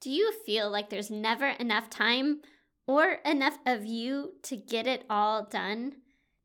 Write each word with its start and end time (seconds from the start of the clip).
Do 0.00 0.10
you 0.10 0.32
feel 0.46 0.70
like 0.70 0.88
there's 0.88 1.10
never 1.10 1.46
enough 1.46 1.90
time 1.90 2.40
or 2.86 3.18
enough 3.26 3.58
of 3.66 3.84
you 3.84 4.32
to 4.44 4.56
get 4.56 4.86
it 4.86 5.04
all 5.10 5.44
done? 5.44 5.96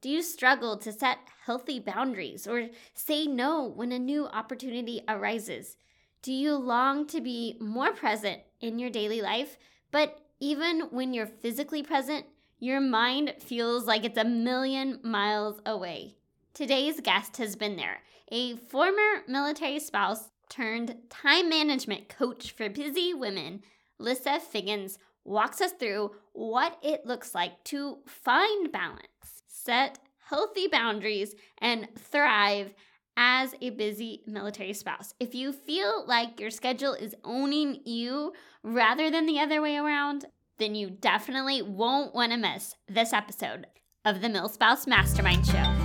Do 0.01 0.09
you 0.09 0.21
struggle 0.24 0.75
to 0.78 0.92
set 0.92 1.20
healthy 1.46 1.79
boundaries 1.79 2.47
or 2.47 2.68
say 2.94 3.26
no 3.26 3.63
when 3.63 3.94
a 3.94 3.99
new 3.99 4.28
opportunity 4.28 5.02
arises? 5.07 5.78
Do 6.21 6.33
you 6.33 6.54
long 6.55 7.07
to 7.07 7.21
be 7.21 7.55
more 7.62 7.94
present 7.94 8.41
in 8.60 8.78
your 8.78 8.89
daily 8.89 9.21
life, 9.21 9.58
but 9.90 10.20
even 10.42 10.82
when 10.92 11.14
you're 11.14 11.26
physically 11.26 11.82
present, 11.82 12.26
your 12.60 12.82
mind 12.82 13.36
feels 13.40 13.86
like 13.86 14.04
it's 14.04 14.18
a 14.18 14.26
million 14.26 15.00
miles 15.02 15.62
away? 15.66 16.18
Today's 16.54 17.00
guest 17.00 17.38
has 17.38 17.56
been 17.56 17.78
there, 17.78 18.02
a 18.30 18.58
former 18.58 19.24
military 19.30 19.80
spouse 19.80 20.30
turned 20.50 20.96
time 21.09 21.50
management 21.50 22.09
coach 22.09 22.52
for 22.52 22.70
busy 22.70 23.14
women, 23.14 23.64
Lissa 24.00 24.39
Figgens 24.39 24.98
walks 25.23 25.62
us 25.62 25.71
through 25.73 26.12
what 26.34 26.77
it 26.84 27.05
looks 27.05 27.34
like 27.34 27.63
to 27.66 27.98
find 28.05 28.71
balance, 28.71 29.44
set 29.48 29.99
healthy 30.30 30.68
boundaries, 30.68 31.35
and 31.58 31.88
thrive 31.98 32.73
as 33.18 33.55
a 33.62 33.70
busy 33.70 34.21
military 34.26 34.73
spouse. 34.73 35.13
If 35.20 35.34
you 35.34 35.54
feel 35.54 36.05
like 36.08 36.40
your 36.40 36.49
schedule 36.49 36.93
is 36.93 37.16
owning 37.23 37.82
you 37.85 38.34
rather 38.63 39.09
than 39.09 39.26
the 39.26 39.40
other 39.40 39.62
way 39.62 39.77
around, 39.77 40.26
then 40.57 40.76
you 40.76 40.90
definitely 40.90 41.62
won't 41.62 42.13
want 42.13 42.32
to 42.32 42.38
miss 42.38 42.76
this 42.88 43.13
episode 43.13 43.68
of 44.04 44.21
the 44.21 44.27
MilSpouse 44.27 44.88
Mastermind 44.88 45.46
Show. 45.46 45.84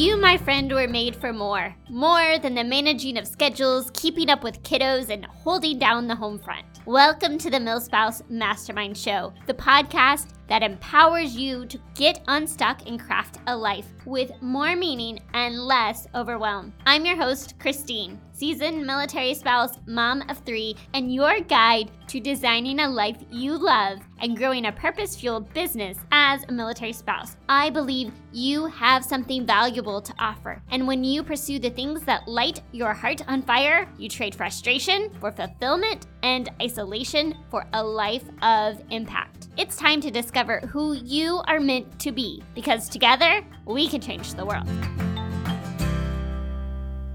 You, 0.00 0.16
my 0.16 0.38
friend, 0.38 0.72
were 0.72 0.88
made 0.88 1.14
for 1.14 1.30
more. 1.30 1.76
More 1.90 2.38
than 2.38 2.54
the 2.54 2.64
managing 2.64 3.18
of 3.18 3.26
schedules, 3.26 3.90
keeping 3.92 4.30
up 4.30 4.42
with 4.42 4.62
kiddos, 4.62 5.10
and 5.10 5.26
holding 5.26 5.78
down 5.78 6.06
the 6.06 6.14
home 6.14 6.38
front. 6.38 6.64
Welcome 6.86 7.36
to 7.36 7.50
the 7.50 7.58
MilSpouse 7.58 8.22
Mastermind 8.30 8.96
Show, 8.96 9.34
the 9.46 9.52
podcast 9.52 10.28
that 10.50 10.64
empowers 10.64 11.36
you 11.36 11.64
to 11.64 11.80
get 11.94 12.22
unstuck 12.26 12.86
and 12.86 13.00
craft 13.00 13.38
a 13.46 13.56
life 13.56 13.86
with 14.04 14.32
more 14.42 14.74
meaning 14.74 15.20
and 15.32 15.58
less 15.58 16.08
overwhelm. 16.14 16.74
I'm 16.84 17.06
your 17.06 17.16
host, 17.16 17.54
Christine, 17.60 18.20
seasoned 18.32 18.84
military 18.84 19.34
spouse, 19.34 19.78
mom 19.86 20.22
of 20.28 20.38
three, 20.38 20.76
and 20.92 21.14
your 21.14 21.40
guide 21.40 21.90
to 22.08 22.18
designing 22.18 22.80
a 22.80 22.88
life 22.88 23.18
you 23.30 23.56
love 23.56 24.00
and 24.20 24.36
growing 24.36 24.66
a 24.66 24.72
purpose 24.72 25.14
fueled 25.14 25.52
business 25.54 25.98
as 26.10 26.42
a 26.44 26.52
military 26.52 26.92
spouse. 26.92 27.36
I 27.48 27.70
believe 27.70 28.12
you 28.32 28.66
have 28.66 29.04
something 29.04 29.46
valuable 29.46 30.00
to 30.00 30.14
offer. 30.18 30.60
And 30.70 30.88
when 30.88 31.04
you 31.04 31.22
pursue 31.22 31.58
the 31.58 31.70
things 31.70 32.02
that 32.02 32.26
light 32.26 32.62
your 32.72 32.92
heart 32.92 33.22
on 33.28 33.42
fire, 33.42 33.88
you 33.98 34.08
trade 34.08 34.34
frustration 34.34 35.10
for 35.20 35.30
fulfillment 35.30 36.06
and 36.22 36.50
isolation 36.60 37.36
for 37.50 37.66
a 37.72 37.84
life 37.84 38.24
of 38.42 38.82
impact. 38.90 39.48
It's 39.56 39.76
time 39.76 40.00
to 40.00 40.10
discover 40.40 40.66
who 40.68 40.94
you 40.94 41.42
are 41.48 41.60
meant 41.60 41.98
to 42.00 42.12
be 42.12 42.42
because 42.54 42.88
together 42.88 43.44
we 43.66 43.86
can 43.86 44.00
change 44.00 44.32
the 44.34 44.44
world. 44.44 44.66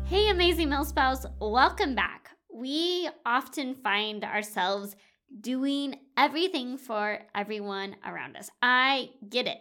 Hey, 0.05 0.29
amazing 0.29 0.67
MilSpouse, 0.69 1.25
welcome 1.39 1.95
back. 1.95 2.29
We 2.53 3.09
often 3.25 3.73
find 3.73 4.23
ourselves 4.23 4.95
doing 5.41 5.95
everything 6.15 6.77
for 6.77 7.19
everyone 7.33 7.95
around 8.05 8.37
us. 8.37 8.51
I 8.61 9.09
get 9.27 9.47
it. 9.47 9.57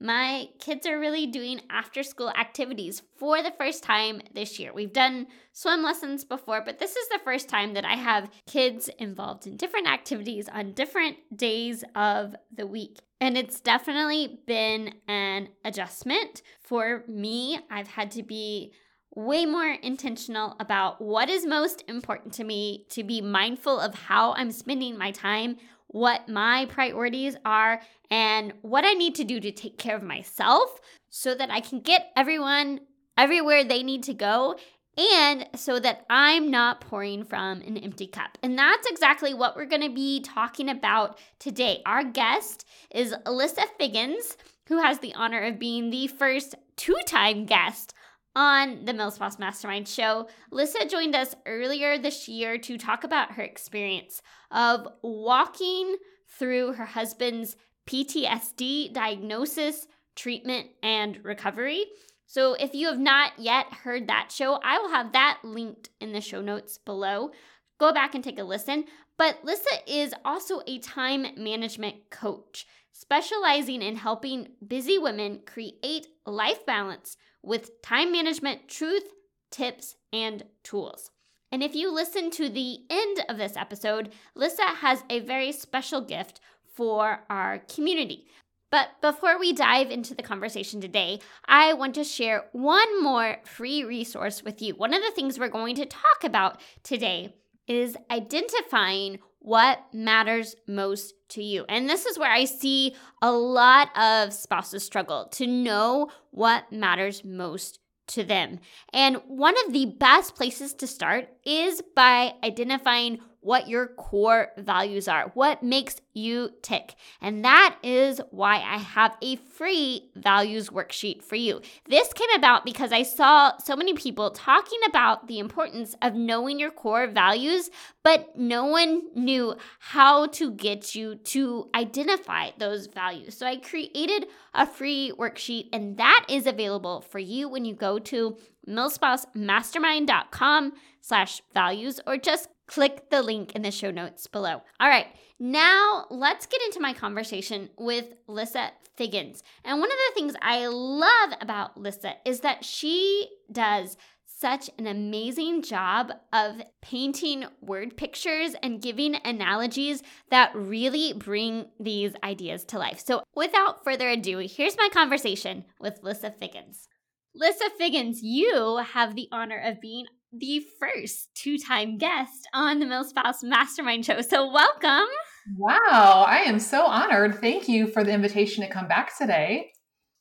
My 0.00 0.50
kids 0.60 0.86
are 0.86 0.98
really 0.98 1.26
doing 1.26 1.60
after 1.70 2.04
school 2.04 2.30
activities 2.30 3.02
for 3.18 3.42
the 3.42 3.52
first 3.58 3.82
time 3.82 4.22
this 4.32 4.58
year. 4.58 4.72
We've 4.72 4.92
done 4.92 5.26
swim 5.52 5.82
lessons 5.82 6.24
before, 6.24 6.62
but 6.64 6.78
this 6.78 6.94
is 6.94 7.08
the 7.08 7.18
first 7.24 7.48
time 7.48 7.74
that 7.74 7.84
I 7.84 7.94
have 7.94 8.30
kids 8.46 8.88
involved 8.98 9.46
in 9.46 9.56
different 9.56 9.88
activities 9.88 10.48
on 10.48 10.72
different 10.72 11.16
days 11.36 11.82
of 11.96 12.36
the 12.54 12.66
week. 12.66 13.00
And 13.20 13.36
it's 13.36 13.60
definitely 13.60 14.38
been 14.46 14.94
an 15.08 15.48
adjustment 15.64 16.42
for 16.62 17.02
me. 17.08 17.58
I've 17.68 17.88
had 17.88 18.12
to 18.12 18.22
be 18.22 18.72
way 19.16 19.46
more 19.46 19.76
intentional 19.82 20.54
about 20.60 21.00
what 21.00 21.28
is 21.28 21.44
most 21.44 21.82
important 21.88 22.32
to 22.34 22.44
me, 22.44 22.86
to 22.90 23.02
be 23.02 23.20
mindful 23.20 23.80
of 23.80 23.94
how 23.94 24.34
I'm 24.34 24.52
spending 24.52 24.96
my 24.96 25.10
time, 25.10 25.56
what 25.88 26.28
my 26.28 26.66
priorities 26.66 27.36
are, 27.44 27.80
and 28.10 28.52
what 28.62 28.84
I 28.84 28.94
need 28.94 29.14
to 29.16 29.24
do 29.24 29.40
to 29.40 29.50
take 29.50 29.78
care 29.78 29.96
of 29.96 30.02
myself 30.02 30.80
so 31.10 31.34
that 31.34 31.50
I 31.50 31.60
can 31.60 31.80
get 31.80 32.12
everyone 32.16 32.80
everywhere 33.16 33.64
they 33.64 33.82
need 33.82 34.04
to 34.04 34.14
go 34.14 34.56
and 34.98 35.46
so 35.54 35.78
that 35.78 36.04
I'm 36.10 36.50
not 36.50 36.80
pouring 36.80 37.24
from 37.24 37.60
an 37.60 37.76
empty 37.76 38.06
cup. 38.06 38.36
And 38.42 38.58
that's 38.58 38.88
exactly 38.88 39.32
what 39.32 39.56
we're 39.56 39.66
going 39.66 39.82
to 39.82 39.94
be 39.94 40.20
talking 40.20 40.68
about 40.68 41.18
today. 41.38 41.82
Our 41.86 42.02
guest 42.02 42.66
is 42.90 43.14
Alyssa 43.24 43.64
Figgens, 43.80 44.36
who 44.66 44.82
has 44.82 44.98
the 44.98 45.14
honor 45.14 45.42
of 45.44 45.58
being 45.58 45.90
the 45.90 46.08
first 46.08 46.56
two 46.76 46.96
time 47.06 47.46
guest 47.46 47.94
on 48.38 48.84
the 48.84 48.92
MilSpouse 48.92 49.40
Mastermind 49.40 49.88
show. 49.88 50.28
Lissa 50.52 50.86
joined 50.86 51.16
us 51.16 51.34
earlier 51.44 51.98
this 51.98 52.28
year 52.28 52.56
to 52.56 52.78
talk 52.78 53.02
about 53.02 53.32
her 53.32 53.42
experience 53.42 54.22
of 54.52 54.86
walking 55.02 55.96
through 56.28 56.74
her 56.74 56.84
husband's 56.84 57.56
PTSD 57.88 58.92
diagnosis, 58.92 59.88
treatment, 60.14 60.68
and 60.84 61.18
recovery. 61.24 61.86
So, 62.26 62.54
if 62.54 62.74
you 62.74 62.86
have 62.86 63.00
not 63.00 63.32
yet 63.38 63.72
heard 63.72 64.06
that 64.06 64.30
show, 64.30 64.60
I 64.62 64.78
will 64.78 64.90
have 64.90 65.12
that 65.12 65.40
linked 65.42 65.90
in 66.00 66.12
the 66.12 66.20
show 66.20 66.40
notes 66.40 66.78
below. 66.78 67.32
Go 67.78 67.92
back 67.92 68.14
and 68.14 68.22
take 68.22 68.38
a 68.38 68.44
listen. 68.44 68.84
But 69.16 69.40
Lissa 69.42 69.82
is 69.88 70.14
also 70.24 70.60
a 70.68 70.78
time 70.78 71.26
management 71.36 72.10
coach, 72.10 72.68
specializing 72.92 73.82
in 73.82 73.96
helping 73.96 74.50
busy 74.64 74.96
women 74.96 75.40
create 75.44 76.06
life 76.24 76.64
balance 76.64 77.16
with 77.42 77.82
time 77.82 78.12
management 78.12 78.68
truth, 78.68 79.04
tips, 79.50 79.96
and 80.12 80.44
tools. 80.62 81.10
And 81.50 81.62
if 81.62 81.74
you 81.74 81.92
listen 81.92 82.30
to 82.32 82.48
the 82.48 82.80
end 82.90 83.24
of 83.28 83.38
this 83.38 83.56
episode, 83.56 84.12
Lissa 84.34 84.62
has 84.62 85.02
a 85.08 85.20
very 85.20 85.52
special 85.52 86.00
gift 86.00 86.40
for 86.74 87.24
our 87.30 87.58
community. 87.58 88.26
But 88.70 88.88
before 89.00 89.38
we 89.38 89.54
dive 89.54 89.90
into 89.90 90.14
the 90.14 90.22
conversation 90.22 90.80
today, 90.80 91.20
I 91.46 91.72
want 91.72 91.94
to 91.94 92.04
share 92.04 92.44
one 92.52 93.02
more 93.02 93.38
free 93.44 93.82
resource 93.82 94.42
with 94.42 94.60
you. 94.60 94.74
One 94.74 94.92
of 94.92 95.02
the 95.02 95.10
things 95.10 95.38
we're 95.38 95.48
going 95.48 95.76
to 95.76 95.86
talk 95.86 96.22
about 96.22 96.60
today 96.82 97.34
is 97.66 97.96
identifying 98.10 99.20
what 99.40 99.78
matters 99.92 100.56
most 100.66 101.14
to 101.30 101.42
you. 101.42 101.64
And 101.68 101.88
this 101.88 102.06
is 102.06 102.18
where 102.18 102.30
I 102.30 102.44
see 102.44 102.94
a 103.22 103.30
lot 103.30 103.96
of 103.96 104.32
spouses 104.32 104.84
struggle 104.84 105.28
to 105.32 105.46
know 105.46 106.08
what 106.30 106.70
matters 106.72 107.24
most 107.24 107.80
to 108.08 108.24
them. 108.24 108.58
And 108.92 109.16
one 109.26 109.54
of 109.66 109.72
the 109.72 109.86
best 109.86 110.34
places 110.34 110.74
to 110.74 110.86
start 110.86 111.28
is 111.44 111.82
by 111.94 112.32
identifying 112.42 113.20
what 113.40 113.68
your 113.68 113.88
core 113.88 114.48
values 114.58 115.08
are, 115.08 115.30
what 115.34 115.62
makes 115.62 115.96
you 116.12 116.50
tick. 116.62 116.94
And 117.20 117.44
that 117.44 117.76
is 117.82 118.20
why 118.30 118.56
I 118.56 118.78
have 118.78 119.16
a 119.22 119.36
free 119.36 120.10
values 120.16 120.70
worksheet 120.70 121.22
for 121.22 121.36
you. 121.36 121.60
This 121.88 122.12
came 122.12 122.30
about 122.36 122.64
because 122.64 122.90
I 122.92 123.04
saw 123.04 123.56
so 123.58 123.76
many 123.76 123.94
people 123.94 124.30
talking 124.30 124.80
about 124.88 125.28
the 125.28 125.38
importance 125.38 125.94
of 126.02 126.14
knowing 126.14 126.58
your 126.58 126.70
core 126.70 127.06
values, 127.06 127.70
but 128.02 128.36
no 128.36 128.66
one 128.66 129.02
knew 129.14 129.54
how 129.78 130.26
to 130.26 130.50
get 130.50 130.94
you 130.94 131.14
to 131.16 131.68
identify 131.74 132.50
those 132.58 132.86
values. 132.86 133.36
So 133.36 133.46
I 133.46 133.56
created 133.56 134.26
a 134.54 134.66
free 134.66 135.12
worksheet, 135.16 135.68
and 135.72 135.96
that 135.98 136.26
is 136.28 136.46
available 136.46 137.02
for 137.02 137.20
you 137.20 137.48
when 137.48 137.64
you 137.64 137.74
go 137.74 137.98
to 138.00 138.36
milspousemastermind.com 138.68 140.72
slash 141.00 141.40
values 141.54 142.00
or 142.06 142.18
just 142.18 142.48
click 142.68 143.10
the 143.10 143.22
link 143.22 143.54
in 143.56 143.62
the 143.62 143.70
show 143.72 143.90
notes 143.90 144.28
below. 144.28 144.62
All 144.78 144.88
right, 144.88 145.06
now 145.40 146.06
let's 146.10 146.46
get 146.46 146.62
into 146.62 146.80
my 146.80 146.92
conversation 146.92 147.70
with 147.76 148.06
Lissa 148.28 148.70
Figgens. 148.96 149.42
And 149.64 149.80
one 149.80 149.90
of 149.90 149.98
the 150.08 150.14
things 150.14 150.34
I 150.40 150.66
love 150.66 151.32
about 151.40 151.76
Lissa 151.76 152.14
is 152.24 152.40
that 152.40 152.64
she 152.64 153.28
does 153.50 153.96
such 154.26 154.70
an 154.78 154.86
amazing 154.86 155.62
job 155.62 156.12
of 156.32 156.62
painting 156.80 157.44
word 157.60 157.96
pictures 157.96 158.54
and 158.62 158.80
giving 158.80 159.16
analogies 159.24 160.02
that 160.30 160.54
really 160.54 161.12
bring 161.12 161.66
these 161.80 162.12
ideas 162.22 162.64
to 162.66 162.78
life. 162.78 163.00
So, 163.04 163.22
without 163.34 163.82
further 163.82 164.08
ado, 164.08 164.38
here's 164.38 164.76
my 164.76 164.88
conversation 164.92 165.64
with 165.80 165.98
Lissa 166.02 166.30
Figgens. 166.30 166.86
Lissa 167.34 167.70
Figgens, 167.80 168.18
you 168.22 168.76
have 168.76 169.14
the 169.14 169.28
honor 169.32 169.60
of 169.64 169.80
being 169.80 170.06
the 170.32 170.62
first 170.78 171.30
two 171.34 171.58
time 171.58 171.98
guest 171.98 172.48
on 172.52 172.78
the 172.78 172.86
MilSpouse 172.86 173.42
Mastermind 173.42 174.04
Show. 174.04 174.20
So, 174.20 174.52
welcome. 174.52 175.08
Wow, 175.56 176.26
I 176.28 176.42
am 176.46 176.58
so 176.60 176.84
honored. 176.84 177.36
Thank 177.36 177.68
you 177.68 177.86
for 177.86 178.04
the 178.04 178.12
invitation 178.12 178.62
to 178.64 178.70
come 178.70 178.86
back 178.88 179.16
today. 179.16 179.72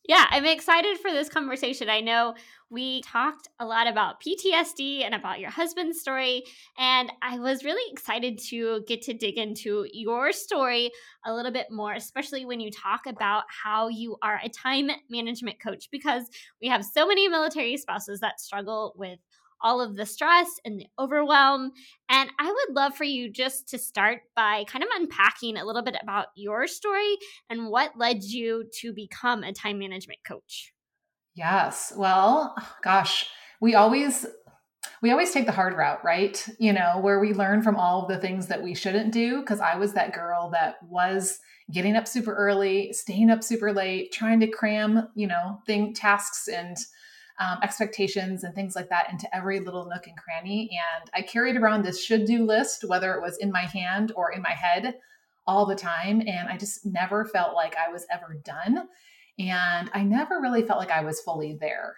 Yeah, 0.08 0.26
I'm 0.30 0.46
excited 0.46 0.98
for 1.00 1.12
this 1.12 1.28
conversation. 1.28 1.90
I 1.90 2.00
know 2.00 2.36
We 2.70 3.02
talked 3.02 3.48
a 3.60 3.66
lot 3.66 3.88
about 3.88 4.22
PTSD 4.22 5.06
and 5.06 5.16
about 5.16 5.40
your 5.40 5.50
husband's 5.50 6.02
story. 6.02 6.44
And 6.78 7.12
I 7.22 7.40
was 7.40 7.64
really 7.64 7.92
excited 7.92 8.40
to 8.50 8.84
get 8.88 9.02
to 9.04 9.14
dig 9.14 9.38
into 9.38 9.86
your 9.94 10.34
story 10.34 10.92
a 11.26 11.34
little 11.34 11.52
bit 11.52 11.68
more, 11.72 11.94
especially 11.94 12.46
when 12.46 12.60
you 12.60 12.70
talk 12.70 13.06
about 13.08 13.44
how 13.64 13.88
you 13.88 14.18
are 14.22 14.42
a 14.44 14.50
time 14.50 14.90
management 15.10 15.62
coach, 15.62 15.88
because 15.92 16.28
we 16.62 16.68
have 16.68 16.84
so 16.84 17.08
many 17.08 17.30
military 17.30 17.78
spouses 17.78 18.20
that 18.20 18.42
struggle 18.42 18.94
with 18.98 19.20
all 19.62 19.82
of 19.82 19.96
the 19.96 20.06
stress 20.06 20.48
and 20.66 20.80
the 20.80 20.88
overwhelm. 21.00 21.72
And 22.10 22.30
I 22.40 22.52
would 22.52 22.76
love 22.76 22.96
for 22.96 23.04
you 23.04 23.32
just 23.32 23.68
to 23.70 23.78
start 23.78 24.22
by 24.36 24.64
kind 24.66 24.84
of 24.84 24.90
unpacking 24.96 25.58
a 25.58 25.66
little 25.66 25.84
bit 25.84 25.98
about 26.02 26.28
your 26.36 26.68
story 26.68 27.18
and 27.50 27.70
what 27.70 27.98
led 27.98 28.24
you 28.24 28.66
to 28.82 28.94
become 28.94 29.44
a 29.44 29.54
time 29.54 29.80
management 29.80 30.20
coach. 30.28 30.74
Yes. 31.36 31.94
Well, 31.96 32.56
gosh, 32.84 33.26
we 33.62 33.76
always 33.76 34.26
we 35.02 35.12
always 35.12 35.32
take 35.32 35.46
the 35.46 35.52
hard 35.52 35.76
route, 35.76 36.04
right? 36.04 36.48
You 36.60 36.74
know, 36.74 37.00
where 37.02 37.20
we 37.20 37.34
learn 37.34 37.62
from 37.62 37.76
all 37.76 38.04
of 38.04 38.10
the 38.10 38.18
things 38.18 38.48
that 38.48 38.64
we 38.64 38.74
shouldn't 38.74 39.14
do 39.14 39.42
because 39.42 39.60
I 39.60 39.76
was 39.76 39.94
that 39.94 40.14
girl 40.14 40.50
that 40.52 40.82
was 40.84 41.40
getting 41.72 41.96
up 41.96 42.08
super 42.08 42.34
early, 42.34 42.94
staying 42.94 43.30
up 43.30 43.44
super 43.44 43.74
late, 43.74 44.12
trying 44.12 44.40
to 44.40 44.48
cram, 44.48 45.10
you 45.16 45.28
know, 45.28 45.60
thing 45.66 45.94
tasks 45.94 46.48
and 46.48 46.78
um, 47.40 47.60
expectations 47.62 48.44
and 48.44 48.56
things 48.56 48.76
like 48.76 48.90
that 48.90 49.12
into 49.12 49.34
every 49.36 49.60
little 49.60 49.86
nook 49.86 50.08
and 50.08 50.18
cranny. 50.18 50.70
And 50.72 51.10
I 51.14 51.22
carried 51.22 51.56
around 51.56 51.84
this 51.84 52.04
should 52.04 52.26
do 52.26 52.46
list, 52.46 52.84
whether 52.88 53.14
it 53.14 53.22
was 53.22 53.38
in 53.38 53.52
my 53.52 53.66
hand 53.66 54.12
or 54.16 54.32
in 54.32 54.42
my 54.42 54.54
head 54.54 54.96
all 55.46 55.66
the 55.66 55.76
time. 55.76 56.22
And 56.22 56.50
I 56.50 56.58
just 56.58 56.86
never 56.86 57.26
felt 57.26 57.56
like 57.56 57.76
I 57.78 57.92
was 57.92 58.06
ever 58.12 58.40
done. 58.44 58.88
And 59.40 59.90
I 59.94 60.04
never 60.04 60.40
really 60.42 60.64
felt 60.64 60.80
like 60.80 60.92
I 60.92 61.04
was 61.04 61.22
fully 61.22 61.58
there. 61.60 61.96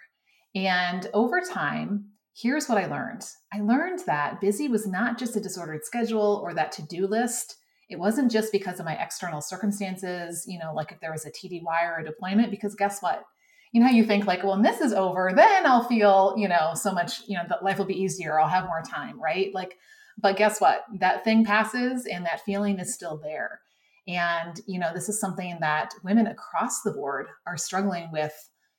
And 0.54 1.08
over 1.14 1.40
time, 1.40 2.10
here's 2.36 2.68
what 2.68 2.78
I 2.78 2.86
learned 2.86 3.24
I 3.52 3.60
learned 3.60 4.00
that 4.06 4.40
busy 4.40 4.68
was 4.68 4.86
not 4.86 5.18
just 5.18 5.36
a 5.36 5.40
disordered 5.40 5.84
schedule 5.84 6.40
or 6.42 6.54
that 6.54 6.72
to 6.72 6.82
do 6.82 7.06
list. 7.06 7.56
It 7.88 7.98
wasn't 7.98 8.30
just 8.30 8.52
because 8.52 8.78
of 8.78 8.86
my 8.86 8.94
external 8.94 9.40
circumstances, 9.40 10.44
you 10.46 10.58
know, 10.58 10.72
like 10.74 10.92
if 10.92 11.00
there 11.00 11.10
was 11.10 11.26
a 11.26 11.30
TDY 11.30 11.64
or 11.82 11.98
a 11.98 12.04
deployment, 12.04 12.50
because 12.50 12.76
guess 12.76 13.00
what? 13.00 13.24
You 13.72 13.80
know 13.80 13.86
how 13.86 13.92
you 13.92 14.04
think 14.04 14.26
like 14.26 14.42
well 14.42 14.52
when 14.52 14.62
this 14.62 14.80
is 14.80 14.92
over 14.92 15.32
then 15.34 15.66
i'll 15.66 15.84
feel 15.84 16.34
you 16.36 16.48
know 16.48 16.72
so 16.74 16.92
much 16.92 17.22
you 17.26 17.36
know 17.36 17.44
that 17.48 17.62
life 17.62 17.78
will 17.78 17.84
be 17.84 18.00
easier. 18.00 18.40
I'll 18.40 18.48
have 18.48 18.64
more 18.64 18.82
time 18.82 19.20
right? 19.20 19.54
Like 19.54 19.76
but 20.22 20.36
guess 20.36 20.60
what? 20.60 20.84
That 20.98 21.24
thing 21.24 21.44
passes 21.44 22.06
and 22.06 22.26
that 22.26 22.44
feeling 22.44 22.78
is 22.78 22.92
still 22.92 23.18
there. 23.22 23.60
And 24.06 24.60
you 24.66 24.78
know 24.78 24.90
this 24.92 25.08
is 25.08 25.20
something 25.20 25.58
that 25.60 25.94
women 26.04 26.26
across 26.26 26.82
the 26.82 26.92
board 26.92 27.26
are 27.46 27.56
struggling 27.56 28.10
with 28.12 28.34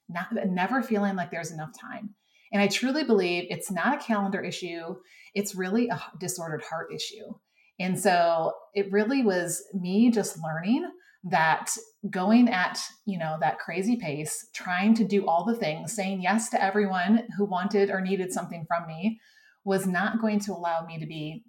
not, 0.09 0.27
never 0.45 0.83
feeling 0.83 1.15
like 1.15 1.31
there's 1.31 1.51
enough 1.51 1.71
time. 1.79 2.15
And 2.51 2.61
i 2.61 2.67
truly 2.67 3.03
believe 3.03 3.45
it's 3.49 3.71
not 3.71 3.95
a 3.95 4.03
calendar 4.03 4.41
issue. 4.41 4.95
It's 5.33 5.55
really 5.55 5.87
a 5.87 6.01
disordered 6.19 6.63
heart 6.63 6.87
issue. 6.93 7.33
And 7.79 7.97
so 7.97 8.53
it 8.75 8.91
really 8.91 9.23
was 9.23 9.63
me 9.73 10.11
just 10.11 10.37
learning 10.43 10.89
that 11.23 11.75
going 12.09 12.49
at 12.49 12.79
you 13.05 13.17
know 13.17 13.37
that 13.39 13.59
crazy 13.59 13.95
pace 13.95 14.47
trying 14.53 14.95
to 14.95 15.03
do 15.03 15.27
all 15.27 15.45
the 15.45 15.55
things 15.55 15.93
saying 15.93 16.19
yes 16.21 16.49
to 16.49 16.63
everyone 16.63 17.27
who 17.37 17.45
wanted 17.45 17.91
or 17.91 18.01
needed 18.01 18.33
something 18.33 18.65
from 18.67 18.87
me 18.87 19.19
was 19.63 19.85
not 19.85 20.19
going 20.19 20.39
to 20.39 20.51
allow 20.51 20.83
me 20.83 20.99
to 20.99 21.05
be 21.05 21.43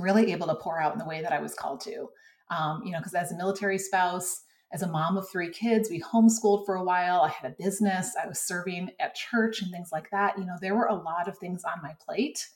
really 0.00 0.32
able 0.32 0.48
to 0.48 0.56
pour 0.56 0.80
out 0.80 0.92
in 0.92 0.98
the 0.98 1.04
way 1.04 1.22
that 1.22 1.32
i 1.32 1.40
was 1.40 1.54
called 1.54 1.80
to. 1.80 2.08
Um, 2.50 2.82
you 2.84 2.90
know 2.90 2.98
because 2.98 3.14
as 3.14 3.30
a 3.30 3.36
military 3.36 3.78
spouse 3.78 4.42
as 4.72 4.82
a 4.82 4.88
mom 4.88 5.16
of 5.16 5.28
three 5.28 5.50
kids 5.50 5.88
we 5.88 6.00
homeschooled 6.00 6.66
for 6.66 6.74
a 6.74 6.82
while. 6.84 7.20
I 7.20 7.28
had 7.28 7.52
a 7.52 7.62
business. 7.62 8.16
I 8.20 8.26
was 8.26 8.40
serving 8.40 8.90
at 8.98 9.14
church 9.14 9.62
and 9.62 9.70
things 9.70 9.90
like 9.92 10.10
that. 10.10 10.36
You 10.36 10.44
know 10.44 10.56
there 10.60 10.74
were 10.74 10.86
a 10.86 10.94
lot 10.94 11.28
of 11.28 11.38
things 11.38 11.62
on 11.62 11.80
my 11.82 11.94
plate. 12.04 12.48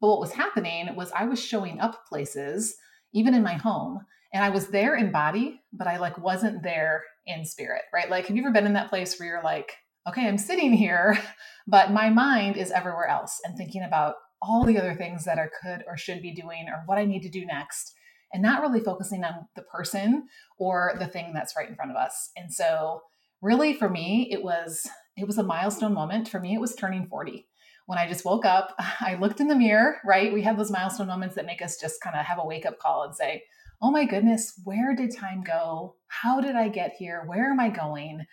But 0.00 0.08
what 0.08 0.20
was 0.20 0.32
happening 0.32 0.96
was 0.96 1.12
i 1.12 1.26
was 1.26 1.38
showing 1.44 1.78
up 1.78 2.06
places 2.06 2.76
even 3.12 3.34
in 3.34 3.42
my 3.42 3.54
home 3.54 4.00
and 4.32 4.44
I 4.44 4.50
was 4.50 4.68
there 4.68 4.94
in 4.94 5.12
body, 5.12 5.60
but 5.72 5.86
I 5.86 5.98
like 5.98 6.18
wasn't 6.18 6.62
there 6.62 7.04
in 7.26 7.44
spirit, 7.44 7.82
right? 7.92 8.10
Like, 8.10 8.26
have 8.26 8.36
you 8.36 8.42
ever 8.42 8.52
been 8.52 8.66
in 8.66 8.74
that 8.74 8.88
place 8.88 9.18
where 9.18 9.28
you're 9.28 9.42
like, 9.42 9.72
okay, 10.08 10.26
I'm 10.26 10.38
sitting 10.38 10.72
here, 10.72 11.18
but 11.66 11.92
my 11.92 12.10
mind 12.10 12.56
is 12.56 12.70
everywhere 12.70 13.06
else 13.06 13.40
and 13.44 13.56
thinking 13.56 13.82
about 13.82 14.14
all 14.42 14.64
the 14.64 14.78
other 14.78 14.94
things 14.94 15.24
that 15.24 15.38
I 15.38 15.48
could 15.62 15.84
or 15.86 15.96
should 15.96 16.22
be 16.22 16.34
doing 16.34 16.66
or 16.68 16.82
what 16.86 16.98
I 16.98 17.04
need 17.04 17.22
to 17.22 17.28
do 17.28 17.44
next 17.44 17.92
and 18.32 18.42
not 18.42 18.62
really 18.62 18.80
focusing 18.80 19.24
on 19.24 19.46
the 19.54 19.62
person 19.62 20.28
or 20.58 20.94
the 20.98 21.06
thing 21.06 21.32
that's 21.34 21.54
right 21.56 21.68
in 21.68 21.74
front 21.74 21.90
of 21.90 21.96
us. 21.96 22.30
And 22.36 22.52
so 22.52 23.02
really 23.42 23.74
for 23.74 23.88
me, 23.88 24.28
it 24.30 24.42
was 24.42 24.86
it 25.16 25.26
was 25.26 25.36
a 25.36 25.42
milestone 25.42 25.92
moment. 25.92 26.28
For 26.28 26.40
me, 26.40 26.54
it 26.54 26.60
was 26.60 26.74
turning 26.74 27.06
40 27.06 27.46
when 27.90 27.98
I 27.98 28.06
just 28.06 28.24
woke 28.24 28.44
up, 28.44 28.72
I 29.00 29.16
looked 29.20 29.40
in 29.40 29.48
the 29.48 29.56
mirror, 29.56 29.96
right? 30.04 30.32
We 30.32 30.42
have 30.42 30.56
those 30.56 30.70
milestone 30.70 31.08
moments 31.08 31.34
that 31.34 31.44
make 31.44 31.60
us 31.60 31.76
just 31.76 32.00
kind 32.00 32.14
of 32.14 32.24
have 32.24 32.38
a 32.38 32.46
wake 32.46 32.64
up 32.64 32.78
call 32.78 33.02
and 33.02 33.16
say, 33.16 33.42
oh 33.82 33.90
my 33.90 34.04
goodness, 34.04 34.60
where 34.64 34.94
did 34.94 35.14
time 35.14 35.42
go? 35.42 35.96
How 36.08 36.40
did 36.40 36.54
I 36.54 36.68
get 36.68 36.92
here? 36.98 37.24
Where 37.26 37.50
am 37.50 37.60
I 37.60 37.70
going? 37.70 38.26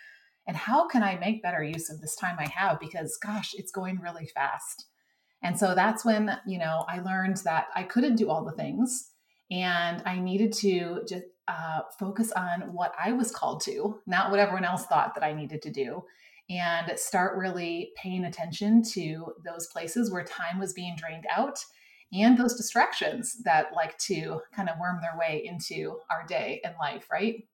And 0.48 0.58
how 0.58 0.88
can 0.88 1.04
I 1.04 1.18
make 1.18 1.44
better 1.44 1.64
use 1.64 1.90
of 1.90 2.02
this 2.02 2.16
time 2.16 2.38
I 2.40 2.48
have? 2.56 2.80
Because 2.80 3.18
gosh, 3.18 3.54
it's 3.54 3.72
going 3.72 4.00
really 4.00 4.28
fast. 4.28 4.86
And 5.44 5.58
so 5.58 5.76
that's 5.76 6.04
when, 6.04 6.38
you 6.48 6.58
know, 6.58 6.86
I 6.88 7.00
learned 7.00 7.38
that 7.46 7.68
I 7.76 7.84
couldn't 7.84 8.16
do 8.16 8.30
all 8.30 8.44
the 8.44 8.54
things 8.54 9.12
and 9.52 10.02
I 10.06 10.20
needed 10.20 10.52
to 10.54 11.02
just 11.08 11.24
uh, 11.48 11.82
focus 11.98 12.32
on 12.34 12.74
what 12.74 12.94
I 13.02 13.14
was 13.14 13.32
called 13.32 13.62
to, 13.62 14.00
not 14.06 14.32
what 14.32 14.40
everyone 14.40 14.66
else 14.66 14.86
thought 14.86 15.16
that 15.16 15.24
I 15.24 15.34
needed 15.34 15.62
to 15.62 15.72
do, 15.72 16.04
and 16.50 16.98
start 16.98 17.38
really 17.38 17.92
paying 17.96 18.26
attention 18.26 18.84
to 18.92 19.34
those 19.46 19.68
places 19.68 20.12
where 20.12 20.24
time 20.24 20.60
was 20.60 20.74
being 20.74 20.96
drained 20.98 21.26
out 21.34 21.64
and 22.14 22.38
those 22.38 22.56
distractions 22.56 23.38
that 23.44 23.74
like 23.76 23.98
to 23.98 24.42
kind 24.56 24.70
of 24.70 24.80
worm 24.80 25.00
their 25.02 25.18
way 25.18 25.44
into 25.46 26.00
our 26.10 26.26
day 26.26 26.62
and 26.64 26.74
life, 26.80 27.08
right? 27.12 27.46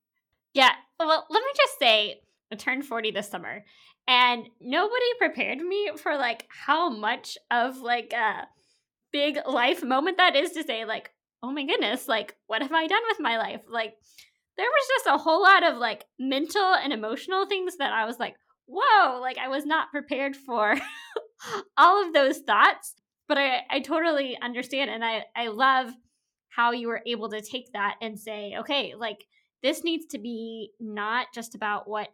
Yeah. 0.53 0.71
Well, 0.99 1.25
let 1.29 1.43
me 1.43 1.51
just 1.55 1.79
say, 1.79 2.21
I 2.51 2.55
turned 2.55 2.85
40 2.85 3.11
this 3.11 3.29
summer 3.29 3.63
and 4.07 4.47
nobody 4.61 5.05
prepared 5.17 5.59
me 5.59 5.91
for 5.97 6.17
like 6.17 6.47
how 6.49 6.89
much 6.89 7.37
of 7.49 7.77
like 7.79 8.13
a 8.13 8.47
big 9.11 9.39
life 9.47 9.83
moment 9.83 10.17
that 10.17 10.35
is 10.35 10.51
to 10.51 10.63
say 10.63 10.85
like, 10.85 11.11
oh 11.41 11.51
my 11.51 11.65
goodness, 11.65 12.07
like 12.07 12.35
what 12.47 12.61
have 12.61 12.71
I 12.71 12.87
done 12.87 13.01
with 13.07 13.19
my 13.19 13.37
life? 13.37 13.61
Like 13.67 13.95
there 14.55 14.67
was 14.67 14.87
just 14.97 15.15
a 15.15 15.17
whole 15.17 15.41
lot 15.41 15.63
of 15.63 15.77
like 15.77 16.05
mental 16.19 16.75
and 16.75 16.93
emotional 16.93 17.47
things 17.47 17.77
that 17.77 17.91
I 17.91 18.05
was 18.05 18.19
like, 18.19 18.35
whoa, 18.67 19.19
like 19.19 19.37
I 19.39 19.47
was 19.47 19.65
not 19.65 19.89
prepared 19.89 20.35
for 20.35 20.75
all 21.77 22.05
of 22.05 22.13
those 22.13 22.37
thoughts 22.39 22.93
but 23.27 23.37
I, 23.37 23.61
I 23.69 23.79
totally 23.79 24.37
understand 24.41 24.89
and 24.89 25.03
I, 25.03 25.25
I 25.35 25.47
love 25.47 25.91
how 26.49 26.71
you 26.71 26.87
were 26.87 27.01
able 27.05 27.29
to 27.29 27.41
take 27.41 27.71
that 27.73 27.95
and 28.01 28.19
say 28.19 28.55
okay 28.59 28.93
like 28.97 29.25
this 29.61 29.83
needs 29.83 30.05
to 30.07 30.19
be 30.19 30.71
not 30.79 31.27
just 31.33 31.55
about 31.55 31.89
what 31.89 32.09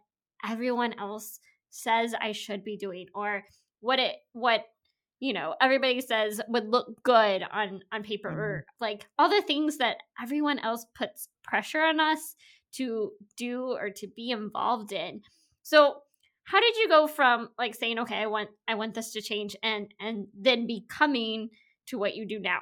everyone 0.48 0.98
else 0.98 1.38
says 1.68 2.14
i 2.20 2.32
should 2.32 2.64
be 2.64 2.76
doing 2.76 3.06
or 3.14 3.42
what 3.80 3.98
it 3.98 4.16
what 4.32 4.64
you 5.20 5.32
know 5.32 5.54
everybody 5.60 6.00
says 6.00 6.40
would 6.48 6.68
look 6.68 7.02
good 7.02 7.44
on 7.52 7.80
on 7.92 8.02
paper 8.02 8.30
mm-hmm. 8.30 8.38
or 8.38 8.66
like 8.80 9.06
all 9.18 9.28
the 9.28 9.42
things 9.42 9.76
that 9.76 9.98
everyone 10.22 10.58
else 10.58 10.86
puts 10.96 11.28
pressure 11.44 11.82
on 11.82 12.00
us 12.00 12.34
to 12.72 13.10
do 13.36 13.76
or 13.78 13.90
to 13.90 14.06
be 14.16 14.30
involved 14.30 14.92
in 14.92 15.20
so 15.62 15.96
how 16.50 16.60
did 16.60 16.76
you 16.76 16.88
go 16.88 17.06
from 17.06 17.48
like 17.58 17.74
saying 17.74 17.98
okay 18.00 18.16
i 18.16 18.26
want 18.26 18.48
i 18.66 18.74
want 18.74 18.94
this 18.94 19.12
to 19.12 19.22
change 19.22 19.54
and 19.62 19.94
and 20.00 20.26
then 20.36 20.66
becoming 20.66 21.50
to 21.86 21.98
what 21.98 22.14
you 22.14 22.26
do 22.26 22.38
now? 22.38 22.60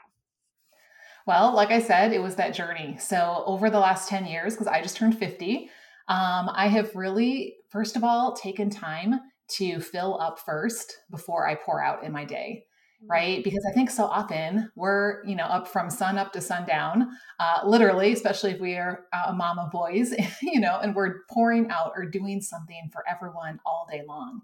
Well 1.26 1.54
like 1.54 1.70
i 1.70 1.80
said 1.80 2.12
it 2.12 2.22
was 2.22 2.36
that 2.36 2.54
journey. 2.54 2.96
So 2.98 3.42
over 3.46 3.70
the 3.70 3.78
last 3.78 4.08
10 4.08 4.26
years 4.26 4.54
because 4.54 4.66
i 4.66 4.82
just 4.82 4.96
turned 4.96 5.18
50 5.18 5.70
um, 6.08 6.50
i 6.54 6.68
have 6.68 6.94
really 6.94 7.56
first 7.70 7.96
of 7.96 8.04
all 8.04 8.34
taken 8.34 8.68
time 8.68 9.20
to 9.56 9.80
fill 9.80 10.20
up 10.20 10.38
first 10.38 10.94
before 11.10 11.48
i 11.48 11.54
pour 11.54 11.82
out 11.82 12.04
in 12.04 12.12
my 12.12 12.24
day 12.24 12.64
right? 13.06 13.44
Because 13.44 13.64
I 13.68 13.72
think 13.72 13.90
so 13.90 14.04
often 14.04 14.70
we're, 14.74 15.24
you 15.24 15.36
know, 15.36 15.44
up 15.44 15.68
from 15.68 15.90
sun 15.90 16.18
up 16.18 16.32
to 16.32 16.40
sundown, 16.40 17.08
uh, 17.38 17.60
literally, 17.64 18.12
especially 18.12 18.52
if 18.52 18.60
we 18.60 18.74
are 18.74 19.04
a 19.26 19.32
mom 19.32 19.58
of 19.58 19.70
boys, 19.70 20.12
you 20.42 20.60
know, 20.60 20.78
and 20.80 20.94
we're 20.94 21.20
pouring 21.30 21.70
out 21.70 21.92
or 21.96 22.04
doing 22.06 22.40
something 22.40 22.90
for 22.92 23.04
everyone 23.08 23.60
all 23.64 23.86
day 23.90 24.02
long. 24.06 24.40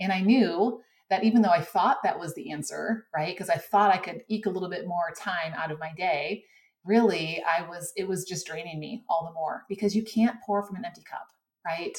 And 0.00 0.12
I 0.12 0.20
knew 0.20 0.80
that 1.10 1.24
even 1.24 1.42
though 1.42 1.50
I 1.50 1.60
thought 1.60 1.98
that 2.02 2.18
was 2.18 2.34
the 2.34 2.50
answer, 2.50 3.06
right? 3.14 3.34
Because 3.34 3.50
I 3.50 3.56
thought 3.56 3.94
I 3.94 3.98
could 3.98 4.22
eke 4.28 4.46
a 4.46 4.50
little 4.50 4.70
bit 4.70 4.88
more 4.88 5.12
time 5.16 5.52
out 5.54 5.70
of 5.70 5.78
my 5.78 5.92
day, 5.96 6.44
really, 6.84 7.42
I 7.44 7.68
was, 7.68 7.92
it 7.96 8.08
was 8.08 8.24
just 8.24 8.46
draining 8.46 8.80
me 8.80 9.04
all 9.08 9.24
the 9.24 9.34
more 9.34 9.64
because 9.68 9.94
you 9.94 10.02
can't 10.02 10.40
pour 10.44 10.66
from 10.66 10.76
an 10.76 10.84
empty 10.84 11.02
cup, 11.08 11.28
right? 11.64 11.96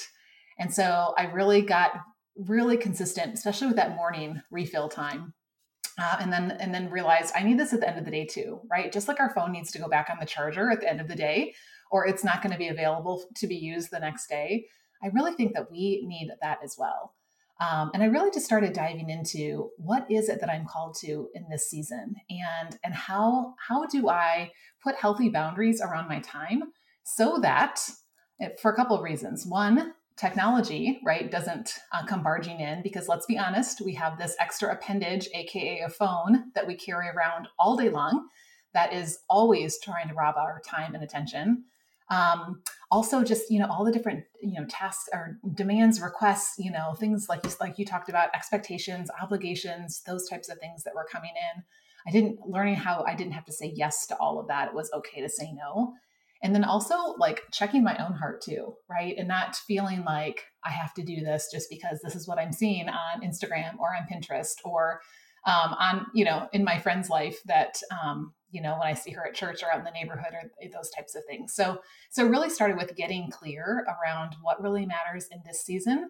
And 0.60 0.74
so 0.74 1.14
I 1.18 1.26
really 1.26 1.62
got 1.62 1.94
really 2.36 2.76
consistent, 2.76 3.36
especially 3.36 3.68
with 3.68 3.76
that 3.78 3.96
morning 3.96 4.42
refill 4.52 4.90
time 4.90 5.34
uh, 6.00 6.18
and 6.20 6.34
then 6.34 6.52
and 6.60 6.74
then 6.74 6.90
realized 6.90 7.34
I 7.36 7.44
need 7.44 7.60
this 7.60 7.74
at 7.74 7.80
the 7.80 7.90
end 7.90 8.00
of 8.00 8.06
the 8.06 8.12
day 8.12 8.26
too, 8.26 8.62
right? 8.70 8.92
Just 8.92 9.08
like 9.08 9.20
our 9.20 9.34
phone 9.34 9.52
needs 9.52 9.72
to 9.72 9.80
go 9.80 9.88
back 9.88 10.10
on 10.10 10.18
the 10.20 10.26
charger 10.26 10.72
at 10.72 10.82
the 10.82 10.90
end 10.90 11.02
of 11.02 11.08
the 11.08 11.16
day, 11.16 11.54
or 11.92 12.08
it's 12.08 12.24
not 12.24 12.42
going 12.42 12.52
to 12.52 12.58
be 12.58 12.70
available 12.70 13.24
to 13.36 13.48
be 13.48 13.56
used 13.56 13.92
the 13.92 14.00
next 14.00 14.28
day. 14.28 14.66
I 15.04 15.08
really 15.08 15.34
think 15.34 15.54
that 15.54 15.70
we 15.70 16.04
need 16.08 16.32
that 16.42 16.60
as 16.64 16.76
well. 16.78 17.14
Um, 17.60 17.92
and 17.94 18.02
I 18.02 18.08
really 18.08 18.32
just 18.32 18.46
started 18.46 18.74
diving 18.74 19.10
into 19.10 19.70
what 19.78 20.10
is 20.10 20.30
it 20.30 20.40
that 20.40 20.50
I'm 20.50 20.66
called 20.66 20.96
to 21.02 21.30
in 21.36 21.46
this 21.50 21.70
season, 21.70 22.16
and 22.30 22.78
and 22.84 22.94
how 22.94 23.54
how 23.68 23.86
do 23.86 24.10
I 24.10 24.52
put 24.84 24.96
healthy 24.96 25.30
boundaries 25.30 25.80
around 25.82 26.10
my 26.10 26.20
time 26.20 26.64
so 27.04 27.38
that 27.42 27.88
eh, 28.42 28.50
for 28.62 28.72
a 28.72 28.76
couple 28.76 28.98
of 28.98 29.04
reasons. 29.04 29.46
One, 29.46 29.94
technology, 30.17 31.00
right, 31.05 31.29
doesn't 31.32 31.79
uh, 31.91 32.05
come 32.05 32.24
barging 32.24 32.60
in 32.60 32.82
because 32.82 33.08
let's 33.08 33.25
be 33.25 33.38
honest, 33.38 33.82
we 33.82 33.93
have 33.96 34.17
this 34.17 34.36
extra 34.39 34.72
appendage, 34.72 35.27
aka 35.34 35.82
a 35.82 35.89
phone, 35.89 36.51
that 36.55 36.67
we 36.67 36.75
carry 36.75 37.08
around 37.08 37.48
all 37.60 37.75
day 37.75 37.89
long 37.89 38.27
that 38.74 38.93
is 38.93 39.20
always 39.29 39.79
trying 39.79 40.08
to 40.08 40.13
rob 40.13 40.36
our 40.36 40.62
time 40.65 40.93
and 40.93 41.03
attention. 41.03 41.63
Um, 42.10 42.62
also, 42.91 43.24
just 43.24 43.50
you 43.50 43.60
know, 43.60 43.67
all 43.67 43.86
the 43.86 43.91
different 43.91 44.25
you 44.41 44.60
know 44.60 44.65
tasks 44.67 45.10
or 45.13 45.39
demands, 45.53 46.01
requests, 46.01 46.55
you 46.60 46.72
know, 46.72 46.93
things 47.00 47.27
like 47.29 47.43
you, 47.46 47.51
like 47.60 47.79
you 47.79 47.86
talked 47.86 48.10
about, 48.10 48.36
expectations, 48.36 49.10
obligations, 49.22 50.01
those 50.05 50.27
types 50.27 50.50
of 50.50 50.60
things 50.60 50.84
that 50.84 50.96
were 50.96 51.08
coming 51.10 51.32
in. 51.55 51.63
I 52.05 52.12
didn't 52.12 52.46
learning 52.46 52.75
how 52.75 53.03
I 53.08 53.15
didn't 53.15 53.34
have 53.34 53.46
to 53.46 53.53
say 53.53 53.72
yes 53.74 54.05
to 54.08 54.17
all 54.17 54.39
of 54.39 54.48
that. 54.48 54.70
It 54.70 54.74
was 54.74 54.91
okay 54.93 55.22
to 55.22 55.29
say 55.29 55.53
no. 55.53 55.93
And 56.44 56.54
then 56.54 56.66
also 56.66 57.16
like 57.18 57.44
checking 57.52 57.84
my 57.84 57.96
own 58.06 58.14
heart 58.14 58.42
too, 58.42 58.74
right? 58.90 59.16
And 59.18 59.30
not 59.30 59.56
feeling 59.56 60.04
like 60.04 60.44
I 60.66 60.72
have 60.72 60.94
to 60.96 61.04
do 61.04 61.22
this 61.22 61.50
just 61.52 61.70
because 61.70 62.02
this 62.04 62.16
is 62.16 62.28
what 62.28 62.38
I'm 62.38 62.52
seeing 62.52 62.90
on 62.90 63.22
Instagram 63.22 63.80
or 63.80 63.96
on 63.96 64.08
Pinterest 64.12 64.56
or 64.66 65.00
um, 65.46 65.74
on, 65.80 66.06
you 66.14 66.26
know, 66.26 66.48
in 66.52 66.64
my 66.64 66.80
friend's 66.80 67.10
life 67.10 67.40
that, 67.46 67.76
um, 68.04 68.34
you 68.52 68.62
know, 68.62 68.78
when 68.78 68.88
I 68.88 68.94
see 68.94 69.12
her 69.12 69.26
at 69.26 69.36
church 69.36 69.64
or 69.64 69.72
out 69.72 69.80
in 69.80 69.86
the 69.86 69.92
neighborhood 69.92 70.34
or 70.34 70.52
those 70.72 70.90
types 70.90 71.16
of 71.16 71.24
things. 71.26 71.54
So, 71.54 71.82
so 72.12 72.26
really 72.28 72.50
started 72.50 72.78
with 72.78 72.96
getting 72.96 73.30
clear 73.32 73.86
around 73.88 74.36
what 74.42 74.62
really 74.62 74.86
matters 74.86 75.28
in 75.32 75.42
this 75.46 75.64
season 75.64 76.10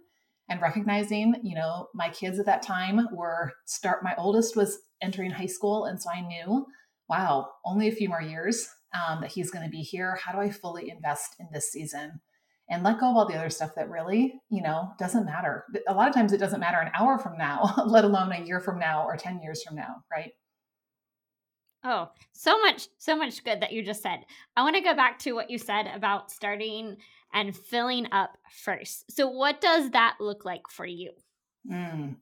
and 0.50 0.62
recognizing, 0.62 1.36
you 1.44 1.56
know, 1.56 1.88
my 1.94 2.10
kids 2.10 2.40
at 2.40 2.46
that 2.48 2.64
time 2.64 3.08
were 3.14 3.54
start, 3.66 4.04
my 4.04 4.14
oldest 4.18 4.56
was 4.56 4.80
entering 5.02 5.32
high 5.32 5.46
school. 5.46 5.86
And 5.86 6.02
so 6.02 6.10
I 6.12 6.22
knew, 6.22 6.66
wow, 7.08 7.50
only 7.66 7.88
a 7.88 7.96
few 7.96 8.10
more 8.10 8.22
years 8.22 8.68
um, 8.94 9.22
that 9.22 9.32
he's 9.32 9.52
going 9.52 9.66
to 9.66 9.72
be 9.72 9.82
here. 9.82 10.18
How 10.24 10.32
do 10.32 10.40
I 10.40 10.50
fully 10.50 10.90
invest 10.90 11.36
in 11.40 11.48
this 11.52 11.72
season? 11.72 12.22
And 12.70 12.84
let 12.84 13.00
go 13.00 13.10
of 13.10 13.18
all 13.18 13.28
the 13.28 13.36
other 13.36 13.50
stuff 13.50 13.76
that 13.76 13.90
really, 13.90 14.42
you 14.50 14.64
know, 14.64 14.92
doesn't 14.98 15.26
matter. 15.26 15.66
A 15.88 15.94
lot 15.94 16.08
of 16.08 16.14
times 16.14 16.32
it 16.32 16.38
doesn't 16.38 16.62
matter 16.62 16.80
an 16.80 16.92
hour 16.98 17.20
from 17.20 17.38
now, 17.38 17.74
let 17.86 18.06
alone 18.06 18.32
a 18.32 18.42
year 18.42 18.62
from 18.62 18.80
now 18.80 19.04
or 19.06 19.18
10 19.18 19.42
years 19.42 19.64
from 19.64 19.76
now, 19.76 19.96
right? 20.12 20.32
Oh, 21.86 22.10
so 22.32 22.58
much, 22.62 22.88
so 22.98 23.16
much 23.16 23.44
good 23.44 23.62
that 23.62 23.74
you 23.74 23.84
just 23.84 24.02
said. 24.02 24.20
I 24.56 24.64
want 24.64 24.78
to 24.78 24.82
go 24.82 24.96
back 24.96 25.20
to 25.20 25.34
what 25.34 25.50
you 25.50 25.58
said 25.58 25.88
about 25.94 26.32
starting 26.32 26.96
and 27.34 27.56
filling 27.56 28.08
up 28.14 28.38
first. 28.64 29.12
So, 29.12 29.28
what 29.28 29.60
does 29.60 29.92
that 29.92 30.16
look 30.22 30.46
like 30.46 30.62
for 30.70 30.86
you? 30.86 31.12
Mm. 31.70 32.16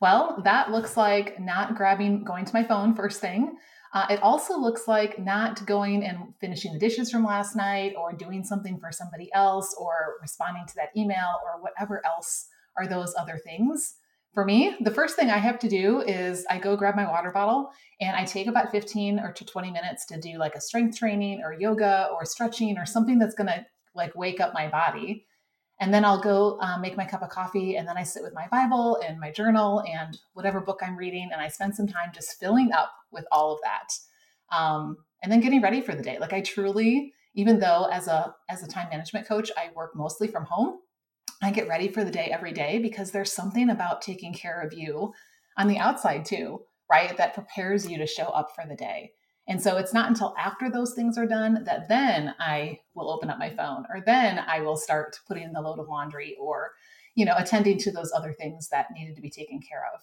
Well, 0.00 0.42
that 0.44 0.72
looks 0.72 0.96
like 0.96 1.38
not 1.38 1.76
grabbing, 1.76 2.24
going 2.24 2.44
to 2.44 2.54
my 2.54 2.64
phone 2.64 2.96
first 2.96 3.20
thing, 3.20 3.56
uh, 3.94 4.06
it 4.10 4.20
also 4.22 4.58
looks 4.58 4.88
like 4.88 5.20
not 5.20 5.64
going 5.66 6.04
and 6.04 6.34
finishing 6.40 6.72
the 6.72 6.78
dishes 6.80 7.10
from 7.10 7.24
last 7.24 7.54
night 7.54 7.94
or 7.96 8.12
doing 8.12 8.42
something 8.42 8.78
for 8.78 8.90
somebody 8.90 9.32
else 9.32 9.74
or 9.78 10.16
responding 10.20 10.66
to 10.66 10.74
that 10.74 10.88
email 10.96 11.28
or 11.44 11.62
whatever 11.62 12.04
else 12.04 12.48
are 12.76 12.88
those 12.88 13.14
other 13.16 13.38
things. 13.38 13.94
For 14.32 14.44
me, 14.44 14.76
the 14.80 14.90
first 14.90 15.14
thing 15.14 15.30
I 15.30 15.38
have 15.38 15.60
to 15.60 15.68
do 15.68 16.00
is 16.00 16.44
I 16.50 16.58
go 16.58 16.76
grab 16.76 16.96
my 16.96 17.08
water 17.08 17.30
bottle 17.30 17.70
and 18.00 18.16
I 18.16 18.24
take 18.24 18.48
about 18.48 18.72
15 18.72 19.20
or 19.20 19.32
to 19.32 19.44
20 19.44 19.70
minutes 19.70 20.06
to 20.06 20.18
do 20.18 20.38
like 20.38 20.56
a 20.56 20.60
strength 20.60 20.98
training 20.98 21.42
or 21.44 21.52
yoga 21.52 22.08
or 22.12 22.24
stretching 22.24 22.76
or 22.76 22.86
something 22.86 23.20
that's 23.20 23.36
going 23.36 23.46
to 23.46 23.64
like 23.94 24.12
wake 24.16 24.40
up 24.40 24.52
my 24.52 24.66
body. 24.66 25.24
And 25.80 25.92
then 25.92 26.04
I'll 26.04 26.20
go 26.20 26.58
um, 26.60 26.80
make 26.80 26.96
my 26.96 27.04
cup 27.04 27.22
of 27.22 27.30
coffee 27.30 27.76
and 27.76 27.86
then 27.86 27.96
I 27.96 28.04
sit 28.04 28.22
with 28.22 28.32
my 28.32 28.46
Bible 28.48 29.00
and 29.06 29.18
my 29.18 29.32
journal 29.32 29.82
and 29.82 30.16
whatever 30.32 30.60
book 30.60 30.80
I'm 30.82 30.96
reading. 30.96 31.30
And 31.32 31.40
I 31.40 31.48
spend 31.48 31.74
some 31.74 31.88
time 31.88 32.10
just 32.14 32.38
filling 32.38 32.72
up 32.72 32.92
with 33.10 33.24
all 33.32 33.52
of 33.52 33.60
that. 33.62 34.56
Um, 34.56 34.96
and 35.22 35.32
then 35.32 35.40
getting 35.40 35.62
ready 35.62 35.80
for 35.80 35.94
the 35.94 36.02
day. 36.02 36.18
Like 36.20 36.32
I 36.32 36.42
truly, 36.42 37.12
even 37.34 37.58
though 37.58 37.88
as 37.90 38.06
a 38.06 38.34
as 38.48 38.62
a 38.62 38.68
time 38.68 38.88
management 38.90 39.26
coach, 39.26 39.50
I 39.56 39.70
work 39.74 39.96
mostly 39.96 40.28
from 40.28 40.44
home, 40.44 40.78
I 41.42 41.50
get 41.50 41.68
ready 41.68 41.88
for 41.88 42.04
the 42.04 42.10
day 42.10 42.30
every 42.32 42.52
day 42.52 42.78
because 42.78 43.10
there's 43.10 43.32
something 43.32 43.70
about 43.70 44.02
taking 44.02 44.32
care 44.32 44.60
of 44.60 44.72
you 44.72 45.12
on 45.58 45.68
the 45.68 45.78
outside 45.78 46.24
too, 46.24 46.60
right? 46.90 47.16
That 47.16 47.34
prepares 47.34 47.88
you 47.88 47.98
to 47.98 48.06
show 48.06 48.24
up 48.24 48.54
for 48.54 48.64
the 48.68 48.76
day. 48.76 49.12
And 49.46 49.62
so 49.62 49.76
it's 49.76 49.92
not 49.92 50.08
until 50.08 50.34
after 50.38 50.70
those 50.70 50.94
things 50.94 51.18
are 51.18 51.26
done 51.26 51.64
that 51.64 51.88
then 51.88 52.34
I 52.38 52.80
will 52.94 53.10
open 53.10 53.28
up 53.28 53.38
my 53.38 53.50
phone 53.50 53.84
or 53.92 54.00
then 54.04 54.38
I 54.38 54.60
will 54.60 54.76
start 54.76 55.20
putting 55.28 55.44
in 55.44 55.52
the 55.52 55.60
load 55.60 55.78
of 55.78 55.88
laundry 55.88 56.36
or, 56.40 56.72
you 57.14 57.24
know, 57.24 57.34
attending 57.36 57.78
to 57.78 57.92
those 57.92 58.12
other 58.12 58.32
things 58.32 58.68
that 58.70 58.86
needed 58.94 59.16
to 59.16 59.22
be 59.22 59.30
taken 59.30 59.60
care 59.60 59.84
of. 59.94 60.00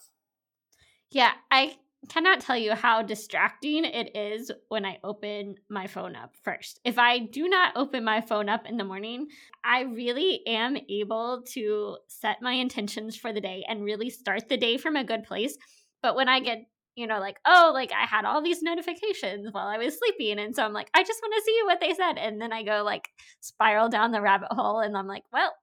Yeah, 1.09 1.31
I 1.49 1.75
cannot 2.09 2.39
tell 2.41 2.57
you 2.57 2.73
how 2.73 3.01
distracting 3.01 3.85
it 3.85 4.15
is 4.15 4.51
when 4.69 4.85
I 4.85 4.97
open 5.03 5.55
my 5.69 5.87
phone 5.87 6.15
up 6.15 6.35
first. 6.43 6.79
If 6.83 6.97
I 6.97 7.19
do 7.19 7.47
not 7.47 7.73
open 7.75 8.03
my 8.03 8.21
phone 8.21 8.49
up 8.49 8.67
in 8.67 8.77
the 8.77 8.83
morning, 8.83 9.27
I 9.63 9.81
really 9.81 10.45
am 10.47 10.77
able 10.89 11.43
to 11.53 11.97
set 12.07 12.41
my 12.41 12.53
intentions 12.53 13.15
for 13.15 13.33
the 13.33 13.41
day 13.41 13.63
and 13.67 13.83
really 13.83 14.09
start 14.09 14.49
the 14.49 14.57
day 14.57 14.77
from 14.77 14.95
a 14.95 15.03
good 15.03 15.23
place. 15.23 15.57
But 16.01 16.15
when 16.15 16.27
I 16.27 16.39
get 16.39 16.65
you 16.95 17.07
know, 17.07 17.19
like, 17.19 17.37
oh, 17.45 17.71
like 17.73 17.91
I 17.91 18.05
had 18.05 18.25
all 18.25 18.41
these 18.41 18.61
notifications 18.61 19.47
while 19.51 19.67
I 19.67 19.77
was 19.77 19.97
sleeping. 19.97 20.39
And 20.39 20.55
so 20.55 20.63
I'm 20.63 20.73
like, 20.73 20.89
I 20.93 21.03
just 21.03 21.21
want 21.21 21.33
to 21.35 21.43
see 21.45 21.59
what 21.63 21.79
they 21.79 21.93
said. 21.93 22.17
And 22.17 22.41
then 22.41 22.51
I 22.51 22.63
go 22.63 22.83
like 22.83 23.09
spiral 23.39 23.89
down 23.89 24.11
the 24.11 24.21
rabbit 24.21 24.49
hole 24.51 24.79
and 24.79 24.97
I'm 24.97 25.07
like, 25.07 25.23
well, 25.31 25.53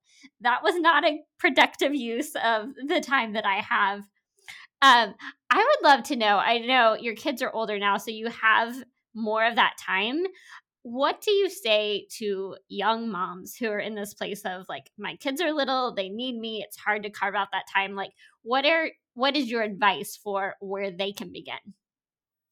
that 0.40 0.62
was 0.62 0.74
not 0.76 1.04
a 1.04 1.20
productive 1.38 1.94
use 1.94 2.34
of 2.34 2.68
the 2.86 3.00
time 3.00 3.34
that 3.34 3.46
I 3.46 3.56
have. 3.56 4.00
Um, 4.80 5.14
I 5.50 5.56
would 5.56 5.88
love 5.88 6.04
to 6.04 6.16
know. 6.16 6.38
I 6.38 6.58
know 6.58 6.94
your 6.94 7.14
kids 7.14 7.42
are 7.42 7.52
older 7.52 7.78
now, 7.78 7.96
so 7.96 8.10
you 8.10 8.28
have 8.28 8.74
more 9.14 9.44
of 9.44 9.56
that 9.56 9.74
time. 9.78 10.24
What 10.82 11.20
do 11.20 11.32
you 11.32 11.50
say 11.50 12.06
to 12.18 12.56
young 12.68 13.10
moms 13.10 13.56
who 13.56 13.68
are 13.68 13.80
in 13.80 13.94
this 13.94 14.14
place 14.14 14.42
of 14.44 14.66
like, 14.68 14.90
my 14.96 15.16
kids 15.16 15.40
are 15.40 15.52
little, 15.52 15.94
they 15.94 16.08
need 16.08 16.38
me, 16.38 16.64
it's 16.64 16.78
hard 16.78 17.02
to 17.02 17.10
carve 17.10 17.34
out 17.34 17.48
that 17.52 17.66
time? 17.72 17.94
Like, 17.94 18.12
what 18.42 18.64
are 18.64 18.88
what 19.18 19.34
is 19.34 19.50
your 19.50 19.62
advice 19.62 20.16
for 20.22 20.54
where 20.60 20.92
they 20.92 21.10
can 21.12 21.32
begin? 21.32 21.58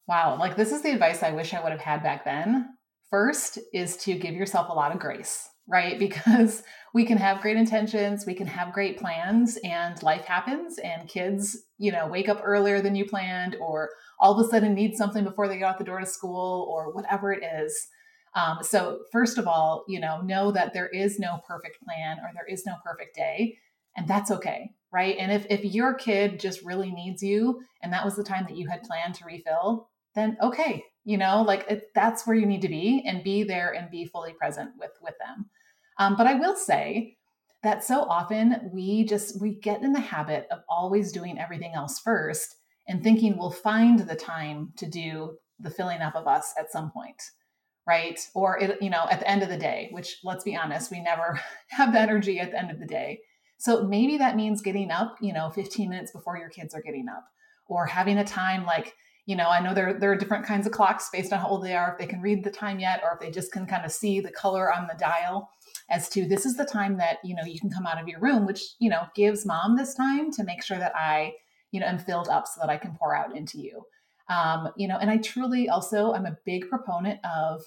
Wow, 0.05 0.37
like 0.37 0.57
this 0.57 0.73
is 0.73 0.81
the 0.81 0.91
advice 0.91 1.23
I 1.23 1.31
wish 1.31 1.53
I 1.53 1.63
would 1.63 1.71
have 1.71 1.79
had 1.79 2.03
back 2.03 2.25
then. 2.25 2.67
First 3.09 3.57
is 3.73 3.95
to 3.97 4.15
give 4.15 4.35
yourself 4.35 4.67
a 4.67 4.73
lot 4.73 4.91
of 4.91 4.99
grace, 4.99 5.47
right? 5.65 5.97
Because 6.07 6.63
we 6.93 7.05
can 7.05 7.17
have 7.17 7.41
great 7.41 7.55
intentions, 7.55 8.25
we 8.25 8.33
can 8.33 8.47
have 8.47 8.73
great 8.73 8.99
plans, 8.99 9.57
and 9.63 10.01
life 10.03 10.25
happens, 10.25 10.77
and 10.77 11.07
kids, 11.07 11.57
you 11.77 11.93
know, 11.93 12.05
wake 12.05 12.27
up 12.27 12.41
earlier 12.43 12.81
than 12.81 12.95
you 12.95 13.05
planned, 13.05 13.55
or 13.61 13.89
all 14.19 14.37
of 14.37 14.45
a 14.45 14.49
sudden 14.49 14.73
need 14.73 14.97
something 14.97 15.23
before 15.23 15.47
they 15.47 15.59
get 15.59 15.69
out 15.69 15.77
the 15.77 15.85
door 15.85 16.01
to 16.01 16.05
school, 16.05 16.67
or 16.69 16.91
whatever 16.91 17.31
it 17.31 17.43
is. 17.61 17.87
Um, 18.35 18.57
so, 18.61 18.99
first 19.13 19.37
of 19.37 19.47
all, 19.47 19.85
you 19.87 20.01
know, 20.01 20.19
know 20.19 20.51
that 20.51 20.73
there 20.73 20.89
is 20.89 21.17
no 21.17 21.39
perfect 21.47 21.81
plan 21.81 22.17
or 22.19 22.31
there 22.33 22.45
is 22.45 22.65
no 22.65 22.75
perfect 22.83 23.15
day, 23.15 23.57
and 23.95 24.05
that's 24.05 24.31
okay 24.31 24.71
right? 24.91 25.15
And 25.19 25.31
if 25.31 25.45
if 25.49 25.63
your 25.63 25.93
kid 25.93 26.39
just 26.39 26.63
really 26.63 26.91
needs 26.91 27.21
you 27.21 27.61
and 27.81 27.93
that 27.93 28.05
was 28.05 28.15
the 28.15 28.23
time 28.23 28.45
that 28.47 28.57
you 28.57 28.67
had 28.67 28.83
planned 28.83 29.15
to 29.15 29.25
refill, 29.25 29.89
then 30.15 30.37
okay, 30.41 30.83
you 31.03 31.17
know, 31.17 31.41
like 31.41 31.65
it, 31.69 31.89
that's 31.95 32.25
where 32.25 32.35
you 32.35 32.45
need 32.45 32.61
to 32.61 32.69
be 32.69 33.03
and 33.05 33.23
be 33.23 33.43
there 33.43 33.71
and 33.71 33.89
be 33.91 34.05
fully 34.05 34.33
present 34.33 34.71
with 34.79 34.91
with 35.01 35.15
them. 35.19 35.49
Um, 35.99 36.15
but 36.15 36.27
I 36.27 36.35
will 36.35 36.55
say 36.55 37.17
that 37.63 37.83
so 37.83 38.01
often 38.01 38.69
we 38.71 39.03
just 39.03 39.41
we 39.41 39.55
get 39.55 39.81
in 39.81 39.93
the 39.93 39.99
habit 39.99 40.47
of 40.51 40.59
always 40.69 41.11
doing 41.11 41.39
everything 41.39 41.73
else 41.73 41.99
first 41.99 42.55
and 42.87 43.03
thinking 43.03 43.37
we'll 43.37 43.51
find 43.51 43.99
the 43.99 44.15
time 44.15 44.71
to 44.77 44.87
do 44.87 45.37
the 45.59 45.69
filling 45.69 46.01
up 46.01 46.15
of 46.15 46.27
us 46.27 46.53
at 46.57 46.71
some 46.71 46.91
point 46.91 47.21
right 47.87 48.19
or 48.35 48.59
it, 48.59 48.81
you 48.81 48.89
know 48.89 49.07
at 49.09 49.19
the 49.19 49.29
end 49.29 49.41
of 49.41 49.49
the 49.49 49.57
day 49.57 49.89
which 49.91 50.19
let's 50.23 50.43
be 50.43 50.55
honest 50.55 50.91
we 50.91 51.01
never 51.01 51.39
have 51.69 51.93
the 51.93 51.99
energy 51.99 52.39
at 52.39 52.51
the 52.51 52.59
end 52.59 52.71
of 52.71 52.79
the 52.79 52.85
day 52.85 53.19
so 53.57 53.83
maybe 53.83 54.17
that 54.17 54.35
means 54.35 54.61
getting 54.61 54.91
up, 54.91 55.17
you 55.21 55.33
know, 55.33 55.49
15 55.49 55.89
minutes 55.89 56.11
before 56.11 56.37
your 56.37 56.49
kids 56.49 56.75
are 56.75 56.81
getting 56.81 57.07
up 57.09 57.25
or 57.67 57.85
having 57.85 58.17
a 58.17 58.23
time 58.23 58.65
like, 58.65 58.93
you 59.25 59.35
know, 59.35 59.49
I 59.49 59.59
know 59.59 59.73
there, 59.73 59.99
there 59.99 60.11
are 60.11 60.15
different 60.15 60.45
kinds 60.45 60.65
of 60.65 60.71
clocks 60.71 61.09
based 61.11 61.33
on 61.33 61.39
how 61.39 61.49
old 61.49 61.65
they 61.65 61.75
are, 61.75 61.91
if 61.91 61.97
they 61.97 62.05
can 62.05 62.21
read 62.21 62.43
the 62.43 62.51
time 62.51 62.79
yet, 62.79 63.01
or 63.03 63.13
if 63.13 63.19
they 63.19 63.29
just 63.29 63.51
can 63.51 63.65
kind 63.65 63.83
of 63.83 63.91
see 63.91 64.21
the 64.21 64.31
color 64.31 64.73
on 64.73 64.87
the 64.87 64.97
dial 64.97 65.49
as 65.89 66.07
to 66.09 66.25
this 66.27 66.45
is 66.45 66.55
the 66.55 66.65
time 66.65 66.97
that, 66.97 67.17
you 67.23 67.35
know, 67.35 67.43
you 67.43 67.59
can 67.59 67.69
come 67.69 67.85
out 67.85 68.01
of 68.01 68.07
your 68.07 68.21
room, 68.21 68.45
which, 68.45 68.61
you 68.79 68.89
know, 68.89 69.03
gives 69.15 69.45
mom 69.45 69.75
this 69.75 69.95
time 69.95 70.31
to 70.31 70.43
make 70.43 70.63
sure 70.63 70.77
that 70.77 70.95
I, 70.95 71.33
you 71.71 71.79
know, 71.79 71.87
am 71.87 71.99
filled 71.99 72.29
up 72.29 72.47
so 72.47 72.61
that 72.61 72.69
I 72.69 72.77
can 72.77 72.95
pour 72.95 73.15
out 73.15 73.35
into 73.35 73.57
you. 73.57 73.83
Um, 74.29 74.69
you 74.77 74.87
know, 74.87 74.97
and 74.97 75.09
I 75.09 75.17
truly 75.17 75.67
also, 75.67 76.13
I'm 76.13 76.25
a 76.25 76.37
big 76.45 76.69
proponent 76.69 77.19
of 77.25 77.63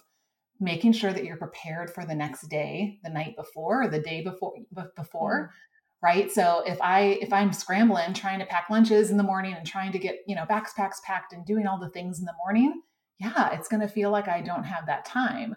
making 0.60 0.92
sure 0.92 1.12
that 1.12 1.24
you're 1.24 1.36
prepared 1.36 1.90
for 1.90 2.04
the 2.04 2.14
next 2.14 2.48
day, 2.48 2.98
the 3.02 3.10
night 3.10 3.34
before, 3.36 3.82
or 3.82 3.88
the 3.88 4.00
day 4.00 4.22
before, 4.22 4.54
before, 4.94 5.50
mm 5.52 5.69
right? 6.02 6.30
So 6.30 6.62
if 6.66 6.80
i 6.80 7.18
if 7.20 7.32
i'm 7.32 7.52
scrambling 7.52 8.14
trying 8.14 8.38
to 8.38 8.46
pack 8.46 8.70
lunches 8.70 9.10
in 9.10 9.16
the 9.16 9.22
morning 9.22 9.54
and 9.54 9.66
trying 9.66 9.92
to 9.92 9.98
get 9.98 10.20
you 10.26 10.34
know 10.34 10.44
backpacks 10.44 11.02
packed 11.04 11.32
and 11.32 11.44
doing 11.44 11.66
all 11.66 11.78
the 11.78 11.90
things 11.90 12.18
in 12.18 12.24
the 12.24 12.34
morning 12.44 12.80
yeah 13.18 13.50
it's 13.52 13.68
going 13.68 13.80
to 13.80 13.88
feel 13.88 14.10
like 14.10 14.28
i 14.28 14.40
don't 14.40 14.64
have 14.64 14.86
that 14.86 15.04
time. 15.04 15.56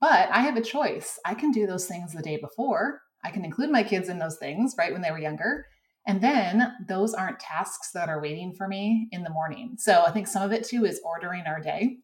But 0.00 0.30
i 0.30 0.40
have 0.40 0.56
a 0.56 0.62
choice. 0.62 1.18
I 1.24 1.34
can 1.34 1.50
do 1.50 1.66
those 1.66 1.86
things 1.86 2.12
the 2.12 2.22
day 2.22 2.38
before. 2.38 3.02
I 3.24 3.30
can 3.30 3.44
include 3.44 3.70
my 3.70 3.82
kids 3.82 4.08
in 4.08 4.18
those 4.18 4.38
things 4.38 4.74
right 4.76 4.92
when 4.92 5.02
they 5.02 5.10
were 5.10 5.18
younger. 5.18 5.66
And 6.06 6.20
then 6.20 6.72
those 6.88 7.14
aren't 7.14 7.38
tasks 7.38 7.92
that 7.92 8.08
are 8.08 8.20
waiting 8.20 8.52
for 8.52 8.66
me 8.66 9.08
in 9.12 9.22
the 9.22 9.30
morning. 9.30 9.76
So 9.78 10.02
I 10.04 10.10
think 10.10 10.26
some 10.26 10.42
of 10.42 10.52
it 10.52 10.64
too 10.64 10.84
is 10.84 11.00
ordering 11.04 11.44
our 11.46 11.60
day 11.60 11.98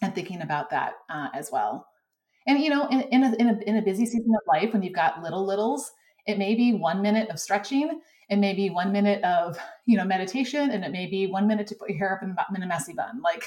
and 0.00 0.14
thinking 0.14 0.40
about 0.40 0.70
that 0.70 0.94
uh, 1.10 1.28
as 1.34 1.50
well. 1.52 1.86
And 2.46 2.58
you 2.60 2.70
know, 2.70 2.86
in, 2.88 3.02
in, 3.02 3.22
a, 3.22 3.34
in, 3.36 3.48
a, 3.48 3.58
in 3.66 3.76
a 3.76 3.82
busy 3.82 4.06
season 4.06 4.32
of 4.34 4.42
life, 4.46 4.72
when 4.72 4.82
you've 4.82 4.94
got 4.94 5.22
little 5.22 5.44
littles, 5.44 5.90
it 6.26 6.38
may 6.38 6.54
be 6.54 6.72
one 6.72 7.02
minute 7.02 7.28
of 7.30 7.38
stretching, 7.38 8.00
it 8.28 8.36
may 8.36 8.54
be 8.54 8.70
one 8.70 8.92
minute 8.92 9.22
of 9.24 9.58
you 9.86 9.96
know 9.96 10.04
meditation, 10.04 10.70
and 10.70 10.84
it 10.84 10.92
may 10.92 11.06
be 11.06 11.26
one 11.26 11.46
minute 11.46 11.66
to 11.68 11.74
put 11.74 11.90
your 11.90 11.98
hair 11.98 12.16
up 12.16 12.22
in, 12.22 12.36
in 12.56 12.62
a 12.62 12.66
messy 12.66 12.92
bun. 12.92 13.20
Like, 13.22 13.44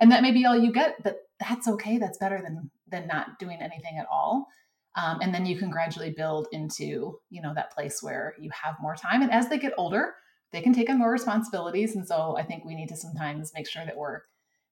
and 0.00 0.12
that 0.12 0.22
may 0.22 0.32
be 0.32 0.44
all 0.44 0.58
you 0.58 0.72
get, 0.72 1.02
but 1.02 1.28
that's 1.38 1.68
okay. 1.68 1.98
That's 1.98 2.18
better 2.18 2.40
than 2.42 2.70
than 2.88 3.06
not 3.06 3.38
doing 3.38 3.58
anything 3.60 3.98
at 3.98 4.06
all. 4.10 4.48
Um, 4.96 5.20
and 5.22 5.32
then 5.32 5.46
you 5.46 5.56
can 5.56 5.70
gradually 5.70 6.10
build 6.10 6.48
into 6.52 7.18
you 7.30 7.42
know 7.42 7.54
that 7.54 7.72
place 7.72 8.02
where 8.02 8.34
you 8.38 8.50
have 8.50 8.76
more 8.80 8.96
time. 8.96 9.22
And 9.22 9.32
as 9.32 9.48
they 9.48 9.58
get 9.58 9.72
older, 9.78 10.14
they 10.52 10.60
can 10.60 10.72
take 10.72 10.90
on 10.90 10.98
more 10.98 11.12
responsibilities. 11.12 11.94
And 11.94 12.06
so 12.06 12.36
I 12.36 12.42
think 12.42 12.64
we 12.64 12.74
need 12.74 12.88
to 12.88 12.96
sometimes 12.96 13.52
make 13.54 13.68
sure 13.68 13.84
that 13.84 13.96
we're 13.96 14.22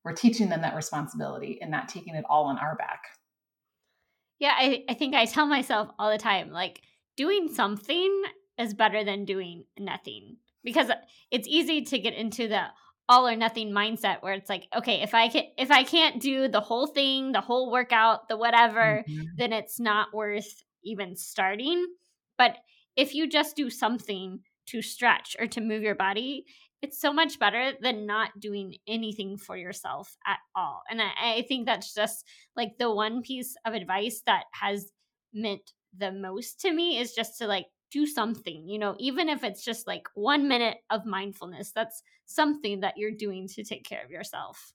we're 0.05 0.12
teaching 0.14 0.49
them 0.49 0.62
that 0.62 0.76
responsibility 0.76 1.59
and 1.61 1.71
not 1.71 1.88
taking 1.88 2.14
it 2.14 2.25
all 2.28 2.45
on 2.45 2.59
our 2.59 2.76
back. 2.76 3.02
Yeah, 4.38 4.55
I, 4.57 4.85
I 4.88 4.95
think 4.95 5.14
I 5.14 5.25
tell 5.25 5.47
myself 5.47 5.88
all 5.99 6.11
the 6.11 6.19
time, 6.19 6.50
like 6.50 6.81
doing 7.18 7.52
something 7.52 8.22
is 8.58 8.75
better 8.75 9.04
than 9.04 9.25
doing 9.25 9.64
nothing 9.78 10.37
because 10.62 10.90
it's 11.32 11.48
easy 11.48 11.82
to 11.82 11.98
get 11.98 12.14
into 12.14 12.46
the 12.46 12.62
all 13.08 13.26
or 13.26 13.34
nothing 13.34 13.72
mindset 13.72 14.22
where 14.22 14.34
it's 14.34 14.48
like 14.48 14.68
okay 14.76 15.02
if 15.02 15.14
i 15.14 15.28
can 15.28 15.44
if 15.58 15.70
i 15.70 15.82
can't 15.82 16.20
do 16.20 16.46
the 16.46 16.60
whole 16.60 16.87
thing 16.87 17.32
the 17.32 17.40
whole 17.40 17.72
workout 17.72 18.28
the 18.28 18.37
whatever 18.37 19.02
mm-hmm. 19.08 19.22
then 19.37 19.52
it's 19.52 19.80
not 19.80 20.14
worth 20.14 20.62
even 20.84 21.16
starting 21.16 21.84
but 22.37 22.56
if 22.96 23.14
you 23.14 23.28
just 23.28 23.56
do 23.56 23.68
something 23.68 24.40
to 24.66 24.80
stretch 24.80 25.37
or 25.40 25.46
to 25.46 25.60
move 25.60 25.82
your 25.82 25.94
body 25.94 26.44
it's 26.80 27.00
so 27.00 27.12
much 27.12 27.40
better 27.40 27.72
than 27.80 28.06
not 28.06 28.38
doing 28.38 28.76
anything 28.87 29.37
for 29.37 29.56
yourself 29.56 30.16
at 30.25 30.38
all. 30.54 30.82
And 30.88 31.02
I, 31.02 31.10
I, 31.20 31.44
think 31.48 31.66
that's 31.66 31.92
just 31.92 32.25
like 32.56 32.78
the 32.78 32.94
one 32.94 33.22
piece 33.22 33.56
of 33.66 33.75
advice 33.75 34.22
that 34.26 34.44
has 34.52 34.92
meant 35.34 35.72
the 35.99 36.12
most 36.12 36.61
to 36.61 36.73
me 36.73 36.99
is 36.99 37.14
just 37.14 37.38
to 37.38 37.47
like 37.47 37.67
do 37.90 38.07
something, 38.07 38.69
you 38.69 38.78
know, 38.78 38.95
even 38.99 39.28
if 39.28 39.43
it's 39.43 39.64
just 39.64 39.87
like 39.87 40.09
one 40.14 40.49
minute 40.49 40.78
of 40.90 41.07
mindfulness, 41.07 41.73
that's 41.73 42.02
something 42.26 42.81
that 42.81 42.95
you're 42.97 43.12
doing 43.12 43.49
to 43.49 43.64
take 43.64 43.85
care 43.85 44.05
of 44.05 44.11
yourself. 44.11 44.73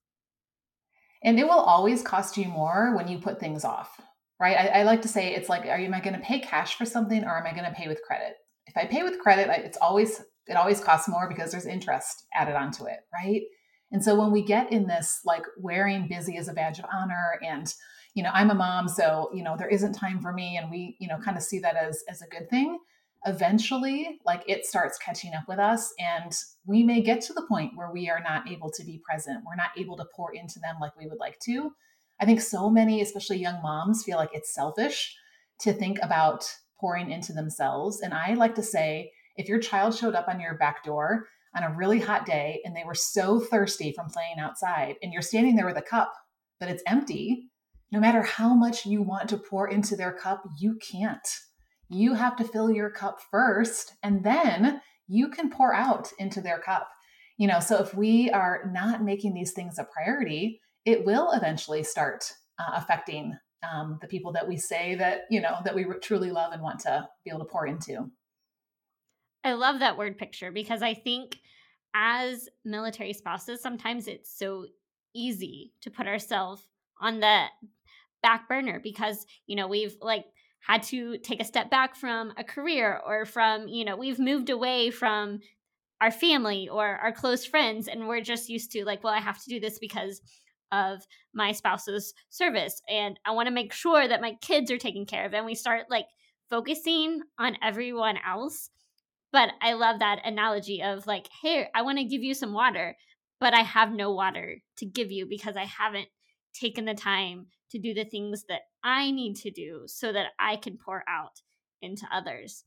And 1.24 1.39
it 1.39 1.46
will 1.46 1.51
always 1.51 2.01
cost 2.01 2.38
you 2.38 2.48
more 2.48 2.96
when 2.96 3.08
you 3.08 3.20
put 3.20 3.39
things 3.39 3.63
off, 3.63 4.01
right? 4.39 4.58
I, 4.58 4.80
I 4.80 4.84
like 4.84 5.01
to 5.03 5.08
say 5.08 5.34
it's 5.34 5.48
like, 5.48 5.65
are 5.65 5.80
you, 5.80 5.86
am 5.86 5.94
I 5.94 6.01
going 6.01 6.15
to 6.15 6.25
pay 6.25 6.39
cash 6.39 6.75
for 6.75 6.86
something 6.86 7.24
or 7.24 7.38
am 7.38 7.46
I 7.46 7.53
going 7.53 7.70
to 7.70 7.75
pay 7.75 7.88
with 7.88 8.01
credit? 8.01 8.34
If 8.65 8.75
I 8.75 8.86
pay 8.86 9.03
with 9.03 9.20
credit, 9.20 9.50
it's 9.63 9.77
always 9.77 10.22
it 10.46 10.58
always 10.58 10.82
costs 10.82 11.08
more 11.08 11.30
because 11.30 11.51
there's 11.51 11.65
interest 11.65 12.25
added 12.34 12.56
onto 12.56 12.86
it, 12.86 13.00
right? 13.13 13.44
And 13.92 14.03
so 14.03 14.20
when 14.20 14.32
we 14.32 14.44
get 14.44 14.72
in 14.72 14.88
this 14.88 15.22
like 15.24 15.44
wearing 15.58 16.08
busy 16.10 16.38
as 16.38 16.48
a 16.48 16.53
badge 16.53 16.80
of 16.80 16.86
honor 16.92 17.39
and 17.42 17.74
you 18.13 18.24
know, 18.24 18.29
I'm 18.34 18.51
a 18.51 18.55
mom, 18.55 18.88
so 18.88 19.29
you 19.34 19.43
know, 19.43 19.55
there 19.58 19.70
isn't 19.70 19.93
time 19.93 20.22
for 20.22 20.32
me 20.32 20.58
and 20.58 20.70
we, 20.70 20.96
you 21.00 21.08
know, 21.08 21.17
kind 21.17 21.38
of 21.38 21.43
see 21.43 21.60
that 21.60 21.75
as 21.75 22.03
as 22.10 22.22
a 22.22 22.27
good 22.27 22.50
thing. 22.50 22.79
Eventually, 23.25 24.20
like 24.25 24.43
it 24.48 24.65
starts 24.65 24.98
catching 24.98 25.34
up 25.34 25.48
with 25.48 25.60
us 25.60 25.93
and 25.98 26.34
we 26.65 26.84
may 26.84 27.01
get 27.01 27.22
to 27.22 27.34
the 27.34 27.46
point 27.48 27.72
where 27.75 27.91
we 27.91 28.10
are 28.10 28.22
not 28.22 28.50
able 28.50 28.70
to 28.72 28.84
be 28.84 29.01
present. 29.10 29.43
We're 29.46 29.55
not 29.55 29.72
able 29.77 29.98
to 29.98 30.05
pour 30.15 30.34
into 30.34 30.60
them 30.60 30.75
like 30.82 30.98
we 30.98 31.08
would 31.08 31.20
like 31.20 31.39
to. 31.46 31.72
I 32.20 32.25
think 32.25 32.41
so 32.41 32.70
many, 32.70 33.01
especially 33.01 33.38
young 33.38 33.62
moms, 33.62 34.03
feel 34.03 34.17
like 34.17 34.32
it's 34.34 34.53
selfish 34.53 35.15
to 35.62 35.74
think 35.74 36.00
about 36.01 36.46
pouring 36.79 37.12
into 37.12 37.34
themselves. 37.34 38.01
And 38.01 38.13
I 38.13 38.34
like 38.34 38.55
to 38.55 38.63
say, 38.63 39.12
if 39.38 39.48
your 39.48 39.60
child 39.60 39.96
showed 39.96 40.15
up 40.15 40.27
on 40.27 40.39
your 40.39 40.55
back 40.55 40.84
door 40.84 41.27
on 41.55 41.63
a 41.63 41.74
really 41.75 42.00
hot 42.00 42.25
day 42.25 42.62
and 42.65 42.75
they 42.75 42.84
were 42.86 42.93
so 42.93 43.39
thirsty 43.39 43.93
from 43.93 44.10
playing 44.10 44.38
outside 44.39 44.96
and 45.01 45.13
you're 45.13 45.22
standing 45.22 45.55
there 45.55 45.65
with 45.65 45.77
a 45.77 45.82
cup 45.82 46.13
but 46.60 46.70
it's 46.70 46.84
empty, 46.88 47.50
no 47.93 48.00
matter 48.00 48.23
how 48.23 48.55
much 48.55 48.88
you 48.88 49.03
want 49.03 49.29
to 49.29 49.38
pour 49.38 49.69
into 49.69 49.95
their 49.95 50.11
cup, 50.11 50.44
you 50.57 50.79
can't. 50.81 51.27
You 51.89 52.15
have 52.15 52.35
to 52.37 52.44
fill 52.44 52.72
your 52.72 52.89
cup 52.89 53.20
first 53.29 53.94
and 54.01 54.24
then 54.24 54.81
you 55.07 55.29
can 55.29 55.51
pour 55.51 55.75
out 55.75 56.11
into 56.18 56.41
their 56.41 56.57
cup. 56.57 56.89
You 57.37 57.48
know, 57.48 57.59
so 57.59 57.77
if 57.83 57.94
we 57.94 58.31
are 58.31 58.72
not 58.74 59.03
making 59.03 59.35
these 59.35 59.51
things 59.51 59.77
a 59.77 59.83
priority, 59.83 60.59
it 60.85 61.05
will 61.05 61.31
eventually 61.33 61.83
start 61.83 62.24
uh, 62.57 62.72
affecting 62.74 63.37
um, 63.61 64.00
the 64.01 64.07
people 64.07 64.31
that 64.33 64.48
we 64.48 64.57
say 64.57 64.96
that, 64.96 65.22
you 65.29 65.39
know, 65.39 65.57
that 65.63 65.75
we 65.75 65.85
truly 66.01 66.31
love 66.31 66.51
and 66.51 66.63
want 66.63 66.79
to 66.79 67.07
be 67.24 67.29
able 67.29 67.46
to 67.46 67.51
pour 67.51 67.68
into. 67.68 68.09
I 69.44 69.53
love 69.53 69.79
that 69.79 70.00
word 70.00 70.18
picture 70.18 70.51
because 70.51 70.81
I 70.81 70.96
think 70.96 71.37
as 71.94 72.50
military 72.65 73.13
spouses, 73.13 73.61
sometimes 73.61 74.07
it's 74.07 74.35
so 74.35 74.65
easy 75.13 75.74
to 75.81 75.91
put 75.91 76.07
ourselves 76.07 76.65
on 77.00 77.20
the 77.20 77.46
back 78.24 78.50
burner 78.50 78.79
because, 78.81 79.27
you 79.46 79.55
know, 79.55 79.68
we've 79.68 79.96
like 80.01 80.25
had 80.62 80.81
to 80.81 81.18
take 81.20 81.42
a 81.42 81.46
step 81.46 81.70
back 81.70 81.96
from 81.96 82.33
a 82.38 82.44
career 82.44 83.00
or 83.05 83.25
from, 83.25 83.68
you 83.68 83.86
know, 83.86 83.96
we've 83.96 84.18
moved 84.18 84.50
away 84.50 84.90
from 84.90 85.40
our 86.01 86.09
family 86.09 86.68
or 86.70 86.86
our 86.86 87.12
close 87.12 87.46
friends 87.46 87.88
and 87.88 88.07
we're 88.07 88.22
just 88.22 88.50
used 88.50 88.72
to 88.72 88.86
like, 88.86 89.03
well, 89.03 89.14
I 89.14 89.20
have 89.20 89.42
to 89.44 89.50
do 89.50 89.59
this 89.59 89.77
because 89.77 90.22
of 90.72 91.01
my 91.33 91.51
spouse's 91.51 92.14
service 92.29 92.81
and 92.90 93.20
I 93.25 93.31
want 93.31 93.48
to 93.48 93.53
make 93.53 93.72
sure 93.74 94.07
that 94.07 94.22
my 94.22 94.33
kids 94.42 94.72
are 94.72 94.77
taken 94.77 95.05
care 95.05 95.25
of 95.25 95.33
and 95.33 95.46
we 95.46 95.53
start 95.53 95.86
like 95.90 96.07
focusing 96.50 97.22
on 97.38 97.57
everyone 97.62 98.18
else. 98.27 98.70
But 99.31 99.50
I 99.62 99.74
love 99.74 100.00
that 100.00 100.25
analogy 100.25 100.81
of 100.81 101.07
like, 101.07 101.27
hey, 101.42 101.68
I 101.75 101.81
want 101.81 101.98
to 102.00 102.05
give 102.05 102.24
you 102.24 102.33
some 102.33 102.53
water, 102.53 102.96
but 103.40 103.53
I 103.53 103.62
have 103.62 103.92
no 103.92 104.12
water 104.12 104.57
to 104.77 104.86
give 104.86 105.12
you 105.12 105.25
because 105.25 105.55
I 105.57 105.66
haven't 105.66 106.07
taken 106.53 106.86
the 106.86 106.94
time 106.94 107.48
to 107.74 107.79
do 107.79 107.94
the 107.94 108.05
things 108.05 108.46
that 108.50 108.62
I 108.83 109.12
need 109.12 109.36
to 109.38 109.51
do 109.51 109.83
so 109.88 110.14
that 110.14 110.27
I 110.40 110.55
can 110.55 110.77
pour 110.77 111.03
out 111.07 111.42
into 111.81 112.07
others. 112.12 112.64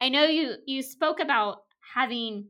I 0.00 0.08
know 0.08 0.24
you 0.24 0.54
you 0.66 0.82
spoke 0.82 1.20
about 1.20 1.58
having 1.94 2.48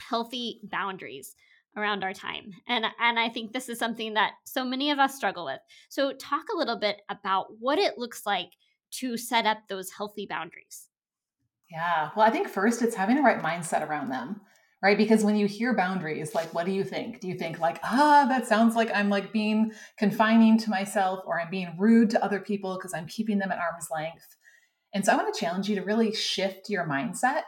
healthy 0.00 0.60
boundaries 0.64 1.34
around 1.76 2.02
our 2.02 2.12
time. 2.12 2.50
And 2.66 2.84
and 3.00 3.18
I 3.18 3.28
think 3.28 3.52
this 3.52 3.68
is 3.68 3.78
something 3.78 4.14
that 4.14 4.32
so 4.44 4.64
many 4.64 4.90
of 4.90 4.98
us 4.98 5.14
struggle 5.14 5.44
with. 5.44 5.60
So 5.88 6.12
talk 6.12 6.44
a 6.52 6.58
little 6.58 6.78
bit 6.78 7.00
about 7.08 7.46
what 7.60 7.78
it 7.78 7.96
looks 7.96 8.26
like 8.26 8.50
to 8.92 9.16
set 9.16 9.46
up 9.46 9.58
those 9.68 9.90
healthy 9.90 10.26
boundaries. 10.28 10.88
Yeah. 11.70 12.10
Well, 12.16 12.26
I 12.26 12.30
think 12.30 12.48
first 12.48 12.82
it's 12.82 12.96
having 12.96 13.14
the 13.14 13.22
right 13.22 13.40
mindset 13.40 13.88
around 13.88 14.10
them, 14.10 14.40
right? 14.82 14.96
Because 14.96 15.24
when 15.24 15.36
you 15.36 15.46
hear 15.46 15.74
boundaries, 15.74 16.34
like, 16.34 16.54
what 16.54 16.66
do 16.66 16.72
you 16.72 16.84
think? 16.84 17.20
Do 17.20 17.28
you 17.28 17.34
think, 17.34 17.58
like, 17.58 17.78
ah, 17.82 18.26
that 18.28 18.46
sounds 18.46 18.74
like 18.74 18.90
I'm 18.94 19.10
like 19.10 19.32
being 19.32 19.72
confining 19.98 20.58
to 20.58 20.70
myself 20.70 21.20
or 21.26 21.40
I'm 21.40 21.50
being 21.50 21.74
rude 21.78 22.10
to 22.10 22.24
other 22.24 22.40
people 22.40 22.76
because 22.76 22.94
I'm 22.94 23.06
keeping 23.06 23.38
them 23.38 23.52
at 23.52 23.58
arm's 23.58 23.88
length? 23.90 24.36
And 24.94 25.04
so 25.04 25.12
I 25.12 25.16
want 25.16 25.32
to 25.32 25.40
challenge 25.40 25.68
you 25.68 25.76
to 25.76 25.82
really 25.82 26.14
shift 26.14 26.70
your 26.70 26.88
mindset 26.88 27.44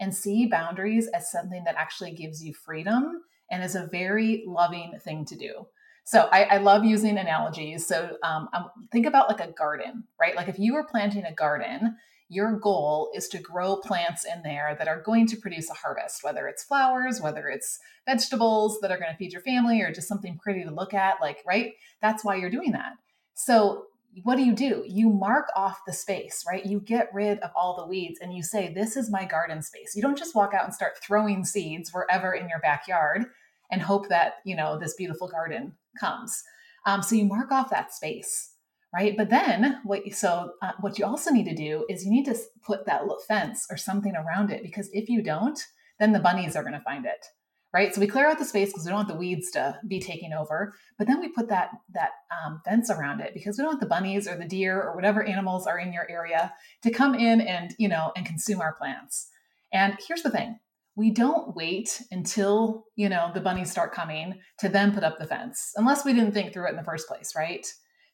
and 0.00 0.14
see 0.14 0.46
boundaries 0.46 1.08
as 1.08 1.30
something 1.30 1.64
that 1.64 1.74
actually 1.76 2.12
gives 2.12 2.42
you 2.42 2.54
freedom 2.54 3.22
and 3.50 3.64
is 3.64 3.74
a 3.74 3.88
very 3.90 4.44
loving 4.46 4.92
thing 5.02 5.24
to 5.26 5.36
do. 5.36 5.66
So 6.04 6.28
I, 6.32 6.44
I 6.44 6.56
love 6.58 6.84
using 6.84 7.18
analogies. 7.18 7.86
So 7.86 8.16
um, 8.22 8.48
um 8.54 8.70
think 8.92 9.04
about 9.04 9.28
like 9.28 9.40
a 9.40 9.52
garden, 9.52 10.04
right? 10.18 10.36
Like 10.36 10.48
if 10.48 10.58
you 10.58 10.74
were 10.74 10.84
planting 10.84 11.24
a 11.24 11.34
garden 11.34 11.96
your 12.28 12.58
goal 12.58 13.10
is 13.14 13.26
to 13.28 13.38
grow 13.38 13.76
plants 13.76 14.24
in 14.24 14.42
there 14.42 14.76
that 14.78 14.88
are 14.88 15.00
going 15.00 15.26
to 15.28 15.36
produce 15.36 15.70
a 15.70 15.74
harvest, 15.74 16.22
whether 16.22 16.46
it's 16.46 16.62
flowers, 16.62 17.20
whether 17.20 17.48
it's 17.48 17.78
vegetables 18.06 18.78
that 18.80 18.90
are 18.90 18.98
going 18.98 19.10
to 19.10 19.16
feed 19.16 19.32
your 19.32 19.42
family, 19.42 19.80
or 19.80 19.92
just 19.92 20.08
something 20.08 20.38
pretty 20.38 20.62
to 20.64 20.70
look 20.70 20.92
at. 20.92 21.20
Like, 21.20 21.42
right? 21.46 21.72
That's 22.02 22.24
why 22.24 22.36
you're 22.36 22.50
doing 22.50 22.72
that. 22.72 22.92
So, 23.34 23.84
what 24.24 24.36
do 24.36 24.42
you 24.42 24.54
do? 24.54 24.84
You 24.86 25.10
mark 25.10 25.48
off 25.54 25.80
the 25.86 25.92
space, 25.92 26.44
right? 26.48 26.64
You 26.64 26.80
get 26.80 27.12
rid 27.12 27.38
of 27.40 27.50
all 27.54 27.76
the 27.76 27.86
weeds 27.86 28.18
and 28.20 28.34
you 28.34 28.42
say, 28.42 28.72
This 28.72 28.96
is 28.96 29.10
my 29.10 29.24
garden 29.24 29.62
space. 29.62 29.94
You 29.94 30.02
don't 30.02 30.18
just 30.18 30.34
walk 30.34 30.52
out 30.52 30.64
and 30.64 30.74
start 30.74 31.02
throwing 31.02 31.44
seeds 31.44 31.92
wherever 31.92 32.32
in 32.32 32.48
your 32.48 32.60
backyard 32.60 33.26
and 33.70 33.80
hope 33.80 34.08
that, 34.08 34.34
you 34.44 34.56
know, 34.56 34.78
this 34.78 34.94
beautiful 34.94 35.28
garden 35.28 35.74
comes. 35.98 36.42
Um, 36.84 37.02
so, 37.02 37.14
you 37.14 37.24
mark 37.24 37.52
off 37.52 37.70
that 37.70 37.94
space 37.94 38.52
right? 38.92 39.16
But 39.16 39.30
then 39.30 39.80
what 39.84 40.06
you, 40.06 40.12
so 40.12 40.52
uh, 40.62 40.72
what 40.80 40.98
you 40.98 41.04
also 41.04 41.30
need 41.30 41.44
to 41.44 41.54
do 41.54 41.84
is 41.88 42.04
you 42.04 42.10
need 42.10 42.24
to 42.24 42.36
put 42.64 42.86
that 42.86 43.02
fence 43.26 43.66
or 43.70 43.76
something 43.76 44.14
around 44.14 44.50
it 44.50 44.62
because 44.62 44.88
if 44.92 45.08
you 45.08 45.22
don't 45.22 45.60
then 45.98 46.12
the 46.12 46.20
bunnies 46.20 46.54
are 46.54 46.62
going 46.62 46.74
to 46.74 46.80
find 46.80 47.04
it 47.04 47.26
right? 47.74 47.94
So 47.94 48.00
we 48.00 48.06
clear 48.06 48.26
out 48.26 48.38
the 48.38 48.46
space 48.46 48.70
because 48.70 48.84
we 48.84 48.88
don't 48.88 49.00
want 49.00 49.08
the 49.08 49.14
weeds 49.14 49.50
to 49.50 49.78
be 49.86 50.00
taking 50.00 50.32
over 50.32 50.72
but 50.96 51.06
then 51.06 51.20
we 51.20 51.28
put 51.28 51.48
that 51.48 51.70
that 51.92 52.10
um, 52.44 52.60
fence 52.64 52.90
around 52.90 53.20
it 53.20 53.34
because 53.34 53.58
we 53.58 53.62
don't 53.62 53.72
want 53.72 53.80
the 53.80 53.86
bunnies 53.86 54.26
or 54.26 54.36
the 54.36 54.46
deer 54.46 54.80
or 54.80 54.94
whatever 54.94 55.22
animals 55.22 55.66
are 55.66 55.78
in 55.78 55.92
your 55.92 56.10
area 56.10 56.52
to 56.82 56.90
come 56.90 57.14
in 57.14 57.40
and 57.40 57.74
you 57.78 57.88
know 57.88 58.12
and 58.16 58.26
consume 58.26 58.60
our 58.60 58.74
plants. 58.74 59.28
And 59.72 59.98
here's 60.06 60.22
the 60.22 60.30
thing 60.30 60.58
we 60.96 61.10
don't 61.10 61.54
wait 61.54 62.02
until 62.10 62.84
you 62.96 63.08
know 63.08 63.30
the 63.34 63.40
bunnies 63.40 63.70
start 63.70 63.92
coming 63.92 64.40
to 64.58 64.68
then 64.68 64.92
put 64.92 65.04
up 65.04 65.18
the 65.18 65.26
fence 65.26 65.72
unless 65.76 66.04
we 66.04 66.12
didn't 66.12 66.32
think 66.32 66.52
through 66.52 66.66
it 66.66 66.70
in 66.70 66.76
the 66.76 66.82
first 66.82 67.06
place 67.06 67.34
right 67.36 67.66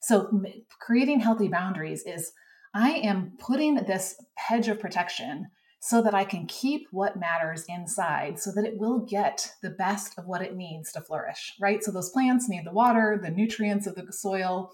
so, 0.06 0.42
creating 0.80 1.20
healthy 1.20 1.48
boundaries 1.48 2.02
is 2.04 2.32
I 2.74 2.90
am 2.90 3.32
putting 3.38 3.76
this 3.76 4.16
hedge 4.36 4.68
of 4.68 4.78
protection 4.78 5.46
so 5.80 6.02
that 6.02 6.14
I 6.14 6.24
can 6.24 6.46
keep 6.46 6.88
what 6.90 7.18
matters 7.18 7.64
inside 7.68 8.38
so 8.38 8.50
that 8.52 8.64
it 8.64 8.78
will 8.78 9.00
get 9.00 9.50
the 9.62 9.70
best 9.70 10.18
of 10.18 10.26
what 10.26 10.42
it 10.42 10.56
needs 10.56 10.92
to 10.92 11.00
flourish, 11.00 11.54
right? 11.60 11.82
So 11.82 11.90
those 11.90 12.10
plants 12.10 12.48
need 12.48 12.66
the 12.66 12.72
water, 12.72 13.18
the 13.22 13.30
nutrients 13.30 13.86
of 13.86 13.94
the 13.94 14.10
soil, 14.12 14.70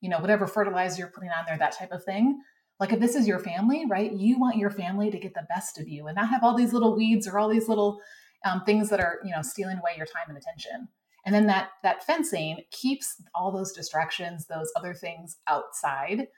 you 0.00 0.10
know, 0.10 0.18
whatever 0.18 0.46
fertilizer 0.46 0.98
you're 0.98 1.12
putting 1.14 1.30
on 1.30 1.44
there, 1.46 1.58
that 1.58 1.76
type 1.76 1.92
of 1.92 2.04
thing. 2.04 2.40
Like 2.80 2.92
if 2.92 3.00
this 3.00 3.14
is 3.14 3.28
your 3.28 3.38
family, 3.38 3.84
right? 3.88 4.12
You 4.12 4.38
want 4.38 4.56
your 4.56 4.70
family 4.70 5.10
to 5.10 5.18
get 5.18 5.34
the 5.34 5.46
best 5.48 5.78
of 5.78 5.88
you 5.88 6.06
and 6.08 6.16
not 6.16 6.28
have 6.28 6.42
all 6.42 6.56
these 6.56 6.72
little 6.72 6.96
weeds 6.96 7.26
or 7.26 7.38
all 7.38 7.48
these 7.48 7.68
little 7.68 8.00
um, 8.44 8.64
things 8.64 8.90
that 8.90 9.00
are, 9.00 9.20
you 9.24 9.30
know, 9.30 9.42
stealing 9.42 9.78
away 9.78 9.94
your 9.96 10.06
time 10.06 10.28
and 10.28 10.36
attention. 10.36 10.88
And 11.26 11.34
then 11.34 11.46
that 11.46 11.70
that 11.82 12.04
fencing 12.04 12.58
keeps 12.70 13.16
all 13.34 13.50
those 13.50 13.72
distractions, 13.72 14.46
those 14.46 14.70
other 14.76 14.94
things 14.94 15.36
outside 15.46 16.28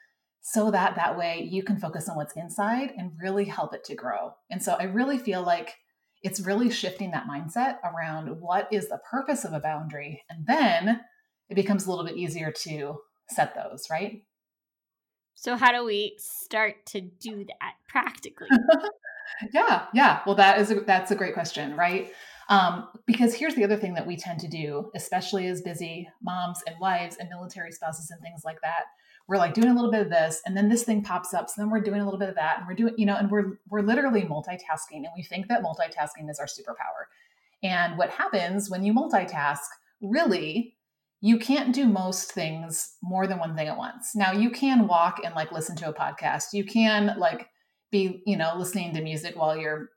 so 0.49 0.71
that 0.71 0.95
that 0.95 1.17
way 1.17 1.45
you 1.51 1.61
can 1.61 1.77
focus 1.77 2.07
on 2.07 2.15
what's 2.15 2.37
inside 2.37 2.93
and 2.97 3.11
really 3.21 3.43
help 3.43 3.73
it 3.73 3.83
to 3.83 3.95
grow. 3.95 4.33
And 4.49 4.63
so 4.63 4.77
I 4.79 4.83
really 4.83 5.17
feel 5.17 5.43
like 5.43 5.75
it's 6.23 6.39
really 6.39 6.69
shifting 6.69 7.11
that 7.11 7.27
mindset 7.27 7.79
around 7.83 8.39
what 8.39 8.67
is 8.71 8.87
the 8.87 8.99
purpose 9.11 9.43
of 9.43 9.51
a 9.51 9.59
boundary. 9.59 10.23
And 10.29 10.47
then 10.47 11.01
it 11.49 11.55
becomes 11.55 11.85
a 11.85 11.89
little 11.89 12.05
bit 12.05 12.15
easier 12.15 12.51
to 12.63 12.99
set 13.29 13.55
those, 13.55 13.87
right? 13.91 14.23
So, 15.35 15.57
how 15.57 15.71
do 15.71 15.83
we 15.83 16.15
start 16.17 16.85
to 16.87 17.01
do 17.01 17.45
that 17.45 17.73
practically? 17.87 18.47
yeah, 19.53 19.87
yeah. 19.93 20.21
Well, 20.25 20.35
that 20.35 20.59
is 20.59 20.71
a, 20.71 20.75
that's 20.75 21.11
a 21.11 21.15
great 21.15 21.33
question, 21.33 21.75
right? 21.75 22.11
Um, 22.49 22.87
because 23.05 23.33
here's 23.33 23.55
the 23.55 23.63
other 23.63 23.75
thing 23.75 23.93
that 23.95 24.07
we 24.07 24.15
tend 24.15 24.39
to 24.39 24.47
do, 24.47 24.89
especially 24.95 25.47
as 25.47 25.61
busy 25.61 26.09
moms 26.21 26.59
and 26.65 26.75
wives 26.79 27.17
and 27.19 27.29
military 27.29 27.71
spouses 27.71 28.09
and 28.09 28.21
things 28.21 28.43
like 28.45 28.61
that. 28.61 28.85
We're 29.27 29.37
like 29.37 29.53
doing 29.53 29.69
a 29.69 29.73
little 29.73 29.91
bit 29.91 30.01
of 30.01 30.09
this 30.09 30.41
and 30.45 30.55
then 30.55 30.69
this 30.69 30.83
thing 30.83 31.03
pops 31.03 31.33
up 31.33 31.49
so 31.49 31.55
then 31.57 31.69
we're 31.69 31.81
doing 31.81 31.99
a 31.99 32.05
little 32.05 32.19
bit 32.19 32.29
of 32.29 32.35
that 32.35 32.59
and 32.59 32.67
we're 32.67 32.75
doing 32.75 32.93
you 32.97 33.05
know 33.05 33.17
and 33.17 33.29
we're 33.29 33.59
we're 33.69 33.81
literally 33.81 34.21
multitasking 34.21 35.03
and 35.03 35.09
we 35.17 35.23
think 35.23 35.49
that 35.49 35.61
multitasking 35.61 36.29
is 36.29 36.39
our 36.39 36.45
superpower. 36.45 37.07
And 37.61 37.97
what 37.97 38.09
happens 38.09 38.69
when 38.69 38.83
you 38.83 38.93
multitask 38.93 39.65
really 40.01 40.77
you 41.19 41.39
can't 41.39 41.73
do 41.73 41.85
most 41.87 42.31
things 42.31 42.95
more 43.01 43.25
than 43.25 43.39
one 43.39 43.55
thing 43.55 43.67
at 43.67 43.77
once. 43.77 44.15
Now 44.15 44.31
you 44.31 44.51
can 44.51 44.87
walk 44.87 45.19
and 45.23 45.33
like 45.35 45.51
listen 45.51 45.75
to 45.77 45.89
a 45.89 45.93
podcast. 45.93 46.53
You 46.53 46.63
can 46.63 47.15
like 47.17 47.49
be 47.91 48.21
you 48.25 48.37
know 48.37 48.53
listening 48.57 48.93
to 48.93 49.01
music 49.01 49.35
while 49.35 49.57
you're 49.57 49.89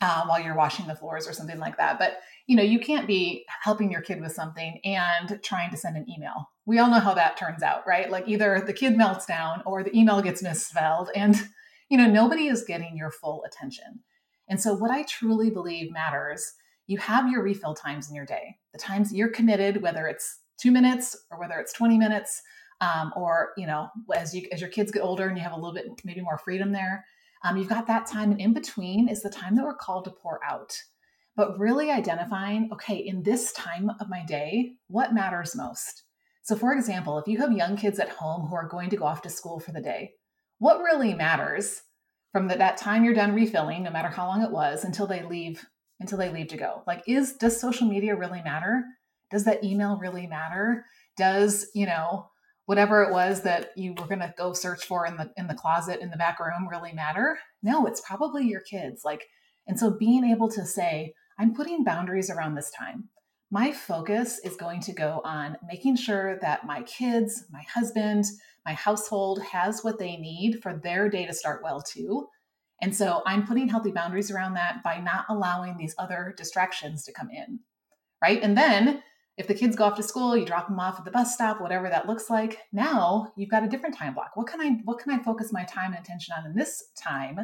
uh, 0.00 0.24
while 0.26 0.40
you're 0.40 0.56
washing 0.56 0.86
the 0.86 0.96
floors 0.96 1.28
or 1.28 1.32
something 1.32 1.58
like 1.58 1.76
that 1.76 1.98
but 1.98 2.18
you 2.46 2.56
know, 2.56 2.62
you 2.62 2.78
can't 2.78 3.06
be 3.06 3.46
helping 3.62 3.90
your 3.90 4.02
kid 4.02 4.20
with 4.20 4.32
something 4.32 4.78
and 4.84 5.40
trying 5.42 5.70
to 5.70 5.76
send 5.76 5.96
an 5.96 6.06
email. 6.10 6.50
We 6.66 6.78
all 6.78 6.90
know 6.90 7.00
how 7.00 7.14
that 7.14 7.36
turns 7.36 7.62
out, 7.62 7.86
right? 7.86 8.10
Like 8.10 8.28
either 8.28 8.62
the 8.66 8.72
kid 8.72 8.96
melts 8.96 9.26
down 9.26 9.62
or 9.64 9.82
the 9.82 9.96
email 9.96 10.20
gets 10.20 10.42
misspelled 10.42 11.10
and 11.14 11.36
you 11.90 11.98
know, 11.98 12.06
nobody 12.06 12.46
is 12.46 12.64
getting 12.64 12.96
your 12.96 13.10
full 13.10 13.44
attention. 13.44 14.00
And 14.48 14.60
so 14.60 14.74
what 14.74 14.90
I 14.90 15.02
truly 15.04 15.50
believe 15.50 15.92
matters, 15.92 16.54
you 16.86 16.98
have 16.98 17.30
your 17.30 17.42
refill 17.42 17.74
times 17.74 18.08
in 18.08 18.16
your 18.16 18.26
day. 18.26 18.56
The 18.72 18.78
times 18.78 19.12
you're 19.12 19.28
committed 19.28 19.82
whether 19.82 20.06
it's 20.06 20.40
2 20.60 20.70
minutes 20.70 21.16
or 21.30 21.38
whether 21.38 21.58
it's 21.58 21.72
20 21.72 21.98
minutes 21.98 22.42
um, 22.80 23.12
or 23.16 23.52
you 23.56 23.66
know, 23.66 23.88
as 24.14 24.34
you 24.34 24.48
as 24.52 24.60
your 24.60 24.70
kids 24.70 24.90
get 24.90 25.02
older 25.02 25.28
and 25.28 25.36
you 25.36 25.42
have 25.42 25.52
a 25.52 25.56
little 25.56 25.72
bit 25.72 25.86
maybe 26.04 26.20
more 26.20 26.38
freedom 26.38 26.72
there, 26.72 27.04
um, 27.44 27.56
you've 27.56 27.68
got 27.68 27.86
that 27.86 28.06
time 28.06 28.32
and 28.32 28.40
in 28.40 28.52
between 28.52 29.08
is 29.08 29.22
the 29.22 29.30
time 29.30 29.54
that 29.54 29.64
we're 29.64 29.74
called 29.74 30.04
to 30.06 30.10
pour 30.10 30.40
out 30.44 30.76
but 31.36 31.58
really 31.58 31.90
identifying, 31.90 32.70
okay, 32.72 32.96
in 32.96 33.22
this 33.22 33.52
time 33.52 33.90
of 34.00 34.08
my 34.08 34.24
day, 34.24 34.74
what 34.88 35.14
matters 35.14 35.56
most? 35.56 36.04
So, 36.42 36.56
for 36.56 36.72
example, 36.72 37.18
if 37.18 37.26
you 37.26 37.38
have 37.38 37.52
young 37.52 37.76
kids 37.76 37.98
at 37.98 38.10
home 38.10 38.46
who 38.46 38.54
are 38.54 38.68
going 38.68 38.90
to 38.90 38.96
go 38.96 39.04
off 39.04 39.22
to 39.22 39.30
school 39.30 39.58
for 39.58 39.72
the 39.72 39.80
day, 39.80 40.12
what 40.58 40.80
really 40.80 41.14
matters 41.14 41.82
from 42.32 42.48
the, 42.48 42.56
that 42.56 42.76
time 42.76 43.04
you're 43.04 43.14
done 43.14 43.34
refilling, 43.34 43.82
no 43.82 43.90
matter 43.90 44.08
how 44.08 44.26
long 44.26 44.42
it 44.42 44.50
was, 44.50 44.84
until 44.84 45.06
they 45.06 45.22
leave, 45.22 45.64
until 46.00 46.18
they 46.18 46.30
leave 46.30 46.48
to 46.48 46.56
go? 46.56 46.82
Like, 46.86 47.02
is 47.08 47.32
does 47.34 47.60
social 47.60 47.88
media 47.88 48.14
really 48.14 48.42
matter? 48.42 48.84
Does 49.30 49.44
that 49.44 49.64
email 49.64 49.96
really 49.96 50.26
matter? 50.26 50.84
Does 51.16 51.66
you 51.74 51.86
know 51.86 52.28
whatever 52.66 53.02
it 53.02 53.12
was 53.12 53.42
that 53.42 53.70
you 53.76 53.94
were 53.98 54.06
going 54.06 54.20
to 54.20 54.34
go 54.36 54.52
search 54.52 54.84
for 54.84 55.06
in 55.06 55.16
the 55.16 55.30
in 55.36 55.46
the 55.46 55.54
closet 55.54 56.00
in 56.00 56.10
the 56.10 56.16
back 56.16 56.40
room 56.40 56.68
really 56.68 56.92
matter? 56.92 57.38
No, 57.62 57.86
it's 57.86 58.00
probably 58.00 58.46
your 58.46 58.60
kids. 58.60 59.02
Like, 59.04 59.24
and 59.66 59.78
so 59.78 59.90
being 59.90 60.24
able 60.24 60.50
to 60.50 60.64
say, 60.64 61.14
I'm 61.38 61.54
putting 61.54 61.84
boundaries 61.84 62.30
around 62.30 62.54
this 62.54 62.70
time. 62.70 63.08
My 63.50 63.72
focus 63.72 64.40
is 64.42 64.56
going 64.56 64.80
to 64.82 64.92
go 64.92 65.20
on 65.24 65.56
making 65.66 65.96
sure 65.96 66.38
that 66.40 66.66
my 66.66 66.82
kids, 66.82 67.44
my 67.50 67.62
husband, 67.72 68.24
my 68.66 68.72
household 68.72 69.42
has 69.42 69.84
what 69.84 69.98
they 69.98 70.16
need 70.16 70.60
for 70.62 70.80
their 70.82 71.08
day 71.08 71.26
to 71.26 71.34
start 71.34 71.62
well 71.62 71.82
too. 71.82 72.28
And 72.82 72.94
so 72.94 73.22
I'm 73.26 73.46
putting 73.46 73.68
healthy 73.68 73.92
boundaries 73.92 74.30
around 74.30 74.54
that 74.54 74.82
by 74.82 74.98
not 74.98 75.26
allowing 75.28 75.76
these 75.76 75.94
other 75.98 76.34
distractions 76.36 77.04
to 77.04 77.12
come 77.12 77.28
in. 77.30 77.60
Right. 78.22 78.42
And 78.42 78.56
then 78.56 79.02
if 79.36 79.48
the 79.48 79.54
kids 79.54 79.76
go 79.76 79.84
off 79.84 79.96
to 79.96 80.02
school, 80.02 80.36
you 80.36 80.46
drop 80.46 80.68
them 80.68 80.78
off 80.78 80.98
at 80.98 81.04
the 81.04 81.10
bus 81.10 81.34
stop, 81.34 81.60
whatever 81.60 81.88
that 81.88 82.06
looks 82.06 82.30
like. 82.30 82.58
Now 82.72 83.32
you've 83.36 83.50
got 83.50 83.64
a 83.64 83.68
different 83.68 83.96
time 83.96 84.14
block. 84.14 84.30
What 84.34 84.46
can 84.46 84.60
I 84.60 84.80
what 84.84 84.98
can 84.98 85.12
I 85.12 85.22
focus 85.22 85.52
my 85.52 85.64
time 85.64 85.92
and 85.92 86.04
attention 86.04 86.34
on 86.38 86.46
in 86.46 86.54
this 86.54 86.84
time 86.96 87.40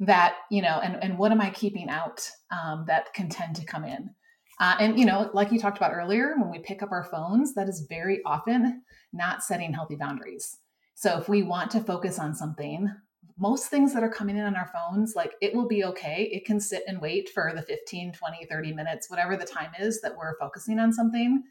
that 0.00 0.36
you 0.50 0.62
know 0.62 0.80
and, 0.82 1.02
and 1.02 1.18
what 1.18 1.32
am 1.32 1.40
i 1.40 1.50
keeping 1.50 1.88
out 1.88 2.28
um, 2.50 2.84
that 2.86 3.12
can 3.14 3.28
tend 3.28 3.56
to 3.56 3.64
come 3.64 3.84
in 3.84 4.10
uh, 4.60 4.76
and 4.80 4.98
you 4.98 5.04
know 5.04 5.30
like 5.34 5.50
you 5.50 5.58
talked 5.58 5.76
about 5.76 5.92
earlier 5.92 6.34
when 6.36 6.50
we 6.50 6.58
pick 6.58 6.82
up 6.82 6.92
our 6.92 7.04
phones 7.04 7.54
that 7.54 7.68
is 7.68 7.86
very 7.88 8.20
often 8.24 8.82
not 9.12 9.42
setting 9.42 9.72
healthy 9.72 9.96
boundaries 9.96 10.58
so 10.94 11.18
if 11.18 11.28
we 11.28 11.42
want 11.42 11.70
to 11.70 11.80
focus 11.80 12.18
on 12.18 12.34
something 12.34 12.90
most 13.36 13.66
things 13.66 13.94
that 13.94 14.02
are 14.02 14.10
coming 14.10 14.36
in 14.36 14.44
on 14.44 14.56
our 14.56 14.70
phones 14.72 15.14
like 15.14 15.32
it 15.40 15.54
will 15.54 15.68
be 15.68 15.84
okay 15.84 16.28
it 16.32 16.44
can 16.44 16.58
sit 16.60 16.82
and 16.86 17.00
wait 17.00 17.28
for 17.28 17.52
the 17.54 17.62
15 17.62 18.12
20 18.12 18.46
30 18.46 18.72
minutes 18.72 19.10
whatever 19.10 19.36
the 19.36 19.44
time 19.44 19.70
is 19.78 20.00
that 20.00 20.16
we're 20.16 20.38
focusing 20.38 20.78
on 20.78 20.92
something 20.92 21.42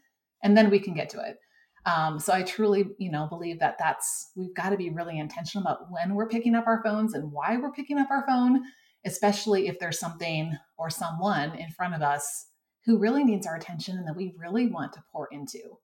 and 0.42 0.56
then 0.56 0.70
we 0.70 0.78
can 0.78 0.94
get 0.94 1.08
to 1.08 1.20
it 1.20 1.38
um, 1.86 2.18
so 2.18 2.32
I 2.34 2.42
truly, 2.42 2.84
you 2.98 3.10
know, 3.10 3.26
believe 3.26 3.60
that 3.60 3.76
that's 3.78 4.30
we've 4.36 4.54
got 4.54 4.70
to 4.70 4.76
be 4.76 4.90
really 4.90 5.18
intentional 5.18 5.66
about 5.66 5.90
when 5.90 6.14
we're 6.14 6.28
picking 6.28 6.54
up 6.54 6.66
our 6.66 6.82
phones 6.82 7.14
and 7.14 7.32
why 7.32 7.56
we're 7.56 7.72
picking 7.72 7.98
up 7.98 8.10
our 8.10 8.26
phone, 8.26 8.62
especially 9.06 9.68
if 9.68 9.78
there's 9.78 9.98
something 9.98 10.56
or 10.76 10.90
someone 10.90 11.54
in 11.54 11.70
front 11.70 11.94
of 11.94 12.02
us 12.02 12.46
who 12.84 12.98
really 12.98 13.24
needs 13.24 13.46
our 13.46 13.56
attention 13.56 13.96
and 13.96 14.06
that 14.06 14.16
we 14.16 14.34
really 14.36 14.66
want 14.66 14.92
to 14.94 15.04
pour 15.12 15.28
into. 15.30 15.78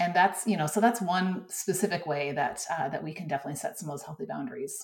And 0.00 0.14
that's, 0.14 0.46
you 0.46 0.56
know, 0.56 0.66
so 0.66 0.80
that's 0.80 1.00
one 1.00 1.44
specific 1.48 2.06
way 2.06 2.32
that 2.32 2.64
uh, 2.70 2.88
that 2.90 3.02
we 3.02 3.14
can 3.14 3.26
definitely 3.26 3.58
set 3.58 3.78
some 3.78 3.88
of 3.88 3.94
those 3.94 4.04
healthy 4.04 4.26
boundaries. 4.26 4.76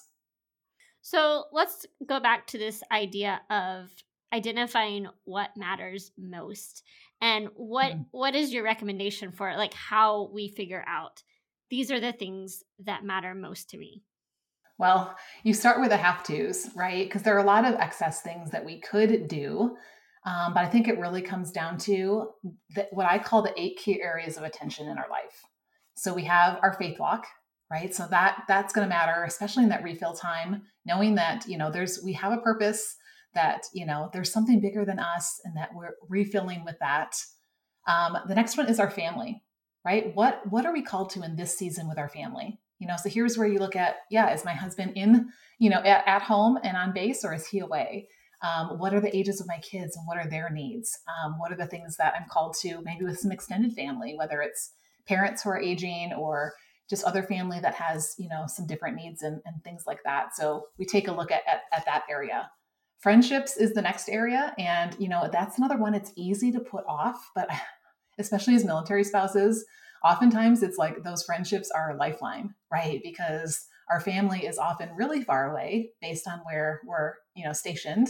So 1.05 1.45
let's 1.53 1.85
go 2.07 2.19
back 2.19 2.47
to 2.47 2.59
this 2.59 2.83
idea 2.91 3.43
of 3.51 3.91
identifying 4.33 5.07
what 5.25 5.51
matters 5.55 6.11
most 6.17 6.83
and 7.21 7.51
what 7.57 7.93
mm. 7.93 8.07
what 8.11 8.35
is 8.35 8.55
your 8.55 8.65
recommendation 8.65 9.31
for 9.31 9.55
like 9.55 9.75
how 9.75 10.31
we 10.33 10.49
figure 10.49 10.83
out 10.89 11.23
these 11.69 11.91
are 11.91 12.01
the 12.01 12.13
things 12.13 12.65
that 12.87 13.05
matter 13.05 13.35
most 13.35 13.69
to 13.71 13.77
me? 13.77 14.03
Well 14.79 15.15
you 15.43 15.53
start 15.53 15.79
with 15.79 15.91
the 15.91 15.99
have 15.99 16.25
to's 16.25 16.71
right? 16.75 17.07
Because 17.07 17.21
there 17.23 17.37
are 17.37 17.45
a 17.45 17.47
lot 17.47 17.67
of 17.67 17.75
excess 17.75 18.23
things 18.23 18.51
that 18.53 18.65
we 18.65 18.81
could 18.81 19.29
do 19.29 19.77
um, 20.25 20.55
but 20.55 20.65
i 20.65 20.67
think 20.67 20.89
it 20.89 20.99
really 20.99 21.21
comes 21.21 21.53
down 21.53 21.77
to 21.77 22.31
the, 22.75 22.89
what 22.93 23.05
i 23.07 23.19
call 23.19 23.43
the 23.43 23.61
eight 23.61 23.77
key 23.77 24.01
areas 24.01 24.39
of 24.39 24.43
attention 24.43 24.89
in 24.89 24.97
our 24.97 25.11
life. 25.11 25.45
So 25.97 26.15
we 26.15 26.25
have 26.25 26.59
our 26.63 26.73
faith 26.73 26.99
walk 26.99 27.27
right? 27.71 27.95
So 27.95 28.07
that 28.11 28.45
that's 28.49 28.73
going 28.73 28.87
to 28.87 28.95
matter 28.95 29.25
especially 29.25 29.65
in 29.65 29.71
that 29.71 29.83
refill 29.83 30.15
time 30.15 30.63
knowing 30.87 31.15
that 31.17 31.47
you 31.49 31.59
know 31.59 31.71
there's 31.71 32.01
we 32.05 32.13
have 32.13 32.33
a 32.33 32.43
purpose 32.43 32.97
that 33.35 33.63
you 33.73 33.87
know 33.87 34.11
there's 34.13 34.33
something 34.33 34.61
bigger 34.61 34.85
than 34.85 34.99
us 34.99 35.41
and 35.45 35.57
that 35.57 35.75
we're 35.75 35.95
refilling 36.09 36.65
with 36.65 36.77
that. 36.81 37.17
Um, 37.87 38.17
the 38.27 38.35
next 38.35 38.57
one 38.57 38.69
is 38.69 38.81
our 38.81 38.91
family 38.91 39.43
right? 39.85 40.15
What 40.15 40.41
what 40.51 40.67
are 40.67 40.73
we 40.73 40.83
called 40.83 41.11
to 41.11 41.23
in 41.23 41.37
this 41.37 41.57
season 41.57 41.89
with 41.89 41.99
our 41.99 42.09
family? 42.09 42.59
You 42.79 42.89
know 42.89 42.97
so 43.01 43.09
here's 43.09 43.39
where 43.39 43.47
you 43.47 43.59
look 43.59 43.77
at 43.77 43.97
yeah 44.11 44.33
is 44.33 44.45
my 44.45 44.55
husband 44.55 44.93
in 44.97 45.29
you 45.59 45.71
know 45.71 45.79
at, 45.81 46.07
at 46.07 46.23
home 46.23 46.59
and 46.63 46.77
on 46.77 46.93
base 46.93 47.25
or 47.25 47.35
is 47.35 47.47
he 47.47 47.61
away? 47.61 48.09
Um, 48.43 48.79
what 48.79 48.93
are 48.93 49.01
the 49.01 49.15
ages 49.17 49.41
of 49.41 49.47
my 49.47 49.59
kids 49.59 49.97
and 49.97 50.07
what 50.07 50.19
are 50.19 50.29
their 50.29 50.51
needs? 50.51 50.99
Um, 51.09 51.39
what 51.39 51.53
are 51.53 51.57
the 51.57 51.67
things 51.67 51.97
that 51.97 52.15
i'm 52.19 52.29
called 52.29 52.57
to 52.61 52.81
maybe 52.83 53.05
with 53.05 53.19
some 53.19 53.33
extended 53.33 53.73
family 53.75 54.15
whether 54.17 54.41
it's 54.41 54.73
parents 55.07 55.43
who 55.43 55.51
are 55.51 55.61
aging 55.61 56.13
or 56.15 56.55
just 56.89 57.05
other 57.05 57.23
family 57.23 57.61
that 57.61 57.75
has 57.75 58.15
you 58.19 58.29
know 58.29 58.45
some 58.47 58.67
different 58.67 58.97
needs 58.97 59.23
and, 59.23 59.41
and 59.45 59.63
things 59.65 59.85
like 59.87 60.03
that. 60.05 60.37
So 60.37 60.67
we 60.79 60.85
take 60.85 61.09
a 61.09 61.13
look 61.13 61.31
at, 61.31 61.43
at, 61.47 61.63
at 61.73 61.85
that 61.87 62.05
area. 62.11 62.51
Friendships 63.01 63.57
is 63.57 63.75
the 63.75 63.83
next 63.83 64.09
area 64.09 64.55
and 64.59 64.97
you 64.99 65.09
know 65.09 65.29
that's 65.31 65.59
another 65.59 65.77
one 65.77 65.95
it's 65.95 66.13
easy 66.17 66.51
to 66.53 66.61
put 66.61 66.85
off 66.89 67.31
but 67.35 67.51
especially 68.19 68.55
as 68.55 68.65
military 68.65 69.05
spouses 69.05 69.67
oftentimes 70.03 70.63
it's 70.63 70.79
like 70.79 71.03
those 71.03 71.23
friendships 71.23 71.71
are 71.71 71.91
a 71.91 71.97
lifeline 71.97 72.55
right? 72.73 73.01
Because 73.03 73.67
our 73.91 74.01
family 74.01 74.47
is 74.47 74.59
often 74.59 74.89
really 74.97 75.23
far 75.23 75.51
away 75.53 75.91
based 76.01 76.27
on 76.27 76.41
where 76.47 76.81
we're 76.87 77.15
you 77.35 77.45
know 77.45 77.53
stationed. 77.53 78.09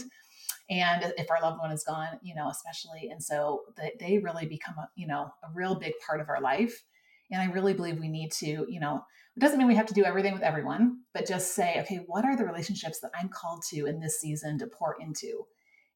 And 0.69 1.13
if 1.17 1.29
our 1.29 1.41
loved 1.41 1.59
one 1.59 1.71
is 1.71 1.83
gone 1.83 2.19
you 2.23 2.33
know 2.33 2.49
especially 2.49 3.09
and 3.09 3.21
so 3.21 3.63
they, 3.75 3.91
they 3.99 4.17
really 4.19 4.45
become 4.45 4.75
a 4.77 4.89
you 4.95 5.07
know 5.07 5.33
a 5.43 5.47
real 5.53 5.75
big 5.75 5.93
part 6.07 6.21
of 6.21 6.29
our 6.29 6.39
life 6.39 6.83
And 7.31 7.41
I 7.41 7.53
really 7.53 7.73
believe 7.73 7.99
we 7.99 8.09
need 8.09 8.31
to, 8.33 8.65
you 8.69 8.79
know, 8.79 9.01
it 9.35 9.39
doesn't 9.39 9.57
mean 9.57 9.67
we 9.67 9.75
have 9.75 9.87
to 9.87 9.93
do 9.93 10.05
everything 10.05 10.33
with 10.33 10.43
everyone, 10.43 10.99
but 11.13 11.27
just 11.27 11.55
say, 11.55 11.77
okay, 11.81 12.01
what 12.07 12.23
are 12.23 12.37
the 12.37 12.45
relationships 12.45 12.99
that 13.01 13.11
I'm 13.19 13.29
called 13.29 13.63
to 13.71 13.85
in 13.85 13.99
this 13.99 14.19
season 14.21 14.57
to 14.59 14.67
pour 14.67 14.95
into? 14.99 15.45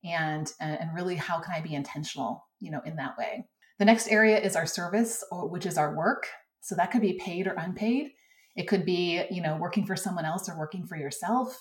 And, 0.04 0.52
and 0.60 0.94
really, 0.94 1.16
how 1.16 1.40
can 1.40 1.54
I 1.54 1.62
be 1.62 1.74
intentional, 1.74 2.46
you 2.60 2.72
know, 2.72 2.82
in 2.86 2.96
that 2.98 3.18
way? 3.18 3.46
The 3.78 3.86
next 3.86 4.10
area 4.10 4.40
is 4.40 4.56
our 4.56 4.66
service, 4.66 5.24
which 5.32 5.66
is 5.66 5.78
our 5.78 5.96
work. 5.96 6.28
So 6.62 6.76
that 6.76 6.92
could 6.92 7.02
be 7.02 7.14
paid 7.14 7.48
or 7.48 7.54
unpaid. 7.54 8.12
It 8.58 8.68
could 8.68 8.84
be, 8.84 9.24
you 9.32 9.42
know, 9.42 9.56
working 9.56 9.86
for 9.86 9.96
someone 9.96 10.26
else 10.26 10.50
or 10.50 10.58
working 10.58 10.86
for 10.86 10.98
yourself. 10.98 11.58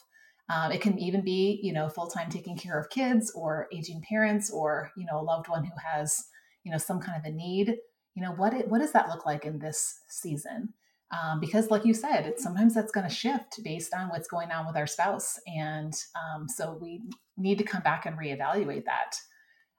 Um, 0.51 0.73
it 0.73 0.81
can 0.81 0.99
even 0.99 1.23
be, 1.23 1.61
you 1.63 1.73
know, 1.73 1.89
full 1.89 2.09
time 2.09 2.31
taking 2.31 2.57
care 2.57 2.79
of 2.79 2.91
kids 2.91 3.31
or 3.37 3.69
aging 3.73 4.03
parents 4.09 4.51
or, 4.51 4.91
you 4.97 5.07
know, 5.07 5.21
a 5.21 5.23
loved 5.23 5.49
one 5.49 5.63
who 5.63 5.75
has, 5.93 6.25
you 6.65 6.73
know, 6.73 6.79
some 6.79 7.01
kind 7.01 7.19
of 7.19 7.25
a 7.25 7.35
need. 7.35 7.77
You 8.15 8.23
know, 8.23 8.33
what 8.33 8.55
it, 8.55 8.69
what 8.69 8.81
does 8.81 8.93
that 8.93 9.09
look 9.09 9.27
like 9.27 9.45
in 9.45 9.59
this 9.59 10.01
season? 10.09 10.75
Um, 11.11 11.41
because, 11.41 11.71
like 11.71 11.87
you 11.87 11.95
said, 11.95 12.27
it's, 12.27 12.43
sometimes 12.43 12.75
that's 12.75 12.93
going 12.93 13.09
to 13.09 13.15
shift 13.15 13.63
based 13.65 13.95
on 13.95 14.09
what's 14.09 14.29
going 14.29 14.51
on 14.51 14.67
with 14.67 14.77
our 14.77 14.87
spouse, 14.87 15.39
and 15.47 15.95
um, 16.15 16.49
so 16.49 16.79
we 16.81 17.01
need 17.37 17.59
to 17.59 17.65
come 17.65 17.83
back 17.83 18.05
and 18.05 18.19
reevaluate 18.19 18.85
that. 18.85 19.17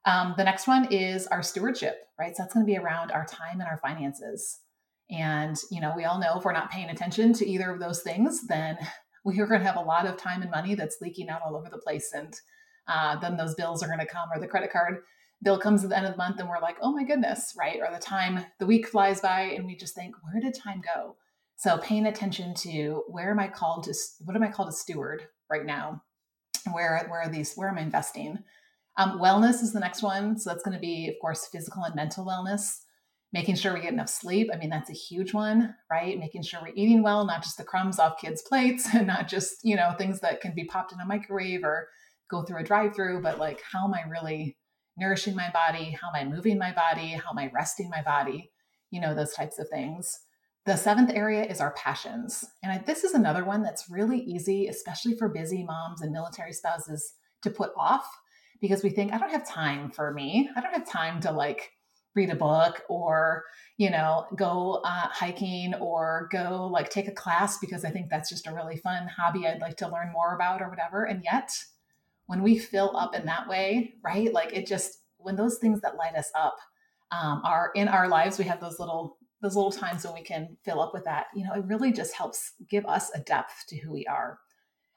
Um, 0.06 0.34
the 0.38 0.44
next 0.44 0.68
one 0.68 0.92
is 0.92 1.28
our 1.28 1.44
stewardship, 1.44 2.08
right? 2.18 2.36
So 2.36 2.44
that's 2.44 2.54
going 2.54 2.66
to 2.66 2.72
be 2.72 2.78
around 2.78 3.12
our 3.12 3.26
time 3.26 3.60
and 3.60 3.70
our 3.70 3.78
finances. 3.78 4.60
And 5.12 5.56
you 5.70 5.82
know, 5.82 5.94
we 5.96 6.06
all 6.06 6.20
know 6.20 6.38
if 6.38 6.46
we're 6.46 6.54
not 6.54 6.72
paying 6.72 6.90
attention 6.90 7.34
to 7.34 7.48
either 7.48 7.70
of 7.70 7.80
those 7.80 8.02
things, 8.02 8.48
then 8.48 8.78
we 9.26 9.40
are 9.40 9.48
going 9.48 9.60
to 9.60 9.68
have 9.68 9.76
a 9.76 9.82
lot 9.82 10.08
of 10.08 10.18
time 10.18 10.42
and 10.42 10.52
money 10.52 10.76
that's 10.76 11.02
leaking 11.02 11.30
out 11.30 11.42
all 11.46 11.56
over 11.56 11.70
the 11.70 11.78
place. 11.78 12.12
And 12.14 12.34
uh, 12.88 13.20
then 13.20 13.38
those 13.38 13.56
bills 13.56 13.84
are 13.84 13.88
going 13.88 14.00
to 14.00 14.06
come, 14.06 14.30
or 14.34 14.40
the 14.40 14.48
credit 14.48 14.72
card 14.72 15.04
bill 15.44 15.60
comes 15.60 15.84
at 15.84 15.90
the 15.90 15.98
end 15.98 16.06
of 16.06 16.14
the 16.14 16.18
month, 16.18 16.40
and 16.40 16.50
we're 16.50 16.62
like, 16.62 16.78
oh 16.82 16.92
my 16.92 17.04
goodness, 17.04 17.56
right? 17.58 17.80
Or 17.80 17.92
the 17.94 18.00
time, 18.00 18.46
the 18.60 18.66
week 18.66 18.88
flies 18.88 19.22
by, 19.22 19.42
and 19.42 19.66
we 19.66 19.76
just 19.76 19.96
think, 19.96 20.16
where 20.24 20.42
did 20.42 20.54
time 20.54 20.82
go? 20.96 21.16
So 21.56 21.78
paying 21.78 22.06
attention 22.06 22.54
to 22.56 23.04
where 23.08 23.32
am 23.32 23.40
I 23.40 23.48
called 23.48 23.84
to, 23.86 23.94
what 24.24 24.36
am 24.36 24.44
I 24.44 24.52
called 24.52 24.70
to 24.70 24.76
steward 24.76 25.28
right 25.50 25.66
now? 25.66 26.04
Where, 26.72 27.06
where 27.10 27.22
are 27.22 27.30
these, 27.30 27.54
where 27.56 27.70
am 27.70 27.78
I 27.78 27.82
investing? 27.82 28.40
Um, 28.98 29.20
wellness 29.20 29.62
is 29.62 29.74
the 29.74 29.80
next 29.80 30.02
one. 30.02 30.38
So 30.38 30.50
that's 30.50 30.64
going 30.64 30.76
to 30.76 30.80
be, 30.80 31.10
of 31.10 31.16
course, 31.22 31.48
physical 31.48 31.84
and 31.84 31.96
mental 31.96 32.26
wellness 32.26 32.80
making 33.32 33.56
sure 33.56 33.74
we 33.74 33.82
get 33.82 33.94
enough 33.94 34.10
sleep. 34.10 34.50
I 34.54 34.58
mean, 34.58 34.70
that's 34.70 34.90
a 34.90 34.94
huge 34.94 35.34
one, 35.34 35.76
right? 35.92 36.18
Making 36.18 36.44
sure 36.44 36.60
we're 36.62 36.74
eating 36.76 37.04
well, 37.04 37.26
not 37.26 37.44
just 37.44 37.58
the 37.58 37.64
crumbs 37.64 38.00
off 38.00 38.20
kids' 38.20 38.42
plates 38.42 38.88
and 38.94 39.08
not 39.08 39.28
just, 39.28 39.64
you 39.64 39.76
know, 39.76 39.94
things 39.98 40.20
that 40.22 40.42
can 40.42 40.54
be 40.56 40.66
popped 40.66 40.92
in 40.92 41.00
a 41.00 41.06
microwave 41.06 41.64
or 41.64 41.88
go 42.30 42.44
through 42.44 42.60
a 42.60 42.64
drive 42.64 42.96
through, 42.96 43.22
but 43.22 43.40
like, 43.40 43.62
how 43.72 43.86
am 43.86 43.94
I 43.94 44.02
really 44.08 44.58
nourishing 45.00 45.36
my 45.36 45.50
body? 45.52 45.98
How 46.00 46.10
am 46.10 46.16
I 46.16 46.30
moving 46.30 46.58
my 46.58 46.74
body? 46.74 47.10
How 47.10 47.32
am 47.32 47.38
I 47.38 47.52
resting 47.54 47.90
my 47.90 48.02
body? 48.02 48.52
You 48.92 49.02
know, 49.02 49.14
those 49.16 49.34
types 49.34 49.60
of 49.60 49.70
things. 49.70 50.20
The 50.66 50.76
seventh 50.76 51.12
area 51.14 51.44
is 51.44 51.62
our 51.62 51.72
passions. 51.72 52.46
And 52.62 52.72
I, 52.72 52.78
this 52.80 53.04
is 53.04 53.14
another 53.14 53.46
one 53.46 53.64
that's 53.64 53.90
really 53.90 54.20
easy, 54.20 54.68
especially 54.68 55.16
for 55.16 55.30
busy 55.30 55.64
moms 55.64 56.02
and 56.02 56.12
military 56.12 56.54
spouses, 56.54 57.14
to 57.42 57.50
put 57.50 57.72
off 57.78 58.06
because 58.62 58.84
we 58.84 58.90
think, 58.90 59.14
I 59.14 59.18
don't 59.18 59.32
have 59.32 59.48
time 59.48 59.90
for 59.90 60.14
me. 60.14 60.50
I 60.56 60.62
don't 60.62 60.74
have 60.74 60.90
time 60.90 61.22
to 61.22 61.32
like, 61.32 61.72
read 62.16 62.30
a 62.30 62.36
book 62.36 62.82
or 62.90 63.44
you 63.78 63.90
know 63.90 64.26
go 64.36 64.82
uh, 64.84 65.08
hiking 65.10 65.74
or 65.76 66.28
go 66.32 66.68
like 66.72 66.90
take 66.90 67.08
a 67.08 67.12
class 67.12 67.58
because 67.60 67.86
i 67.86 67.90
think 67.90 68.10
that's 68.10 68.30
just 68.30 68.48
a 68.48 68.54
really 68.54 68.78
fun 68.78 69.08
hobby 69.08 69.48
i'd 69.48 69.62
like 69.62 69.78
to 69.78 69.88
learn 69.88 70.12
more 70.12 70.36
about 70.36 70.62
or 70.62 70.70
whatever 70.70 71.06
and 71.06 71.24
yet 71.24 71.52
when 72.30 72.44
we 72.44 72.60
fill 72.60 72.96
up 72.96 73.16
in 73.16 73.26
that 73.26 73.48
way 73.48 73.94
right? 74.04 74.32
Like 74.32 74.54
it 74.54 74.68
just 74.68 75.00
when 75.18 75.36
those 75.36 75.58
things 75.58 75.82
that 75.82 75.98
light 75.98 76.16
us 76.16 76.32
up 76.36 76.56
um, 77.12 77.42
are 77.44 77.72
in 77.76 77.88
our 77.88 78.08
lives 78.08 78.38
we 78.38 78.46
have 78.46 78.62
those 78.62 78.80
little 78.80 79.18
those 79.42 79.56
little 79.56 79.72
times 79.72 80.06
when 80.06 80.14
we 80.14 80.22
can 80.22 80.58
fill 80.64 80.82
up 80.82 80.94
with 80.94 81.06
that 81.06 81.28
you 81.34 81.44
know 81.44 81.54
it 81.54 81.66
really 81.66 81.92
just 81.92 82.14
helps 82.14 82.54
give 82.70 82.86
us 82.86 83.10
a 83.16 83.20
depth 83.20 83.66
to 83.70 83.78
who 83.78 83.92
we 83.92 84.06
are. 84.06 84.38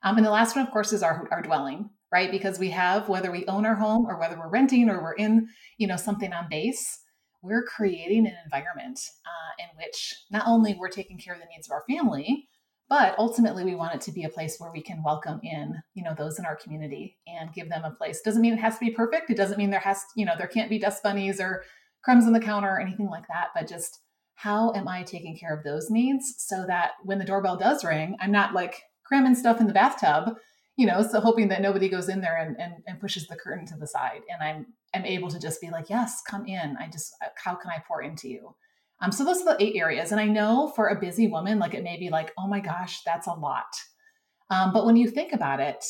Um, 0.05 0.17
and 0.17 0.27
the 0.27 0.31
last 0.31 0.57
one 0.57 0.67
of 0.67 0.73
course 0.73 0.93
is 0.93 1.03
our, 1.03 1.29
our 1.31 1.43
dwelling 1.43 1.91
right? 2.13 2.31
Because 2.31 2.59
we 2.59 2.69
have 2.69 3.09
whether 3.09 3.33
we 3.33 3.47
own 3.47 3.65
our 3.65 3.77
home 3.77 4.05
or 4.07 4.21
whether 4.21 4.39
we're 4.39 4.51
renting 4.51 4.91
or 4.91 5.03
we're 5.03 5.15
in 5.15 5.49
you 5.79 5.87
know 5.87 5.97
something 5.97 6.33
on 6.33 6.49
base 6.51 6.99
we're 7.43 7.65
creating 7.65 8.27
an 8.27 8.35
environment 8.45 9.01
uh, 9.27 9.63
in 9.63 9.77
which 9.77 10.15
not 10.31 10.45
only 10.47 10.75
we're 10.79 10.89
taking 10.89 11.19
care 11.19 11.35
of 11.35 11.41
the 11.41 11.47
needs 11.55 11.67
of 11.67 11.73
our 11.73 11.85
family, 11.89 12.49
but 12.89 13.15
ultimately 13.19 13.65
we 13.65 13.75
want 13.75 13.95
it 13.95 14.01
to 14.03 14.13
be 14.13 14.25
a 14.25 14.29
place 14.29 14.59
where 14.59 14.73
we 14.73 14.83
can 14.83 15.03
welcome 15.03 15.41
in, 15.43 15.83
you 15.95 16.03
know, 16.03 16.15
those 16.17 16.39
in 16.39 16.45
our 16.45 16.57
community 16.57 17.17
and 17.27 17.53
give 17.53 17.69
them 17.69 17.85
a 17.85 17.91
place. 17.91 18.21
Doesn't 18.21 18.43
mean 18.43 18.53
it 18.53 18.61
has 18.61 18.75
to 18.79 18.85
be 18.85 18.91
perfect. 18.91 19.31
It 19.31 19.37
doesn't 19.37 19.59
mean 19.59 19.71
there 19.71 19.81
has, 19.81 20.05
you 20.17 20.27
know, 20.27 20.35
there 20.37 20.47
can't 20.47 20.71
be 20.71 20.79
dust 20.79 21.03
bunnies 21.03 21.41
or 21.41 21.65
crumbs 22.05 22.27
on 22.27 22.33
the 22.33 22.41
counter 22.41 22.69
or 22.69 22.81
anything 22.81 23.09
like 23.09 23.27
that, 23.29 23.49
but 23.55 23.69
just 23.69 24.01
how 24.35 24.73
am 24.75 24.89
I 24.89 25.05
taking 25.05 25.37
care 25.37 25.57
of 25.57 25.65
those 25.65 25.91
needs 25.91 26.35
so 26.39 26.65
that 26.67 26.93
when 27.05 27.19
the 27.19 27.25
doorbell 27.25 27.57
does 27.57 27.85
ring, 27.85 28.17
I'm 28.21 28.33
not 28.33 28.55
like 28.55 28.83
cramming 29.05 29.35
stuff 29.35 29.61
in 29.61 29.69
the 29.69 29.73
bathtub, 29.73 30.37
you 30.77 30.87
know, 30.87 31.03
so 31.03 31.21
hoping 31.21 31.49
that 31.49 31.63
nobody 31.63 31.89
goes 31.89 32.09
in 32.09 32.21
there 32.21 32.37
and, 32.37 32.57
and, 32.59 32.75
and 32.87 33.01
pushes 33.01 33.27
the 33.27 33.37
curtain 33.37 33.67
to 33.67 33.77
the 33.77 33.87
side. 33.87 34.23
And 34.29 34.43
I'm 34.43 34.67
i'm 34.95 35.05
able 35.07 35.29
to 35.31 35.39
just 35.39 35.61
be 35.61 35.71
like, 35.71 35.89
yes, 35.89 36.23
come 36.29 36.47
in. 36.47 36.77
I 36.79 36.89
just, 36.89 37.15
uh, 37.25 37.29
how 37.37 37.55
can 37.55 37.71
I 37.71 37.83
pour 37.87 38.03
into 38.03 38.29
you? 38.29 38.55
Um, 39.03 39.11
so 39.13 39.25
those 39.25 39.43
are 39.43 39.57
the 39.57 39.63
eight 39.63 39.77
areas. 39.77 40.13
And 40.13 40.21
I 40.21 40.27
know 40.27 40.73
for 40.77 40.87
a 40.87 41.01
busy 41.01 41.27
woman, 41.27 41.59
like 41.59 41.75
it 41.75 41.83
may 41.83 41.99
be 41.99 42.09
like, 42.09 42.33
oh 42.39 42.47
my 42.47 42.61
gosh, 42.61 43.03
that's 43.05 43.27
a 43.27 43.33
lot. 43.33 43.67
Um, 44.49 44.73
but 44.73 44.87
when 44.87 44.97
you 44.97 45.09
think 45.09 45.33
about 45.33 45.61
it, 45.61 45.85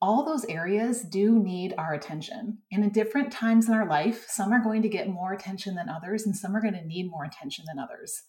all 0.00 0.24
those 0.24 0.44
areas 0.44 1.02
do 1.02 1.38
need 1.38 1.74
our 1.76 1.94
attention. 1.94 2.58
And 2.70 2.84
in 2.84 2.90
different 2.90 3.32
times 3.32 3.66
in 3.66 3.74
our 3.74 3.88
life, 3.88 4.26
some 4.28 4.52
are 4.52 4.62
going 4.62 4.82
to 4.82 4.88
get 4.88 5.08
more 5.08 5.32
attention 5.32 5.74
than 5.74 5.88
others, 5.88 6.26
and 6.26 6.36
some 6.36 6.54
are 6.54 6.60
going 6.60 6.74
to 6.74 6.86
need 6.86 7.10
more 7.10 7.24
attention 7.24 7.64
than 7.66 7.82
others. 7.82 8.22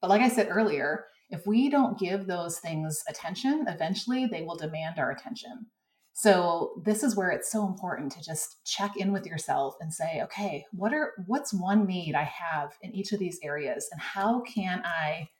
But 0.00 0.10
like 0.10 0.22
I 0.22 0.28
said 0.28 0.48
earlier, 0.50 1.04
if 1.28 1.46
we 1.46 1.68
don't 1.68 1.98
give 1.98 2.26
those 2.26 2.58
things 2.58 3.04
attention, 3.08 3.66
eventually 3.68 4.26
they 4.26 4.42
will 4.42 4.56
demand 4.56 4.98
our 4.98 5.10
attention. 5.10 5.66
So 6.20 6.72
this 6.84 7.02
is 7.02 7.16
where 7.16 7.30
it's 7.30 7.50
so 7.50 7.66
important 7.66 8.12
to 8.12 8.22
just 8.22 8.62
check 8.66 8.94
in 8.98 9.10
with 9.10 9.24
yourself 9.24 9.76
and 9.80 9.90
say, 9.90 10.20
okay, 10.24 10.66
what 10.70 10.92
are 10.92 11.12
what's 11.26 11.54
one 11.54 11.86
need 11.86 12.14
I 12.14 12.24
have 12.24 12.74
in 12.82 12.94
each 12.94 13.12
of 13.12 13.18
these 13.18 13.40
areas 13.42 13.88
and 13.90 13.98
how 13.98 14.42
can 14.42 14.82
I 14.84 15.30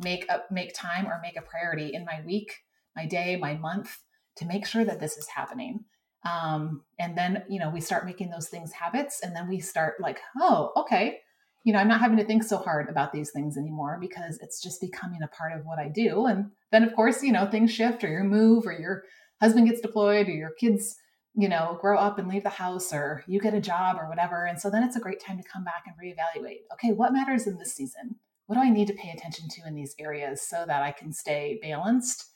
make 0.00 0.28
a 0.28 0.40
make 0.50 0.74
time 0.74 1.06
or 1.06 1.20
make 1.22 1.36
a 1.38 1.42
priority 1.42 1.94
in 1.94 2.04
my 2.04 2.22
week, 2.26 2.52
my 2.96 3.06
day, 3.06 3.36
my 3.36 3.54
month 3.54 3.98
to 4.38 4.46
make 4.46 4.66
sure 4.66 4.84
that 4.84 4.98
this 4.98 5.16
is 5.16 5.28
happening. 5.28 5.84
Um, 6.24 6.82
and 6.98 7.16
then, 7.16 7.44
you 7.48 7.60
know, 7.60 7.70
we 7.70 7.80
start 7.80 8.04
making 8.04 8.30
those 8.30 8.48
things 8.48 8.72
habits 8.72 9.20
and 9.22 9.36
then 9.36 9.48
we 9.48 9.60
start 9.60 10.00
like, 10.00 10.18
oh, 10.40 10.72
okay, 10.76 11.20
you 11.62 11.72
know, 11.72 11.78
I'm 11.78 11.86
not 11.86 12.00
having 12.00 12.16
to 12.16 12.24
think 12.24 12.42
so 12.42 12.56
hard 12.56 12.88
about 12.88 13.12
these 13.12 13.30
things 13.30 13.56
anymore 13.56 13.98
because 14.00 14.40
it's 14.42 14.60
just 14.60 14.80
becoming 14.80 15.22
a 15.22 15.28
part 15.28 15.52
of 15.52 15.64
what 15.64 15.78
I 15.78 15.88
do. 15.88 16.26
And 16.26 16.50
then 16.72 16.82
of 16.82 16.96
course, 16.96 17.22
you 17.22 17.30
know, 17.30 17.46
things 17.46 17.70
shift 17.70 18.02
or 18.02 18.08
you 18.08 18.24
move 18.24 18.66
or 18.66 18.72
you're 18.72 19.04
husband 19.40 19.68
gets 19.68 19.80
deployed 19.80 20.28
or 20.28 20.32
your 20.32 20.50
kids 20.50 20.96
you 21.34 21.48
know 21.48 21.78
grow 21.80 21.98
up 21.98 22.18
and 22.18 22.28
leave 22.28 22.42
the 22.42 22.48
house 22.48 22.92
or 22.92 23.22
you 23.26 23.40
get 23.40 23.54
a 23.54 23.60
job 23.60 23.96
or 24.00 24.08
whatever. 24.08 24.46
And 24.46 24.60
so 24.60 24.70
then 24.70 24.82
it's 24.82 24.96
a 24.96 25.00
great 25.00 25.20
time 25.20 25.36
to 25.38 25.48
come 25.48 25.64
back 25.64 25.84
and 25.86 25.96
reevaluate 25.96 26.60
okay 26.72 26.92
what 26.92 27.12
matters 27.12 27.46
in 27.46 27.58
this 27.58 27.74
season? 27.74 28.16
What 28.46 28.56
do 28.56 28.62
i 28.62 28.70
need 28.70 28.88
to 28.88 28.94
pay 28.94 29.10
attention 29.10 29.48
to 29.48 29.66
in 29.66 29.74
these 29.74 29.94
areas 29.98 30.40
so 30.40 30.64
that 30.66 30.82
i 30.82 30.92
can 30.92 31.12
stay 31.12 31.58
balanced 31.60 32.26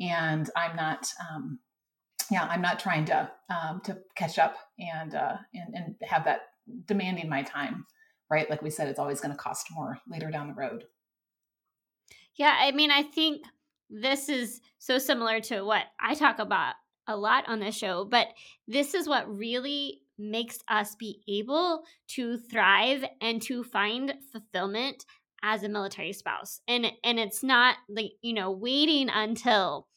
and 0.00 0.50
i'm 0.56 0.74
not 0.74 1.12
um, 1.30 1.60
yeah 2.30 2.44
i'm 2.50 2.60
not 2.60 2.80
trying 2.80 3.04
to 3.04 3.30
um, 3.48 3.80
to 3.84 3.98
catch 4.16 4.38
up 4.38 4.56
and, 4.78 5.14
uh, 5.14 5.36
and 5.54 5.74
and 5.74 5.94
have 6.02 6.24
that 6.24 6.40
demanding 6.86 7.28
my 7.28 7.42
time 7.42 7.86
right? 8.30 8.48
Like 8.48 8.62
we 8.62 8.70
said 8.70 8.88
it's 8.88 8.98
always 8.98 9.20
going 9.20 9.32
to 9.32 9.36
cost 9.36 9.66
more 9.72 9.98
later 10.08 10.30
down 10.30 10.46
the 10.46 10.54
road. 10.54 10.84
Yeah 12.36 12.56
i 12.58 12.70
mean 12.70 12.90
i 12.90 13.02
think 13.02 13.42
this 13.90 14.28
is 14.28 14.60
so 14.78 14.98
similar 14.98 15.40
to 15.40 15.62
what 15.62 15.84
I 16.00 16.14
talk 16.14 16.38
about 16.38 16.74
a 17.06 17.16
lot 17.16 17.48
on 17.48 17.60
this 17.60 17.76
show, 17.76 18.04
but 18.04 18.28
this 18.68 18.94
is 18.94 19.08
what 19.08 19.28
really 19.28 20.02
makes 20.18 20.58
us 20.68 20.94
be 20.94 21.20
able 21.28 21.82
to 22.08 22.38
thrive 22.38 23.04
and 23.20 23.42
to 23.42 23.64
find 23.64 24.14
fulfillment 24.32 25.04
as 25.42 25.62
a 25.62 25.68
military 25.68 26.12
spouse. 26.12 26.60
And 26.68 26.86
and 27.02 27.18
it's 27.18 27.42
not 27.42 27.76
like, 27.88 28.12
you 28.22 28.34
know, 28.34 28.50
waiting 28.50 29.08
until 29.08 29.88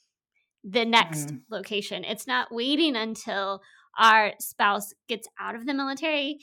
the 0.64 0.86
next 0.86 1.28
mm. 1.28 1.42
location. 1.52 2.04
It's 2.04 2.26
not 2.26 2.48
waiting 2.52 2.96
until 2.96 3.62
our 4.00 4.34
spouse 4.40 4.94
gets 5.08 5.28
out 5.40 5.56
of 5.56 5.66
the 5.66 5.74
military. 5.74 6.40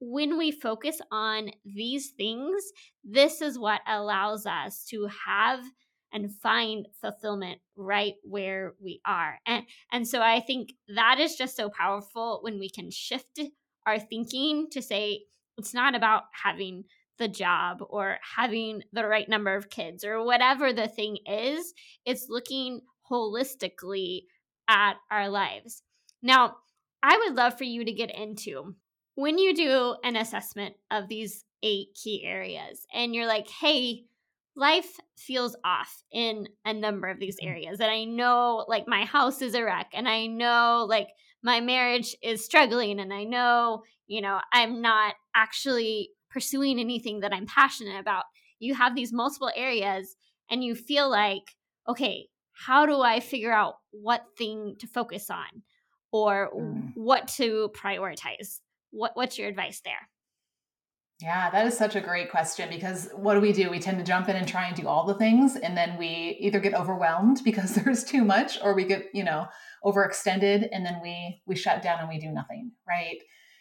When 0.00 0.36
we 0.36 0.50
focus 0.50 1.00
on 1.12 1.50
these 1.64 2.10
things, 2.10 2.62
this 3.04 3.40
is 3.40 3.58
what 3.58 3.80
allows 3.86 4.46
us 4.46 4.84
to 4.90 5.08
have 5.26 5.60
and 6.12 6.34
find 6.34 6.88
fulfillment 7.00 7.60
right 7.76 8.14
where 8.22 8.74
we 8.82 9.00
are. 9.06 9.38
And 9.46 9.64
and 9.92 10.06
so 10.06 10.20
I 10.20 10.40
think 10.40 10.74
that 10.94 11.18
is 11.20 11.36
just 11.36 11.56
so 11.56 11.70
powerful 11.70 12.40
when 12.42 12.58
we 12.58 12.68
can 12.68 12.90
shift 12.90 13.40
our 13.86 13.98
thinking 13.98 14.68
to 14.72 14.82
say 14.82 15.22
it's 15.56 15.74
not 15.74 15.94
about 15.94 16.24
having 16.32 16.84
the 17.18 17.28
job 17.28 17.78
or 17.88 18.18
having 18.36 18.82
the 18.92 19.06
right 19.06 19.28
number 19.28 19.54
of 19.54 19.70
kids 19.70 20.04
or 20.04 20.24
whatever 20.24 20.72
the 20.72 20.88
thing 20.88 21.18
is. 21.26 21.74
It's 22.06 22.26
looking 22.28 22.80
holistically 23.10 24.22
at 24.68 24.94
our 25.10 25.28
lives. 25.28 25.82
Now, 26.22 26.56
I 27.02 27.16
would 27.18 27.36
love 27.36 27.56
for 27.58 27.64
you 27.64 27.84
to 27.84 27.92
get 27.92 28.14
into 28.14 28.74
when 29.14 29.38
you 29.38 29.54
do 29.54 29.96
an 30.04 30.16
assessment 30.16 30.74
of 30.90 31.08
these 31.08 31.44
eight 31.62 31.88
key 31.94 32.24
areas 32.24 32.86
and 32.92 33.14
you're 33.14 33.26
like, 33.26 33.48
hey, 33.48 34.04
life 34.56 34.98
feels 35.16 35.56
off 35.64 36.02
in 36.12 36.48
a 36.64 36.72
number 36.72 37.08
of 37.08 37.18
these 37.18 37.36
mm. 37.40 37.48
areas. 37.48 37.80
And 37.80 37.90
I 37.90 38.04
know 38.04 38.64
like 38.68 38.84
my 38.86 39.04
house 39.04 39.42
is 39.42 39.54
a 39.54 39.64
wreck 39.64 39.88
and 39.92 40.08
I 40.08 40.26
know 40.26 40.86
like 40.88 41.08
my 41.42 41.60
marriage 41.60 42.16
is 42.22 42.44
struggling 42.44 43.00
and 43.00 43.12
I 43.12 43.24
know, 43.24 43.82
you 44.06 44.20
know, 44.20 44.40
I'm 44.52 44.80
not 44.82 45.14
actually 45.34 46.10
pursuing 46.30 46.78
anything 46.78 47.20
that 47.20 47.32
I'm 47.32 47.46
passionate 47.46 47.98
about. 47.98 48.24
You 48.58 48.74
have 48.74 48.94
these 48.94 49.12
multiple 49.12 49.50
areas 49.54 50.16
and 50.50 50.62
you 50.62 50.74
feel 50.74 51.08
like, 51.08 51.42
okay, 51.88 52.26
how 52.52 52.84
do 52.84 53.00
I 53.00 53.20
figure 53.20 53.52
out 53.52 53.74
what 53.90 54.24
thing 54.36 54.76
to 54.80 54.86
focus 54.86 55.30
on 55.30 55.62
or 56.12 56.50
mm. 56.54 56.92
what 56.94 57.28
to 57.28 57.70
prioritize? 57.74 58.60
What 58.90 59.12
what's 59.14 59.38
your 59.38 59.48
advice 59.48 59.80
there? 59.84 60.08
Yeah, 61.20 61.50
that 61.50 61.66
is 61.66 61.76
such 61.76 61.96
a 61.96 62.00
great 62.00 62.30
question 62.30 62.70
because 62.70 63.10
what 63.14 63.34
do 63.34 63.40
we 63.40 63.52
do? 63.52 63.68
We 63.68 63.78
tend 63.78 63.98
to 63.98 64.04
jump 64.04 64.30
in 64.30 64.36
and 64.36 64.48
try 64.48 64.66
and 64.66 64.76
do 64.76 64.88
all 64.88 65.04
the 65.04 65.14
things 65.14 65.54
and 65.54 65.76
then 65.76 65.98
we 65.98 66.38
either 66.40 66.60
get 66.60 66.72
overwhelmed 66.72 67.40
because 67.44 67.74
there's 67.74 68.04
too 68.04 68.24
much 68.24 68.58
or 68.62 68.74
we 68.74 68.84
get, 68.84 69.06
you 69.12 69.24
know, 69.24 69.46
overextended 69.84 70.68
and 70.72 70.84
then 70.84 71.00
we 71.02 71.42
we 71.46 71.56
shut 71.56 71.82
down 71.82 72.00
and 72.00 72.08
we 72.08 72.18
do 72.18 72.30
nothing, 72.30 72.72
right? 72.88 73.18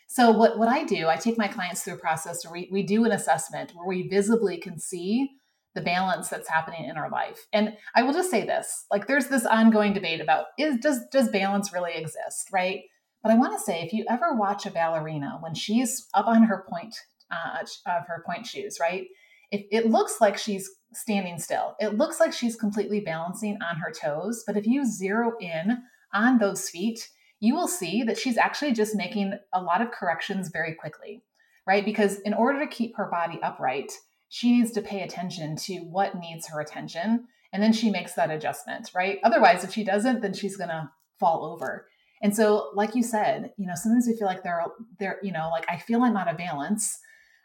So 0.08 0.32
what 0.32 0.58
what 0.58 0.70
I 0.70 0.86
do, 0.86 1.08
I 1.08 1.18
take 1.18 1.38
my 1.38 1.48
clients 1.48 1.84
through 1.84 1.96
a 1.96 2.00
process 2.00 2.46
where 2.46 2.54
we, 2.54 2.70
we 2.72 2.84
do 2.84 3.04
an 3.04 3.12
assessment 3.12 3.74
where 3.76 3.88
we 3.88 4.08
visibly 4.08 4.58
can 4.58 4.80
see 4.80 5.30
the 5.76 5.82
balance 5.82 6.30
that's 6.30 6.50
happening 6.50 6.86
in 6.86 6.98
our 6.98 7.10
life. 7.10 7.46
And 7.54 7.74
I 7.96 8.04
will 8.04 8.14
just 8.14 8.32
say 8.32 8.46
this, 8.46 8.86
like 8.90 9.08
there's 9.08 9.28
this 9.28 9.46
ongoing 9.46 9.94
debate 9.94 10.22
about 10.22 10.46
is 10.58 10.78
does 10.78 11.02
does 11.12 11.28
balance 11.30 11.74
really 11.74 11.94
exist, 11.94 12.50
right? 12.54 12.82
But 13.22 13.34
I 13.34 13.36
want 13.36 13.52
to 13.54 13.64
say 13.64 13.82
if 13.82 13.92
you 13.92 14.06
ever 14.10 14.34
watch 14.34 14.66
a 14.66 14.72
ballerina 14.72 15.40
when 15.42 15.54
she's 15.54 16.08
up 16.14 16.28
on 16.28 16.44
her 16.44 16.66
pointe 16.70 16.96
uh, 17.32 17.64
of 17.86 18.08
her 18.08 18.24
pointe 18.26 18.46
shoes, 18.46 18.78
right? 18.80 19.08
It, 19.52 19.68
it 19.72 19.86
looks 19.90 20.22
like 20.22 20.38
she's 20.38 20.70
standing 20.94 21.40
still. 21.40 21.76
It 21.80 21.98
looks 21.98 22.20
like 22.20 22.34
she's 22.34 22.56
completely 22.56 23.00
balancing 23.00 23.58
on 23.68 23.78
her 23.78 23.92
toes. 23.92 24.44
But 24.46 24.58
if 24.58 24.66
you 24.68 24.86
zero 24.86 25.34
in 25.40 25.80
on 26.14 26.38
those 26.38 26.70
feet, 26.70 27.10
you 27.40 27.56
will 27.56 27.68
see 27.68 28.04
that 28.04 28.18
she's 28.18 28.38
actually 28.38 28.74
just 28.74 28.96
making 28.96 29.34
a 29.54 29.62
lot 29.62 29.82
of 29.82 29.92
corrections 29.92 30.50
very 30.50 30.74
quickly, 30.76 31.24
right? 31.66 31.86
Because 31.86 32.20
in 32.20 32.34
order 32.34 32.60
to 32.60 32.68
keep 32.68 32.96
her 32.98 33.10
body 33.10 33.40
upright, 33.42 33.92
she 34.28 34.52
needs 34.52 34.72
to 34.72 34.82
pay 34.82 35.02
attention 35.02 35.56
to 35.56 35.80
what 35.80 36.20
needs 36.20 36.48
her 36.50 36.60
attention. 36.60 37.28
And 37.52 37.64
then 37.64 37.74
she 37.74 37.90
makes 37.90 38.14
that 38.14 38.30
adjustment, 38.30 38.92
right? 38.94 39.20
Otherwise, 39.24 39.64
if 39.64 39.74
she 39.74 39.84
doesn't, 39.84 40.22
then 40.22 40.34
she's 40.34 40.58
going 40.58 40.70
to 40.70 40.92
fall 41.20 41.46
over. 41.46 41.88
And 42.22 42.36
so, 42.36 42.72
like 42.76 42.96
you 42.96 43.04
said, 43.04 43.54
you 43.58 43.66
know, 43.66 43.74
sometimes 43.76 44.06
we 44.06 44.18
feel 44.18 44.28
like 44.28 44.44
they're, 44.44 44.64
they're, 45.00 45.20
you 45.24 45.32
know, 45.32 45.50
like 45.50 45.66
I 45.70 45.78
feel 45.78 46.04
I'm 46.04 46.18
out 46.18 46.30
of 46.30 46.38
balance. 46.38 47.00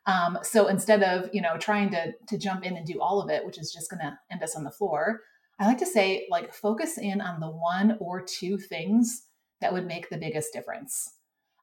Um, 0.07 0.39
so 0.43 0.67
instead 0.67 1.03
of 1.03 1.31
you 1.33 1.41
know 1.41 1.57
trying 1.59 1.91
to 1.91 2.13
to 2.29 2.39
jump 2.39 2.65
in 2.65 2.77
and 2.77 2.87
do 2.87 3.01
all 3.01 3.21
of 3.23 3.31
it, 3.31 3.45
which 3.45 3.59
is 3.59 3.73
just 3.73 3.91
going 3.91 4.01
to 4.01 4.19
end 4.31 4.43
us 4.43 4.57
on 4.57 4.65
the 4.65 4.71
floor, 4.71 5.21
I 5.59 5.67
like 5.67 5.79
to 5.79 5.87
say 5.87 6.27
like 6.31 6.53
focus 6.53 6.99
in 6.99 7.21
on 7.21 7.41
the 7.41 7.49
one 7.49 7.97
or 8.01 8.23
two 8.23 8.59
things 8.59 9.27
that 9.61 9.73
would 9.73 9.87
make 9.87 10.11
the 10.11 10.19
biggest 10.19 10.53
difference. 10.53 11.15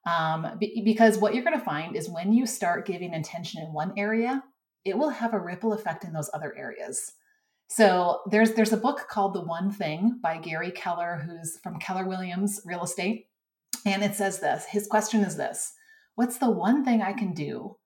Um, 0.07 0.57
be, 0.59 0.81
because 0.83 1.19
what 1.19 1.35
you're 1.35 1.43
going 1.43 1.59
to 1.59 1.63
find 1.63 1.95
is 1.95 2.09
when 2.09 2.33
you 2.33 2.47
start 2.47 2.87
giving 2.87 3.13
intention 3.13 3.61
in 3.61 3.71
one 3.71 3.93
area, 3.97 4.43
it 4.83 4.97
will 4.97 5.09
have 5.09 5.33
a 5.33 5.39
ripple 5.39 5.73
effect 5.73 6.03
in 6.03 6.13
those 6.13 6.29
other 6.33 6.55
areas. 6.57 7.11
So 7.67 8.21
there's 8.29 8.53
there's 8.53 8.73
a 8.73 8.77
book 8.77 9.07
called 9.09 9.33
The 9.33 9.43
One 9.43 9.71
Thing 9.71 10.19
by 10.21 10.37
Gary 10.37 10.71
Keller, 10.71 11.21
who's 11.25 11.59
from 11.61 11.79
Keller 11.79 12.07
Williams 12.07 12.59
Real 12.65 12.83
Estate, 12.83 13.27
and 13.85 14.03
it 14.03 14.15
says 14.15 14.39
this. 14.39 14.65
His 14.65 14.87
question 14.87 15.21
is 15.21 15.37
this: 15.37 15.73
What's 16.15 16.37
the 16.37 16.49
one 16.49 16.83
thing 16.83 17.01
I 17.01 17.13
can 17.13 17.33
do 17.33 17.77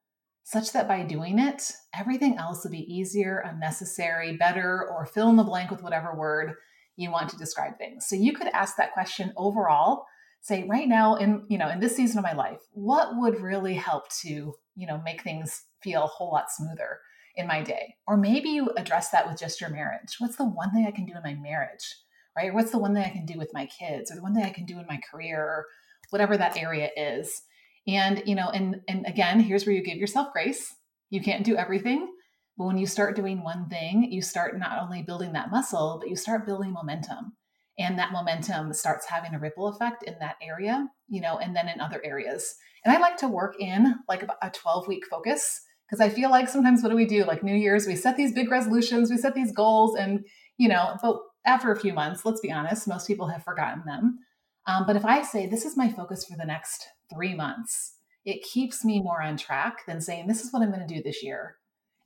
such 0.45 0.73
that 0.73 0.87
by 0.87 1.01
doing 1.01 1.39
it, 1.39 1.71
everything 1.97 2.37
else 2.37 2.63
will 2.63 2.71
be 2.71 2.93
easier, 2.93 3.39
unnecessary, 3.39 4.37
better, 4.37 4.87
or 4.91 5.03
fill 5.03 5.27
in 5.29 5.37
the 5.37 5.43
blank 5.43 5.71
with 5.71 5.81
whatever 5.81 6.15
word 6.15 6.53
you 6.95 7.09
want 7.09 7.29
to 7.31 7.37
describe 7.37 7.79
things. 7.79 8.05
So 8.07 8.15
you 8.15 8.31
could 8.31 8.47
ask 8.53 8.77
that 8.77 8.93
question 8.93 9.33
overall, 9.35 10.05
say 10.41 10.63
right 10.69 10.87
now 10.87 11.15
in, 11.15 11.45
you 11.49 11.57
know, 11.57 11.69
in 11.69 11.79
this 11.79 11.95
season 11.95 12.19
of 12.19 12.23
my 12.23 12.33
life, 12.33 12.59
what 12.73 13.17
would 13.17 13.41
really 13.41 13.73
help 13.73 14.03
to, 14.21 14.53
you 14.75 14.85
know, 14.85 15.01
make 15.03 15.23
things 15.23 15.63
feel 15.81 16.03
a 16.03 16.07
whole 16.07 16.31
lot 16.31 16.51
smoother 16.51 16.99
in 17.35 17.47
my 17.47 17.63
day? 17.63 17.95
Or 18.07 18.15
maybe 18.15 18.49
you 18.49 18.69
address 18.77 19.09
that 19.09 19.27
with 19.27 19.39
just 19.39 19.59
your 19.59 19.71
marriage. 19.71 20.17
What's 20.19 20.35
the 20.35 20.45
one 20.45 20.69
thing 20.71 20.85
I 20.85 20.91
can 20.91 21.07
do 21.07 21.13
in 21.15 21.23
my 21.23 21.33
marriage? 21.33 21.95
Right? 22.37 22.51
Or 22.51 22.53
what's 22.53 22.71
the 22.71 22.77
one 22.77 22.93
thing 22.93 23.03
I 23.03 23.09
can 23.09 23.25
do 23.25 23.39
with 23.39 23.49
my 23.51 23.65
kids 23.65 24.11
or 24.11 24.15
the 24.15 24.21
one 24.21 24.35
thing 24.35 24.45
I 24.45 24.53
can 24.53 24.65
do 24.65 24.77
in 24.77 24.85
my 24.87 25.01
career 25.11 25.41
or 25.41 25.65
whatever 26.11 26.37
that 26.37 26.55
area 26.55 26.91
is 26.95 27.41
and, 27.87 28.23
you 28.25 28.35
know, 28.35 28.49
and 28.49 28.81
and 28.87 29.05
again, 29.05 29.39
here's 29.39 29.65
where 29.65 29.75
you 29.75 29.83
give 29.83 29.97
yourself 29.97 30.33
grace. 30.33 30.73
You 31.09 31.21
can't 31.21 31.45
do 31.45 31.55
everything. 31.55 32.11
But 32.57 32.65
when 32.65 32.77
you 32.77 32.87
start 32.87 33.15
doing 33.15 33.43
one 33.43 33.67
thing, 33.69 34.11
you 34.11 34.21
start 34.21 34.57
not 34.57 34.81
only 34.81 35.03
building 35.03 35.33
that 35.33 35.51
muscle, 35.51 35.97
but 35.99 36.09
you 36.09 36.15
start 36.15 36.45
building 36.45 36.71
momentum. 36.71 37.33
And 37.77 37.99
that 37.99 38.13
momentum 38.13 38.73
starts 38.73 39.05
having 39.05 39.33
a 39.33 39.39
ripple 39.39 39.67
effect 39.67 40.03
in 40.03 40.15
that 40.19 40.35
area, 40.41 40.87
you 41.09 41.19
know, 41.19 41.37
and 41.37 41.55
then 41.55 41.67
in 41.67 41.81
other 41.81 42.01
areas. 42.03 42.55
And 42.85 42.95
I 42.95 42.99
like 42.99 43.17
to 43.17 43.27
work 43.27 43.55
in 43.59 43.95
like 44.07 44.23
a 44.41 44.49
12 44.49 44.87
week 44.87 45.03
focus 45.09 45.61
because 45.85 45.99
I 45.99 46.09
feel 46.09 46.29
like 46.29 46.47
sometimes 46.47 46.81
what 46.81 46.89
do 46.89 46.95
we 46.95 47.05
do? 47.05 47.25
Like 47.25 47.43
New 47.43 47.55
Year's, 47.55 47.85
we 47.85 47.95
set 47.95 48.15
these 48.15 48.33
big 48.33 48.49
resolutions, 48.49 49.11
we 49.11 49.17
set 49.17 49.35
these 49.35 49.51
goals, 49.51 49.95
and, 49.95 50.25
you 50.57 50.69
know, 50.69 50.95
but 51.01 51.17
after 51.45 51.71
a 51.71 51.79
few 51.79 51.93
months, 51.93 52.25
let's 52.25 52.41
be 52.41 52.51
honest, 52.51 52.87
most 52.87 53.07
people 53.07 53.27
have 53.27 53.43
forgotten 53.43 53.83
them. 53.85 54.19
Um, 54.67 54.85
but 54.85 54.95
if 54.95 55.05
I 55.05 55.21
say, 55.21 55.45
this 55.45 55.65
is 55.65 55.77
my 55.77 55.89
focus 55.89 56.25
for 56.25 56.37
the 56.37 56.45
next 56.45 56.87
three 57.13 57.35
months, 57.35 57.97
it 58.25 58.43
keeps 58.43 58.83
me 58.83 58.99
more 58.99 59.21
on 59.21 59.37
track 59.37 59.85
than 59.85 60.01
saying, 60.01 60.27
this 60.27 60.43
is 60.43 60.51
what 60.51 60.63
I'm 60.63 60.71
going 60.71 60.87
to 60.87 60.93
do 60.95 61.03
this 61.03 61.23
year. 61.23 61.57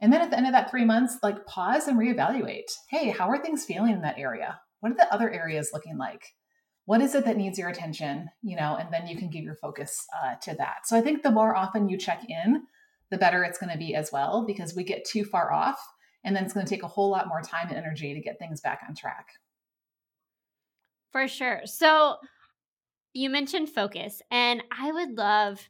And 0.01 0.11
then 0.11 0.21
at 0.21 0.29
the 0.29 0.37
end 0.37 0.45
of 0.45 0.53
that 0.53 0.69
three 0.69 0.85
months, 0.85 1.17
like 1.23 1.45
pause 1.45 1.87
and 1.87 1.97
reevaluate. 1.97 2.71
Hey, 2.89 3.09
how 3.09 3.29
are 3.29 3.41
things 3.41 3.65
feeling 3.65 3.93
in 3.93 4.01
that 4.01 4.17
area? 4.17 4.59
What 4.79 4.91
are 4.91 4.95
the 4.95 5.13
other 5.13 5.29
areas 5.29 5.71
looking 5.73 5.97
like? 5.97 6.23
What 6.85 7.01
is 7.01 7.15
it 7.15 7.25
that 7.25 7.37
needs 7.37 7.59
your 7.59 7.69
attention? 7.69 8.29
You 8.41 8.55
know, 8.55 8.75
and 8.75 8.91
then 8.93 9.07
you 9.07 9.17
can 9.17 9.29
give 9.29 9.43
your 9.43 9.55
focus 9.55 10.05
uh, 10.21 10.35
to 10.43 10.55
that. 10.55 10.85
So 10.85 10.97
I 10.97 11.01
think 11.01 11.23
the 11.23 11.31
more 11.31 11.55
often 11.55 11.89
you 11.89 11.97
check 11.97 12.23
in, 12.27 12.63
the 13.09 13.17
better 13.17 13.43
it's 13.43 13.57
going 13.57 13.71
to 13.71 13.77
be 13.77 13.95
as 13.95 14.11
well, 14.11 14.45
because 14.45 14.75
we 14.75 14.83
get 14.83 15.05
too 15.05 15.23
far 15.23 15.51
off 15.51 15.79
and 16.23 16.35
then 16.35 16.43
it's 16.43 16.53
going 16.53 16.65
to 16.65 16.69
take 16.69 16.83
a 16.83 16.87
whole 16.87 17.09
lot 17.09 17.27
more 17.27 17.41
time 17.41 17.67
and 17.69 17.77
energy 17.77 18.13
to 18.13 18.21
get 18.21 18.39
things 18.39 18.61
back 18.61 18.81
on 18.87 18.95
track. 18.95 19.27
For 21.11 21.27
sure. 21.27 21.61
So 21.65 22.17
you 23.13 23.29
mentioned 23.29 23.69
focus, 23.69 24.21
and 24.31 24.63
I 24.77 24.91
would 24.91 25.17
love 25.17 25.69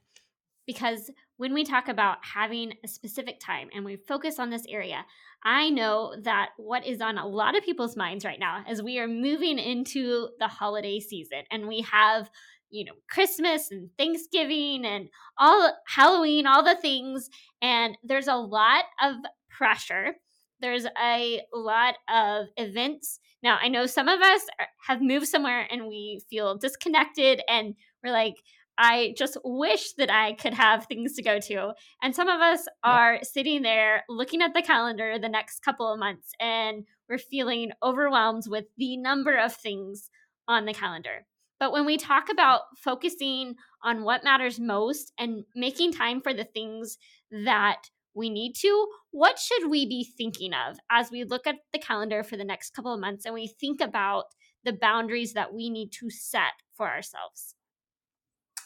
because 0.65 1.09
when 1.37 1.53
we 1.53 1.63
talk 1.63 1.87
about 1.87 2.17
having 2.21 2.73
a 2.83 2.87
specific 2.87 3.39
time 3.39 3.69
and 3.73 3.83
we 3.83 3.95
focus 3.95 4.37
on 4.37 4.51
this 4.51 4.65
area, 4.69 5.03
I 5.43 5.69
know 5.69 6.13
that 6.23 6.49
what 6.57 6.85
is 6.85 7.01
on 7.01 7.17
a 7.17 7.25
lot 7.25 7.57
of 7.57 7.63
people's 7.63 7.97
minds 7.97 8.23
right 8.23 8.39
now 8.39 8.63
as 8.67 8.83
we 8.83 8.99
are 8.99 9.07
moving 9.07 9.57
into 9.57 10.29
the 10.37 10.47
holiday 10.47 10.99
season 10.99 11.43
and 11.49 11.67
we 11.67 11.81
have, 11.81 12.29
you 12.69 12.85
know, 12.85 12.91
Christmas 13.09 13.71
and 13.71 13.89
Thanksgiving 13.97 14.85
and 14.85 15.09
all 15.39 15.73
Halloween, 15.87 16.45
all 16.45 16.63
the 16.63 16.75
things, 16.75 17.29
and 17.63 17.97
there's 18.03 18.27
a 18.27 18.35
lot 18.35 18.83
of 19.01 19.15
pressure. 19.49 20.15
There's 20.59 20.85
a 21.01 21.41
lot 21.53 21.95
of 22.13 22.47
events 22.57 23.19
now, 23.41 23.57
I 23.61 23.69
know 23.69 23.85
some 23.85 24.07
of 24.07 24.19
us 24.19 24.41
have 24.87 25.01
moved 25.01 25.27
somewhere 25.27 25.65
and 25.69 25.87
we 25.87 26.21
feel 26.29 26.57
disconnected 26.57 27.41
and 27.47 27.75
we're 28.03 28.11
like, 28.11 28.35
I 28.77 29.13
just 29.17 29.37
wish 29.43 29.93
that 29.93 30.09
I 30.09 30.33
could 30.33 30.53
have 30.53 30.85
things 30.85 31.15
to 31.15 31.21
go 31.21 31.39
to. 31.41 31.73
And 32.01 32.15
some 32.15 32.29
of 32.29 32.39
us 32.39 32.65
are 32.83 33.15
yeah. 33.15 33.23
sitting 33.23 33.61
there 33.61 34.03
looking 34.07 34.41
at 34.41 34.53
the 34.53 34.61
calendar 34.61 35.19
the 35.19 35.29
next 35.29 35.63
couple 35.63 35.91
of 35.91 35.99
months 35.99 36.31
and 36.39 36.85
we're 37.09 37.17
feeling 37.17 37.71
overwhelmed 37.83 38.43
with 38.47 38.65
the 38.77 38.97
number 38.97 39.37
of 39.37 39.53
things 39.53 40.09
on 40.47 40.65
the 40.65 40.73
calendar. 40.73 41.25
But 41.59 41.73
when 41.73 41.85
we 41.85 41.97
talk 41.97 42.29
about 42.31 42.61
focusing 42.77 43.55
on 43.83 44.03
what 44.03 44.23
matters 44.23 44.59
most 44.59 45.11
and 45.19 45.43
making 45.55 45.91
time 45.91 46.21
for 46.21 46.33
the 46.33 46.45
things 46.45 46.97
that 47.31 47.89
we 48.13 48.29
need 48.29 48.53
to, 48.61 48.87
what 49.11 49.39
should 49.39 49.69
we 49.69 49.85
be 49.85 50.03
thinking 50.03 50.51
of 50.53 50.77
as 50.89 51.11
we 51.11 51.23
look 51.23 51.47
at 51.47 51.57
the 51.73 51.79
calendar 51.79 52.23
for 52.23 52.37
the 52.37 52.43
next 52.43 52.73
couple 52.73 52.93
of 52.93 52.99
months 52.99 53.25
and 53.25 53.33
we 53.33 53.47
think 53.47 53.81
about 53.81 54.25
the 54.63 54.73
boundaries 54.73 55.33
that 55.33 55.53
we 55.53 55.69
need 55.69 55.91
to 55.99 56.09
set 56.09 56.53
for 56.75 56.87
ourselves? 56.87 57.55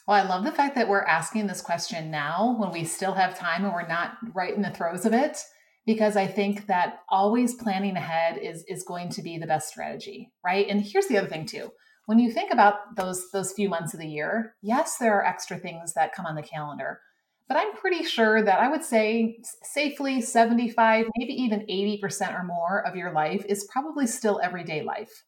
Well, 0.07 0.21
I 0.21 0.27
love 0.27 0.43
the 0.43 0.51
fact 0.51 0.75
that 0.75 0.89
we're 0.89 1.03
asking 1.03 1.47
this 1.47 1.61
question 1.61 2.11
now 2.11 2.57
when 2.59 2.71
we 2.71 2.83
still 2.83 3.13
have 3.13 3.37
time 3.37 3.63
and 3.63 3.73
we're 3.73 3.87
not 3.87 4.17
right 4.33 4.53
in 4.53 4.61
the 4.61 4.69
throes 4.69 5.05
of 5.05 5.13
it 5.13 5.37
because 5.85 6.17
I 6.17 6.27
think 6.27 6.67
that 6.67 6.99
always 7.09 7.55
planning 7.55 7.95
ahead 7.95 8.37
is 8.37 8.63
is 8.67 8.83
going 8.83 9.09
to 9.09 9.21
be 9.21 9.37
the 9.37 9.47
best 9.47 9.69
strategy, 9.69 10.31
right? 10.45 10.67
And 10.67 10.81
here's 10.81 11.07
the 11.07 11.17
other 11.17 11.27
thing 11.27 11.45
too. 11.45 11.71
When 12.05 12.19
you 12.19 12.31
think 12.31 12.51
about 12.51 12.95
those 12.97 13.31
those 13.31 13.53
few 13.53 13.69
months 13.69 13.93
of 13.93 13.99
the 13.99 14.07
year, 14.07 14.55
yes, 14.61 14.97
there 14.97 15.17
are 15.17 15.25
extra 15.25 15.57
things 15.57 15.93
that 15.93 16.13
come 16.13 16.25
on 16.25 16.35
the 16.35 16.41
calendar, 16.41 16.99
but 17.47 17.57
I'm 17.57 17.73
pretty 17.73 18.03
sure 18.03 18.41
that 18.41 18.59
I 18.59 18.69
would 18.69 18.83
say 18.83 19.37
safely 19.63 20.21
75, 20.21 21.05
maybe 21.17 21.33
even 21.33 21.61
80% 21.61 22.39
or 22.39 22.43
more 22.43 22.85
of 22.85 22.95
your 22.95 23.11
life 23.11 23.45
is 23.47 23.67
probably 23.71 24.07
still 24.07 24.39
everyday 24.41 24.81
life, 24.81 25.23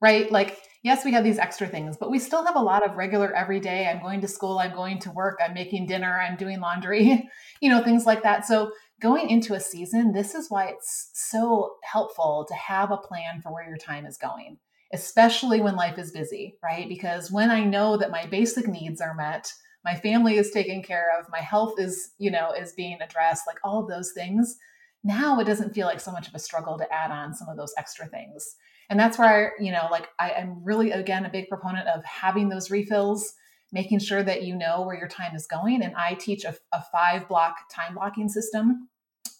right? 0.00 0.30
Like, 0.30 0.58
yes, 0.82 1.04
we 1.04 1.12
have 1.12 1.24
these 1.24 1.38
extra 1.38 1.66
things, 1.66 1.96
but 1.96 2.10
we 2.10 2.18
still 2.18 2.44
have 2.44 2.56
a 2.56 2.60
lot 2.62 2.86
of 2.86 2.96
regular 2.96 3.34
everyday. 3.34 3.86
I'm 3.86 4.02
going 4.02 4.20
to 4.20 4.28
school, 4.28 4.58
I'm 4.58 4.74
going 4.74 4.98
to 5.00 5.10
work, 5.10 5.38
I'm 5.42 5.54
making 5.54 5.86
dinner, 5.86 6.20
I'm 6.20 6.36
doing 6.36 6.60
laundry, 6.60 7.28
you 7.60 7.70
know, 7.70 7.82
things 7.82 8.04
like 8.04 8.22
that. 8.22 8.46
So, 8.46 8.72
going 9.00 9.30
into 9.30 9.54
a 9.54 9.60
season, 9.60 10.12
this 10.12 10.34
is 10.34 10.50
why 10.50 10.66
it's 10.66 11.10
so 11.14 11.76
helpful 11.84 12.44
to 12.48 12.54
have 12.54 12.90
a 12.90 12.96
plan 12.96 13.40
for 13.40 13.52
where 13.52 13.66
your 13.66 13.76
time 13.76 14.04
is 14.04 14.18
going, 14.18 14.58
especially 14.92 15.60
when 15.60 15.76
life 15.76 15.98
is 15.98 16.10
busy, 16.10 16.56
right? 16.62 16.88
Because 16.88 17.30
when 17.30 17.50
I 17.50 17.62
know 17.64 17.96
that 17.96 18.10
my 18.10 18.26
basic 18.26 18.66
needs 18.66 19.00
are 19.00 19.14
met, 19.14 19.52
my 19.84 19.94
family 19.94 20.36
is 20.36 20.50
taken 20.50 20.82
care 20.82 21.08
of, 21.18 21.26
my 21.30 21.40
health 21.40 21.74
is, 21.78 22.10
you 22.18 22.30
know, 22.30 22.52
is 22.52 22.72
being 22.72 22.98
addressed, 23.00 23.46
like 23.46 23.58
all 23.64 23.80
of 23.82 23.88
those 23.88 24.12
things, 24.12 24.58
now 25.04 25.38
it 25.38 25.44
doesn't 25.44 25.74
feel 25.74 25.86
like 25.86 26.00
so 26.00 26.12
much 26.12 26.28
of 26.28 26.34
a 26.34 26.38
struggle 26.38 26.76
to 26.78 26.92
add 26.92 27.10
on 27.10 27.34
some 27.34 27.48
of 27.48 27.56
those 27.56 27.72
extra 27.78 28.06
things. 28.06 28.56
And 28.90 28.98
that's 28.98 29.18
where, 29.18 29.54
you 29.60 29.70
know, 29.70 29.88
like 29.90 30.08
I 30.18 30.30
am 30.30 30.62
really, 30.64 30.90
again, 30.90 31.24
a 31.24 31.30
big 31.30 31.48
proponent 31.48 31.88
of 31.88 32.04
having 32.04 32.48
those 32.48 32.70
refills, 32.70 33.34
making 33.70 34.00
sure 34.00 34.22
that 34.22 34.42
you 34.42 34.56
know 34.56 34.82
where 34.82 34.98
your 34.98 35.08
time 35.08 35.36
is 35.36 35.46
going. 35.46 35.82
And 35.82 35.94
I 35.94 36.14
teach 36.14 36.44
a, 36.44 36.56
a 36.72 36.82
five 36.90 37.28
block 37.28 37.56
time 37.70 37.94
blocking 37.94 38.28
system 38.28 38.88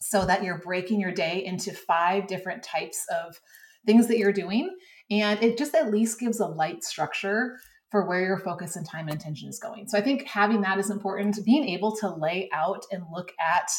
so 0.00 0.24
that 0.26 0.44
you're 0.44 0.58
breaking 0.58 1.00
your 1.00 1.12
day 1.12 1.44
into 1.44 1.72
five 1.72 2.26
different 2.26 2.62
types 2.62 3.04
of 3.10 3.40
things 3.86 4.06
that 4.08 4.18
you're 4.18 4.32
doing. 4.32 4.76
And 5.10 5.42
it 5.42 5.58
just 5.58 5.74
at 5.74 5.90
least 5.90 6.20
gives 6.20 6.40
a 6.40 6.46
light 6.46 6.84
structure 6.84 7.58
for 7.90 8.06
where 8.06 8.24
your 8.24 8.38
focus 8.38 8.76
and 8.76 8.86
time 8.86 9.08
and 9.08 9.16
attention 9.18 9.48
is 9.48 9.58
going. 9.58 9.88
So 9.88 9.96
I 9.98 10.02
think 10.02 10.26
having 10.26 10.60
that 10.62 10.78
is 10.78 10.90
important. 10.90 11.38
Being 11.44 11.68
able 11.68 11.96
to 11.96 12.14
lay 12.14 12.48
out 12.52 12.84
and 12.92 13.04
look 13.12 13.32
at 13.40 13.70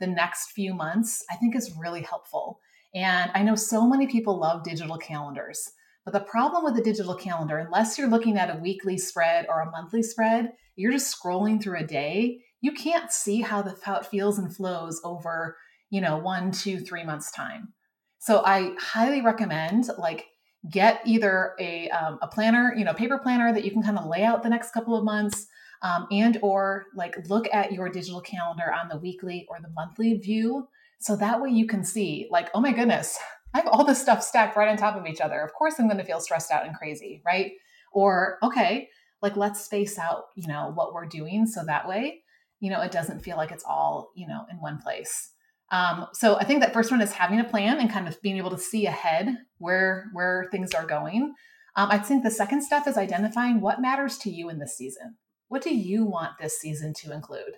the 0.00 0.06
next 0.06 0.52
few 0.52 0.74
months, 0.74 1.24
I 1.30 1.36
think 1.36 1.54
is 1.54 1.76
really 1.78 2.02
helpful. 2.02 2.60
And 2.94 3.30
I 3.34 3.42
know 3.42 3.54
so 3.54 3.86
many 3.86 4.06
people 4.06 4.38
love 4.38 4.64
digital 4.64 4.96
calendars. 4.96 5.70
But 6.04 6.12
the 6.12 6.20
problem 6.20 6.64
with 6.64 6.78
a 6.78 6.82
digital 6.82 7.14
calendar, 7.14 7.58
unless 7.58 7.98
you're 7.98 8.08
looking 8.08 8.38
at 8.38 8.48
a 8.48 8.58
weekly 8.58 8.96
spread 8.96 9.46
or 9.48 9.60
a 9.60 9.70
monthly 9.70 10.02
spread, 10.02 10.52
you're 10.74 10.92
just 10.92 11.14
scrolling 11.14 11.62
through 11.62 11.78
a 11.80 11.86
day. 11.86 12.38
You 12.62 12.72
can't 12.72 13.12
see 13.12 13.42
how 13.42 13.60
the 13.60 13.76
how 13.82 13.96
it 13.96 14.06
feels 14.06 14.38
and 14.38 14.54
flows 14.54 15.02
over, 15.04 15.58
you 15.90 16.00
know, 16.00 16.16
one, 16.16 16.50
two, 16.50 16.80
three 16.80 17.04
months 17.04 17.30
time. 17.30 17.74
So 18.20 18.42
I 18.44 18.72
highly 18.78 19.20
recommend 19.20 19.90
like 19.98 20.24
get 20.70 21.00
either 21.04 21.54
a, 21.60 21.88
um, 21.90 22.18
a 22.22 22.28
planner, 22.28 22.74
you 22.76 22.84
know, 22.84 22.94
paper 22.94 23.18
planner 23.18 23.52
that 23.52 23.64
you 23.64 23.70
can 23.70 23.82
kind 23.82 23.98
of 23.98 24.06
lay 24.06 24.24
out 24.24 24.42
the 24.42 24.48
next 24.48 24.72
couple 24.72 24.96
of 24.96 25.04
months, 25.04 25.46
um, 25.82 26.06
and 26.10 26.38
or 26.42 26.86
like 26.94 27.16
look 27.28 27.46
at 27.52 27.72
your 27.72 27.88
digital 27.88 28.20
calendar 28.20 28.72
on 28.72 28.88
the 28.88 28.98
weekly 28.98 29.46
or 29.48 29.58
the 29.60 29.70
monthly 29.70 30.14
view 30.14 30.66
so 31.00 31.16
that 31.16 31.40
way 31.40 31.50
you 31.50 31.66
can 31.66 31.84
see, 31.84 32.26
like, 32.30 32.50
oh 32.54 32.60
my 32.60 32.72
goodness, 32.72 33.18
I 33.54 33.58
have 33.58 33.68
all 33.68 33.84
this 33.84 34.00
stuff 34.00 34.22
stacked 34.22 34.56
right 34.56 34.68
on 34.68 34.76
top 34.76 34.96
of 34.96 35.06
each 35.06 35.20
other. 35.20 35.40
Of 35.40 35.54
course, 35.54 35.74
I'm 35.78 35.86
going 35.86 35.98
to 35.98 36.04
feel 36.04 36.20
stressed 36.20 36.50
out 36.50 36.66
and 36.66 36.74
crazy, 36.74 37.22
right? 37.24 37.52
Or, 37.92 38.38
okay, 38.42 38.88
like, 39.22 39.36
let's 39.36 39.64
space 39.64 39.98
out, 39.98 40.24
you 40.34 40.48
know, 40.48 40.72
what 40.74 40.92
we're 40.92 41.06
doing. 41.06 41.46
So 41.46 41.64
that 41.64 41.88
way, 41.88 42.22
you 42.60 42.70
know, 42.70 42.82
it 42.82 42.90
doesn't 42.90 43.20
feel 43.20 43.36
like 43.36 43.52
it's 43.52 43.64
all, 43.64 44.10
you 44.14 44.26
know, 44.26 44.44
in 44.50 44.56
one 44.58 44.78
place. 44.78 45.30
Um, 45.70 46.06
so 46.14 46.36
I 46.36 46.44
think 46.44 46.60
that 46.60 46.72
first 46.72 46.90
one 46.90 47.00
is 47.00 47.12
having 47.12 47.40
a 47.40 47.44
plan 47.44 47.78
and 47.78 47.90
kind 47.90 48.08
of 48.08 48.20
being 48.22 48.38
able 48.38 48.50
to 48.50 48.58
see 48.58 48.86
ahead 48.86 49.36
where 49.58 50.08
where 50.12 50.48
things 50.50 50.72
are 50.74 50.86
going. 50.86 51.34
Um, 51.76 51.90
I 51.90 51.98
think 51.98 52.24
the 52.24 52.30
second 52.30 52.62
step 52.62 52.86
is 52.86 52.96
identifying 52.96 53.60
what 53.60 53.80
matters 53.80 54.18
to 54.18 54.30
you 54.30 54.48
in 54.48 54.58
this 54.58 54.76
season. 54.76 55.16
What 55.48 55.62
do 55.62 55.74
you 55.74 56.04
want 56.04 56.32
this 56.40 56.58
season 56.58 56.92
to 57.02 57.12
include? 57.12 57.54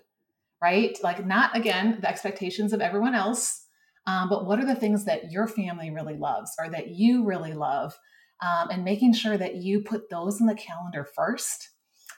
right? 0.61 0.97
Like, 1.03 1.25
not 1.25 1.55
again, 1.57 1.97
the 2.01 2.07
expectations 2.07 2.71
of 2.71 2.81
everyone 2.81 3.15
else, 3.15 3.65
um, 4.05 4.29
but 4.29 4.45
what 4.45 4.59
are 4.59 4.65
the 4.65 4.75
things 4.75 5.05
that 5.05 5.31
your 5.31 5.47
family 5.47 5.89
really 5.89 6.15
loves 6.15 6.51
or 6.59 6.69
that 6.69 6.89
you 6.89 7.25
really 7.25 7.53
love? 7.53 7.97
Um, 8.41 8.69
and 8.71 8.83
making 8.83 9.13
sure 9.13 9.37
that 9.37 9.57
you 9.57 9.81
put 9.81 10.09
those 10.09 10.39
in 10.39 10.47
the 10.47 10.55
calendar 10.55 11.07
first. 11.15 11.69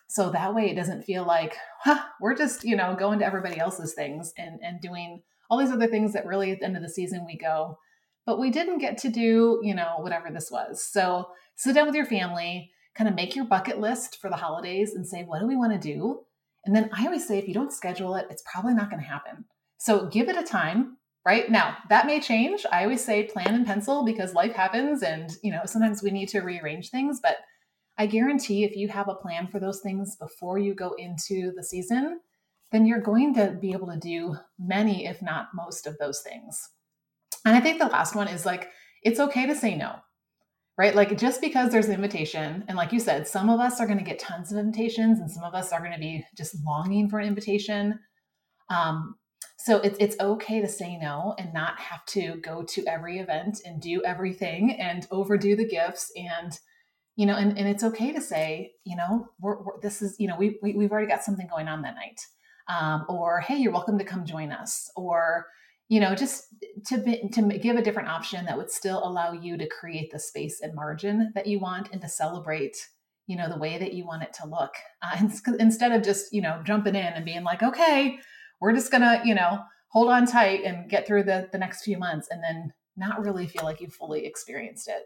So 0.07 0.29
that 0.29 0.55
way 0.55 0.69
it 0.69 0.75
doesn't 0.75 1.03
feel 1.03 1.25
like, 1.25 1.57
huh, 1.81 2.01
we're 2.21 2.35
just, 2.35 2.63
you 2.63 2.77
know, 2.77 2.95
going 2.97 3.19
to 3.19 3.25
everybody 3.25 3.59
else's 3.59 3.93
things 3.93 4.31
and, 4.37 4.59
and 4.63 4.79
doing 4.79 5.21
all 5.53 5.59
these 5.59 5.71
other 5.71 5.85
things 5.85 6.13
that 6.13 6.25
really 6.25 6.51
at 6.51 6.59
the 6.59 6.65
end 6.65 6.75
of 6.75 6.81
the 6.81 6.89
season 6.89 7.27
we 7.27 7.37
go, 7.37 7.77
but 8.25 8.39
we 8.39 8.49
didn't 8.49 8.79
get 8.79 8.97
to 8.99 9.09
do, 9.09 9.59
you 9.61 9.75
know, 9.75 9.97
whatever 9.99 10.31
this 10.31 10.49
was. 10.49 10.83
So 10.83 11.29
sit 11.55 11.75
down 11.75 11.85
with 11.85 11.93
your 11.93 12.07
family, 12.07 12.71
kind 12.95 13.07
of 13.07 13.13
make 13.13 13.35
your 13.35 13.45
bucket 13.45 13.79
list 13.79 14.17
for 14.19 14.31
the 14.31 14.35
holidays 14.35 14.95
and 14.95 15.07
say, 15.07 15.23
what 15.23 15.39
do 15.39 15.47
we 15.47 15.55
want 15.55 15.73
to 15.73 15.79
do? 15.93 16.21
And 16.65 16.75
then 16.75 16.89
I 16.91 17.05
always 17.05 17.27
say, 17.27 17.37
if 17.37 17.47
you 17.47 17.53
don't 17.53 17.71
schedule 17.71 18.15
it, 18.15 18.25
it's 18.31 18.41
probably 18.51 18.73
not 18.73 18.89
going 18.89 19.01
to 19.01 19.07
happen. 19.07 19.45
So 19.77 20.07
give 20.07 20.27
it 20.27 20.37
a 20.37 20.43
time, 20.43 20.97
right? 21.23 21.51
Now, 21.51 21.77
that 21.89 22.07
may 22.07 22.19
change. 22.19 22.65
I 22.71 22.83
always 22.83 23.05
say 23.05 23.25
plan 23.25 23.53
and 23.53 23.65
pencil 23.67 24.03
because 24.03 24.33
life 24.33 24.53
happens 24.53 25.03
and, 25.03 25.29
you 25.43 25.51
know, 25.51 25.61
sometimes 25.65 26.01
we 26.01 26.09
need 26.09 26.29
to 26.29 26.39
rearrange 26.39 26.89
things, 26.89 27.19
but 27.21 27.37
I 27.95 28.07
guarantee 28.07 28.63
if 28.63 28.75
you 28.75 28.87
have 28.87 29.07
a 29.07 29.13
plan 29.13 29.45
for 29.45 29.59
those 29.59 29.81
things 29.81 30.15
before 30.15 30.57
you 30.57 30.73
go 30.73 30.93
into 30.97 31.51
the 31.55 31.63
season, 31.63 32.21
then 32.73 32.85
you're 32.85 32.99
going 32.99 33.33
to 33.35 33.57
be 33.61 33.71
able 33.71 33.87
to 33.87 33.97
do 33.97 34.35
many, 34.59 35.05
if 35.05 35.21
not 35.21 35.47
most 35.53 35.87
of 35.87 35.97
those 35.97 36.19
things. 36.19 36.69
And 37.45 37.55
I 37.55 37.61
think 37.61 37.79
the 37.79 37.87
last 37.87 38.15
one 38.15 38.27
is 38.27 38.45
like, 38.45 38.69
it's 39.03 39.19
okay 39.19 39.45
to 39.45 39.55
say 39.55 39.75
no 39.75 39.95
right? 40.77 40.95
Like 40.95 41.17
just 41.17 41.41
because 41.41 41.71
there's 41.71 41.87
an 41.87 41.93
invitation, 41.93 42.63
and 42.67 42.77
like 42.77 42.91
you 42.91 42.99
said, 42.99 43.27
some 43.27 43.49
of 43.49 43.59
us 43.59 43.79
are 43.79 43.85
going 43.85 43.99
to 43.99 44.03
get 44.03 44.19
tons 44.19 44.51
of 44.51 44.57
invitations, 44.57 45.19
and 45.19 45.29
some 45.29 45.43
of 45.43 45.53
us 45.53 45.71
are 45.71 45.79
going 45.79 45.93
to 45.93 45.99
be 45.99 46.25
just 46.35 46.55
longing 46.65 47.09
for 47.09 47.19
an 47.19 47.27
invitation. 47.27 47.99
Um, 48.69 49.15
so 49.57 49.77
it's 49.77 49.97
it's 49.99 50.19
okay 50.19 50.61
to 50.61 50.67
say 50.67 50.97
no 50.97 51.35
and 51.37 51.53
not 51.53 51.79
have 51.79 52.05
to 52.07 52.35
go 52.37 52.63
to 52.63 52.85
every 52.85 53.19
event 53.19 53.61
and 53.63 53.81
do 53.81 54.01
everything 54.03 54.71
and 54.71 55.07
overdo 55.11 55.55
the 55.55 55.67
gifts 55.67 56.11
and 56.15 56.59
you 57.15 57.25
know 57.25 57.35
and, 57.35 57.57
and 57.57 57.67
it's 57.67 57.83
okay 57.83 58.11
to 58.11 58.19
say 58.19 58.73
you 58.83 58.97
know 58.97 59.29
we're, 59.39 59.61
we're 59.61 59.79
this 59.81 60.01
is 60.01 60.15
you 60.19 60.27
know 60.27 60.35
we, 60.35 60.57
we 60.61 60.73
we've 60.73 60.91
already 60.91 61.07
got 61.07 61.23
something 61.23 61.47
going 61.47 61.67
on 61.67 61.81
that 61.83 61.95
night 61.95 62.19
um, 62.67 63.05
or 63.09 63.39
hey 63.41 63.57
you're 63.57 63.71
welcome 63.71 63.97
to 63.97 64.05
come 64.05 64.25
join 64.25 64.51
us 64.51 64.89
or 64.95 65.45
you 65.89 65.99
know 65.99 66.15
just 66.15 66.45
to 66.85 66.97
be, 66.97 67.29
to 67.29 67.41
give 67.59 67.75
a 67.75 67.81
different 67.81 68.09
option 68.09 68.45
that 68.45 68.57
would 68.57 68.71
still 68.71 69.05
allow 69.05 69.31
you 69.33 69.57
to 69.57 69.67
create 69.67 70.11
the 70.11 70.19
space 70.19 70.61
and 70.61 70.73
margin 70.73 71.31
that 71.35 71.47
you 71.47 71.59
want 71.59 71.89
and 71.91 72.01
to 72.01 72.09
celebrate 72.09 72.75
you 73.27 73.37
know 73.37 73.49
the 73.49 73.57
way 73.59 73.77
that 73.77 73.93
you 73.93 74.05
want 74.05 74.23
it 74.23 74.33
to 74.33 74.47
look 74.47 74.73
uh, 75.01 75.17
instead 75.59 75.91
of 75.91 76.03
just 76.03 76.33
you 76.33 76.41
know 76.41 76.61
jumping 76.63 76.95
in 76.95 77.13
and 77.13 77.25
being 77.25 77.43
like 77.43 77.63
okay 77.63 78.17
we're 78.61 78.73
just 78.73 78.91
gonna 78.91 79.21
you 79.25 79.35
know 79.35 79.59
hold 79.89 80.09
on 80.09 80.25
tight 80.25 80.63
and 80.63 80.89
get 80.89 81.05
through 81.05 81.23
the 81.23 81.47
the 81.51 81.57
next 81.57 81.83
few 81.83 81.97
months 81.97 82.27
and 82.31 82.43
then 82.43 82.73
not 82.95 83.23
really 83.23 83.47
feel 83.47 83.63
like 83.63 83.81
you 83.81 83.87
fully 83.87 84.25
experienced 84.25 84.87
it. 84.87 85.03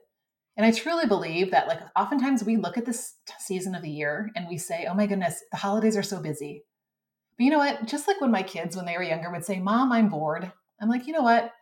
And 0.57 0.65
i 0.65 0.71
truly 0.71 1.05
believe 1.05 1.51
that 1.51 1.67
like 1.67 1.79
oftentimes 1.95 2.43
we 2.43 2.57
look 2.57 2.77
at 2.77 2.85
this 2.85 3.15
season 3.39 3.75
of 3.75 3.83
the 3.83 3.89
year 3.89 4.31
and 4.35 4.47
we 4.49 4.57
say 4.57 4.87
oh 4.89 4.95
my 4.95 5.05
goodness 5.05 5.43
the 5.51 5.57
holidays 5.57 5.95
are 5.95 6.03
so 6.03 6.19
busy 6.19 6.63
but 7.37 7.43
you 7.43 7.51
know 7.51 7.59
what 7.59 7.85
just 7.85 8.07
like 8.07 8.19
when 8.21 8.31
my 8.31 8.43
kids 8.43 8.75
when 8.75 8.85
they 8.85 8.95
were 8.97 9.03
younger 9.03 9.31
would 9.31 9.45
say 9.45 9.59
mom 9.59 9.91
i'm 9.91 10.09
bored 10.09 10.51
I'm 10.79 10.89
like, 10.89 11.07
you 11.07 11.13
know 11.13 11.21
what? 11.21 11.53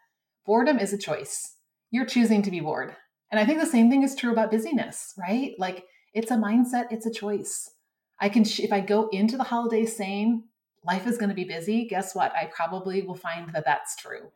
Boredom 0.46 0.80
is 0.80 0.94
a 0.94 0.98
choice. 0.98 1.56
You're 1.92 2.06
choosing 2.06 2.42
to 2.44 2.52
be 2.52 2.60
bored. 2.60 2.96
And 3.32 3.40
I 3.40 3.46
think 3.46 3.60
the 3.60 3.66
same 3.66 3.90
thing 3.90 4.04
is 4.04 4.16
true 4.16 4.32
about 4.32 4.52
busyness, 4.52 5.14
right? 5.18 5.54
Like 5.58 5.86
it's 6.14 6.32
a 6.32 6.36
mindset, 6.36 6.92
it's 6.92 7.06
a 7.06 7.14
choice. 7.14 7.72
I 8.20 8.30
can, 8.30 8.44
if 8.44 8.72
I 8.72 8.80
go 8.80 9.10
into 9.10 9.38
the 9.38 9.44
holidays 9.44 9.96
saying 9.96 10.44
life 10.86 11.08
is 11.08 11.18
going 11.18 11.30
to 11.30 11.36
be 11.36 11.44
busy, 11.44 11.88
guess 11.88 12.16
what? 12.16 12.34
I 12.36 12.46
probably 12.54 13.02
will 13.02 13.16
find 13.16 13.52
that 13.54 13.66
that's 13.66 13.96
true. 13.96 14.32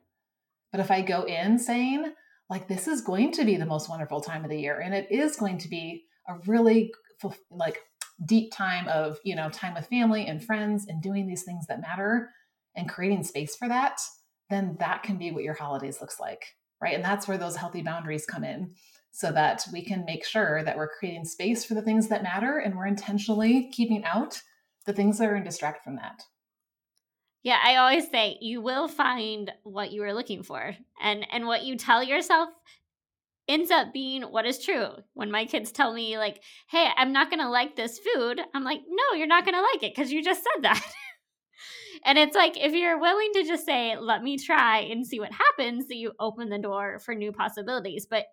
But 0.72 0.82
if 0.82 0.92
I 0.92 1.02
go 1.02 1.24
in 1.24 1.60
saying, 1.60 2.14
like, 2.50 2.68
this 2.68 2.88
is 2.88 3.02
going 3.02 3.32
to 3.34 3.46
be 3.46 3.58
the 3.58 3.66
most 3.66 3.90
wonderful 3.90 4.22
time 4.22 4.44
of 4.44 4.50
the 4.50 4.60
year, 4.60 4.80
and 4.80 4.94
it 4.94 5.08
is 5.12 5.36
going 5.36 5.60
to 5.60 5.70
be 5.70 6.06
a 6.28 6.36
really 6.48 6.92
like 7.50 7.80
deep 8.26 8.52
time 8.52 8.88
of, 8.88 9.18
you 9.24 9.36
know, 9.36 9.50
time 9.50 9.74
with 9.74 9.88
family 9.88 10.26
and 10.26 10.44
friends 10.44 10.86
and 10.88 11.02
doing 11.02 11.28
these 11.28 11.44
things 11.44 11.66
that 11.68 11.82
matter 11.82 12.32
and 12.76 12.90
creating 12.90 13.24
space 13.24 13.56
for 13.56 13.68
that, 13.68 14.00
then 14.50 14.76
that 14.80 15.04
can 15.04 15.18
be 15.18 15.32
what 15.32 15.44
your 15.44 15.54
holidays 15.54 16.02
looks 16.02 16.20
like, 16.20 16.56
right? 16.82 16.96
And 16.96 17.04
that's 17.04 17.28
where 17.28 17.38
those 17.38 17.56
healthy 17.56 17.82
boundaries 17.82 18.26
come 18.26 18.44
in 18.44 18.74
so 19.12 19.32
that 19.32 19.66
we 19.74 19.84
can 19.84 20.06
make 20.06 20.26
sure 20.26 20.64
that 20.64 20.78
we're 20.78 20.90
creating 20.90 21.26
space 21.26 21.66
for 21.66 21.74
the 21.74 21.82
things 21.82 22.08
that 22.10 22.24
matter 22.24 22.60
and 22.60 22.76
we're 22.76 22.88
intentionally 22.88 23.70
keeping 23.72 24.04
out 24.04 24.42
the 24.86 24.94
things 24.94 25.18
that 25.18 25.30
are 25.30 25.36
in 25.36 25.44
distract 25.44 25.84
from 25.84 25.96
that. 25.96 26.24
Yeah, 27.44 27.58
I 27.64 27.78
always 27.78 28.10
say 28.10 28.38
you 28.42 28.62
will 28.62 28.88
find 28.88 29.52
what 29.64 29.92
you 29.92 30.04
are 30.04 30.14
looking 30.14 30.44
for. 30.44 30.76
And 31.02 31.26
and 31.32 31.48
what 31.48 31.64
you 31.64 31.78
tell 31.78 32.04
yourself 32.04 32.50
ends 33.50 33.72
up 33.72 33.92
being 33.92 34.22
what 34.22 34.46
is 34.46 34.64
true. 34.64 34.90
When 35.14 35.32
my 35.32 35.46
kids 35.46 35.74
tell 35.74 35.94
me 35.94 36.18
like, 36.18 36.42
"Hey, 36.70 36.88
I'm 36.96 37.12
not 37.12 37.30
going 37.30 37.42
to 37.42 37.50
like 37.50 37.76
this 37.76 38.00
food." 38.00 38.40
I'm 38.54 38.64
like, 38.64 38.82
"No, 38.88 39.18
you're 39.18 39.28
not 39.28 39.44
going 39.44 39.56
to 39.56 39.62
like 39.62 39.84
it 39.84 39.94
because 39.94 40.12
you 40.12 40.24
just 40.24 40.44
said 40.44 40.64
that." 40.64 40.82
And 42.06 42.18
it's 42.18 42.36
like 42.36 42.56
if 42.58 42.74
you're 42.74 43.00
willing 43.00 43.32
to 43.34 43.44
just 43.44 43.66
say, 43.66 43.98
let 43.98 44.24
me 44.24 44.38
try 44.38 44.80
and 44.80 45.06
see 45.06 45.20
what 45.20 45.32
happens, 45.34 45.88
that 45.88 45.98
you 45.98 46.14
open 46.20 46.50
the 46.50 46.58
door 46.58 47.00
for 47.00 47.14
new 47.14 47.32
possibilities. 47.32 48.08
But 48.10 48.26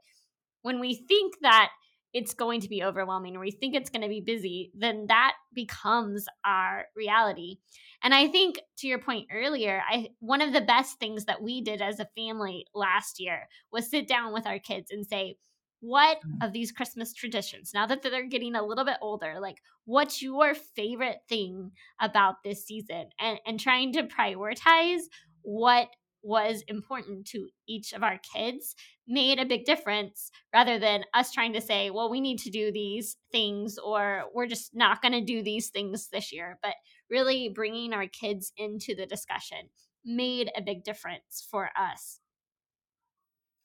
when 0.63 0.81
we 0.81 0.95
think 1.09 1.35
that 1.43 1.71
it's 2.13 2.35
going 2.35 2.61
to 2.61 2.69
be 2.69 2.83
overwhelming 2.83 3.37
or 3.37 3.41
we 3.41 3.51
think 3.51 3.75
it's 3.75 3.91
going 3.91 4.03
to 4.03 4.09
be 4.09 4.21
busy, 4.21 4.71
then 4.75 5.07
that 5.09 5.35
becomes 5.55 6.27
our 6.45 6.85
reality. 6.95 7.57
And 8.03 8.15
I 8.15 8.29
think 8.29 8.61
to 8.79 8.87
your 8.87 8.99
point 8.99 9.29
earlier, 9.33 9.83
I 9.89 10.09
one 10.21 10.43
of 10.43 10.53
the 10.53 10.61
best 10.61 10.99
things 10.99 11.25
that 11.25 11.43
we 11.43 11.61
did 11.63 11.81
as 11.81 12.01
a 12.01 12.09
family 12.17 12.67
last 12.75 13.21
year 13.21 13.49
was 13.73 13.91
sit 13.91 14.09
down 14.09 14.33
with 14.33 14.47
our 14.47 14.59
kids 14.59 14.91
and 14.91 15.07
say, 15.07 15.37
what 15.81 16.19
mm. 16.19 16.45
of 16.45 16.53
these 16.53 16.73
Christmas 16.73 17.13
traditions, 17.13 17.73
now 17.75 17.87
that 17.87 18.03
they're 18.03 18.27
getting 18.27 18.55
a 18.55 18.65
little 18.65 18.85
bit 18.85 18.97
older, 19.01 19.39
like 19.41 19.59
what's 19.85 20.23
your 20.23 20.55
favorite 20.55 21.19
thing 21.29 21.71
about 22.01 22.37
this 22.45 22.65
season 22.65 23.09
and, 23.21 23.39
and 23.47 23.61
trying 23.61 23.93
to 23.93 24.03
prioritize 24.05 25.03
what 25.43 25.89
was 26.23 26.65
important 26.67 27.25
to 27.25 27.49
each 27.69 27.93
of 27.93 28.03
our 28.03 28.19
kids 28.35 28.75
made 29.07 29.39
a 29.39 29.47
big 29.47 29.65
difference 29.65 30.33
rather 30.53 30.77
than 30.77 31.05
us 31.15 31.31
trying 31.31 31.53
to 31.53 31.61
say, 31.61 31.91
well, 31.91 32.11
we 32.11 32.21
need 32.21 32.39
to 32.39 32.51
do 32.51 32.73
these 32.73 33.17
things 33.31 33.79
or 33.79 34.25
we're 34.35 34.49
just 34.49 34.75
not 34.75 35.01
going 35.01 35.13
to 35.13 35.21
do 35.21 35.41
these 35.41 35.69
things 35.69 36.09
this 36.09 36.33
year. 36.33 36.59
But 36.63 36.75
really 37.11 37.49
bringing 37.49 37.93
our 37.93 38.07
kids 38.07 38.53
into 38.57 38.95
the 38.95 39.07
discussion 39.07 39.71
made 40.05 40.51
a 40.57 40.63
big 40.63 40.85
difference 40.85 41.47
for 41.51 41.71
us. 41.77 42.21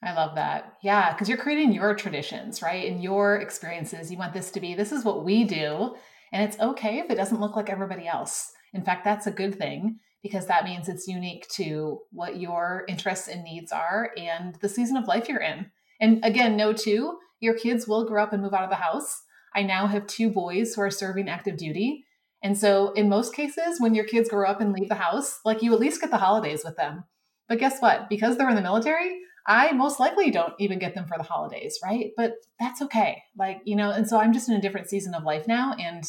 I 0.04 0.14
love 0.14 0.36
that. 0.36 0.78
Yeah, 0.82 1.14
because 1.14 1.30
you're 1.30 1.38
creating 1.38 1.74
your 1.74 1.94
traditions, 1.94 2.62
right? 2.62 2.92
And 2.92 3.04
your 3.04 3.36
experiences. 3.36 4.12
You 4.12 4.18
want 4.18 4.34
this 4.34 4.50
to 4.52 4.60
be 4.60 4.74
this 4.74 4.92
is 4.92 5.06
what 5.06 5.24
we 5.24 5.44
do. 5.44 5.96
And 6.32 6.44
it's 6.44 6.60
okay 6.60 7.00
if 7.00 7.12
it 7.12 7.16
doesn't 7.16 7.40
look 7.40 7.56
like 7.56 7.70
everybody 7.70 8.08
else. 8.08 8.52
In 8.74 8.84
fact, 8.84 9.04
that's 9.04 9.28
a 9.28 9.32
good 9.32 9.56
thing 9.56 10.00
because 10.24 10.48
that 10.48 10.64
means 10.64 10.88
it's 10.88 11.08
unique 11.08 11.48
to 11.50 12.00
what 12.12 12.40
your 12.40 12.86
interests 12.88 13.28
and 13.28 13.44
needs 13.44 13.72
are 13.72 14.12
and 14.18 14.56
the 14.56 14.70
season 14.70 14.98
of 14.98 15.08
life 15.08 15.28
you're 15.28 15.42
in. 15.42 15.68
And 16.00 16.24
again, 16.24 16.56
no 16.56 16.74
two, 16.74 17.18
your 17.40 17.54
kids 17.54 17.88
will 17.88 18.06
grow 18.06 18.24
up 18.24 18.34
and 18.34 18.42
move 18.42 18.54
out 18.54 18.64
of 18.64 18.70
the 18.70 18.76
house. 18.78 19.22
I 19.54 19.64
now 19.64 19.88
have 19.88 20.08
two 20.08 20.30
boys 20.30 20.74
who 20.74 20.82
are 20.82 20.92
serving 20.92 21.28
active 21.28 21.58
duty. 21.58 22.06
And 22.44 22.58
so, 22.58 22.92
in 22.94 23.08
most 23.08 23.36
cases, 23.36 23.80
when 23.80 23.94
your 23.94 24.06
kids 24.06 24.30
grow 24.30 24.50
up 24.50 24.62
and 24.62 24.74
leave 24.74 24.90
the 24.90 24.96
house, 24.96 25.40
like 25.46 25.62
you 25.62 25.74
at 25.74 25.80
least 25.80 26.02
get 26.02 26.10
the 26.10 26.18
holidays 26.18 26.64
with 26.66 26.76
them. 26.76 27.04
But 27.48 27.60
guess 27.60 27.80
what? 27.80 28.10
Because 28.10 28.38
they're 28.38 28.50
in 28.50 28.56
the 28.56 28.62
military, 28.62 29.20
I 29.48 29.72
most 29.74 30.00
likely 30.00 30.32
don't 30.32 30.54
even 30.60 30.80
get 30.80 30.96
them 30.96 31.06
for 31.06 31.18
the 31.18 31.24
holidays, 31.24 31.80
right? 31.84 32.12
But 32.16 32.34
that's 32.60 32.82
okay. 32.84 33.24
Like, 33.38 33.62
you 33.66 33.76
know, 33.76 33.92
and 33.92 34.08
so 34.08 34.20
I'm 34.20 34.34
just 34.34 34.50
in 34.50 34.56
a 34.56 34.62
different 34.62 34.90
season 34.90 35.14
of 35.14 35.24
life 35.24 35.48
now. 35.48 35.74
And 35.80 36.04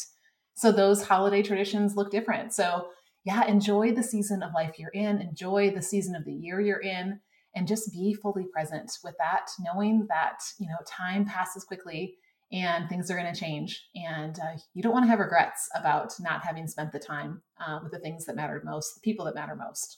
so 0.55 0.71
those 0.71 1.03
holiday 1.03 1.41
traditions 1.41 1.95
look 1.95 2.11
different. 2.11 2.53
So, 2.53 2.87
yeah, 3.25 3.45
enjoy 3.45 3.93
the 3.93 4.03
season 4.03 4.43
of 4.43 4.53
life 4.53 4.77
you're 4.77 4.89
in, 4.89 5.21
enjoy 5.21 5.71
the 5.71 5.81
season 5.81 6.15
of 6.15 6.25
the 6.25 6.33
year 6.33 6.59
you're 6.59 6.81
in, 6.81 7.19
and 7.55 7.67
just 7.67 7.91
be 7.91 8.13
fully 8.13 8.45
present 8.51 8.91
with 9.03 9.15
that, 9.19 9.49
knowing 9.59 10.07
that, 10.09 10.39
you 10.59 10.67
know, 10.67 10.77
time 10.87 11.25
passes 11.25 11.63
quickly 11.63 12.15
and 12.53 12.87
things 12.87 13.09
are 13.09 13.17
going 13.17 13.33
to 13.33 13.39
change. 13.39 13.83
And 13.95 14.37
uh, 14.39 14.57
you 14.73 14.83
don't 14.83 14.93
want 14.93 15.05
to 15.05 15.09
have 15.09 15.19
regrets 15.19 15.67
about 15.75 16.13
not 16.19 16.45
having 16.45 16.67
spent 16.67 16.91
the 16.91 16.99
time 16.99 17.41
uh, 17.59 17.79
with 17.81 17.91
the 17.91 17.99
things 17.99 18.25
that 18.25 18.35
mattered 18.35 18.63
most, 18.63 18.93
the 18.95 19.01
people 19.01 19.25
that 19.25 19.35
matter 19.35 19.55
most. 19.55 19.97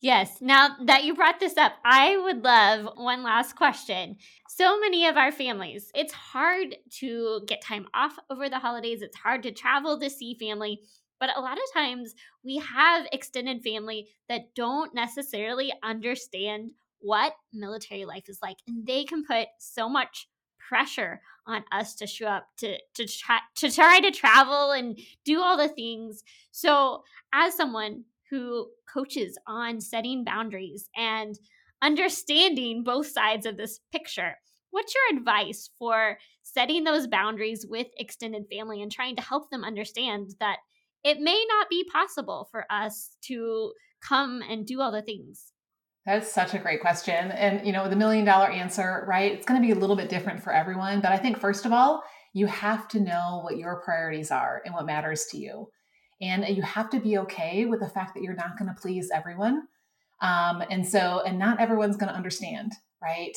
Yes. 0.00 0.38
Now 0.40 0.76
that 0.84 1.02
you 1.02 1.14
brought 1.16 1.40
this 1.40 1.56
up, 1.56 1.72
I 1.84 2.16
would 2.16 2.44
love 2.44 2.88
one 2.94 3.24
last 3.24 3.56
question. 3.56 4.16
So 4.48 4.78
many 4.78 5.08
of 5.08 5.16
our 5.16 5.32
families, 5.32 5.90
it's 5.92 6.12
hard 6.12 6.76
to 7.00 7.40
get 7.48 7.60
time 7.60 7.86
off 7.92 8.16
over 8.30 8.48
the 8.48 8.60
holidays. 8.60 9.02
It's 9.02 9.16
hard 9.16 9.42
to 9.42 9.50
travel 9.50 9.98
to 9.98 10.08
see 10.08 10.36
family. 10.38 10.80
But 11.18 11.36
a 11.36 11.40
lot 11.40 11.58
of 11.58 11.64
times 11.74 12.14
we 12.44 12.58
have 12.58 13.06
extended 13.12 13.64
family 13.64 14.06
that 14.28 14.54
don't 14.54 14.94
necessarily 14.94 15.72
understand 15.82 16.70
what 17.00 17.32
military 17.52 18.04
life 18.04 18.28
is 18.28 18.38
like. 18.40 18.58
And 18.68 18.86
they 18.86 19.02
can 19.02 19.24
put 19.24 19.48
so 19.58 19.88
much 19.88 20.28
pressure 20.68 21.20
on 21.46 21.64
us 21.72 21.94
to 21.94 22.06
show 22.06 22.26
up 22.26 22.46
to 22.58 22.76
to 22.94 23.06
try 23.06 23.38
to 23.56 23.70
try 23.70 24.00
to 24.00 24.10
travel 24.10 24.72
and 24.72 24.98
do 25.24 25.40
all 25.40 25.56
the 25.56 25.68
things. 25.68 26.22
So 26.50 27.02
as 27.32 27.54
someone 27.54 28.04
who 28.30 28.68
coaches 28.92 29.38
on 29.46 29.80
setting 29.80 30.24
boundaries 30.24 30.90
and 30.96 31.38
understanding 31.80 32.84
both 32.84 33.06
sides 33.06 33.46
of 33.46 33.56
this 33.56 33.80
picture, 33.90 34.34
what's 34.70 34.94
your 34.94 35.18
advice 35.18 35.70
for 35.78 36.18
setting 36.42 36.84
those 36.84 37.06
boundaries 37.06 37.64
with 37.68 37.86
extended 37.96 38.44
family 38.50 38.82
and 38.82 38.92
trying 38.92 39.16
to 39.16 39.22
help 39.22 39.50
them 39.50 39.64
understand 39.64 40.34
that 40.40 40.58
it 41.04 41.20
may 41.20 41.44
not 41.48 41.70
be 41.70 41.88
possible 41.90 42.48
for 42.50 42.66
us 42.70 43.16
to 43.22 43.72
come 44.02 44.42
and 44.48 44.66
do 44.66 44.80
all 44.80 44.92
the 44.92 45.02
things? 45.02 45.52
That's 46.08 46.32
such 46.32 46.54
a 46.54 46.58
great 46.58 46.80
question. 46.80 47.32
And, 47.32 47.66
you 47.66 47.72
know, 47.74 47.86
the 47.86 47.94
million 47.94 48.24
dollar 48.24 48.48
answer, 48.48 49.04
right? 49.06 49.30
It's 49.30 49.44
going 49.44 49.60
to 49.60 49.66
be 49.66 49.72
a 49.72 49.78
little 49.78 49.94
bit 49.94 50.08
different 50.08 50.42
for 50.42 50.54
everyone. 50.54 51.02
But 51.02 51.12
I 51.12 51.18
think, 51.18 51.38
first 51.38 51.66
of 51.66 51.72
all, 51.72 52.02
you 52.32 52.46
have 52.46 52.88
to 52.88 53.00
know 53.00 53.40
what 53.44 53.58
your 53.58 53.82
priorities 53.84 54.30
are 54.30 54.62
and 54.64 54.72
what 54.72 54.86
matters 54.86 55.26
to 55.32 55.36
you. 55.36 55.68
And 56.22 56.48
you 56.48 56.62
have 56.62 56.88
to 56.90 56.98
be 56.98 57.18
okay 57.18 57.66
with 57.66 57.80
the 57.80 57.90
fact 57.90 58.14
that 58.14 58.22
you're 58.22 58.34
not 58.34 58.58
going 58.58 58.74
to 58.74 58.80
please 58.80 59.10
everyone. 59.12 59.64
Um, 60.22 60.62
and 60.70 60.88
so, 60.88 61.20
and 61.26 61.38
not 61.38 61.60
everyone's 61.60 61.98
going 61.98 62.08
to 62.08 62.16
understand, 62.16 62.72
right? 63.02 63.36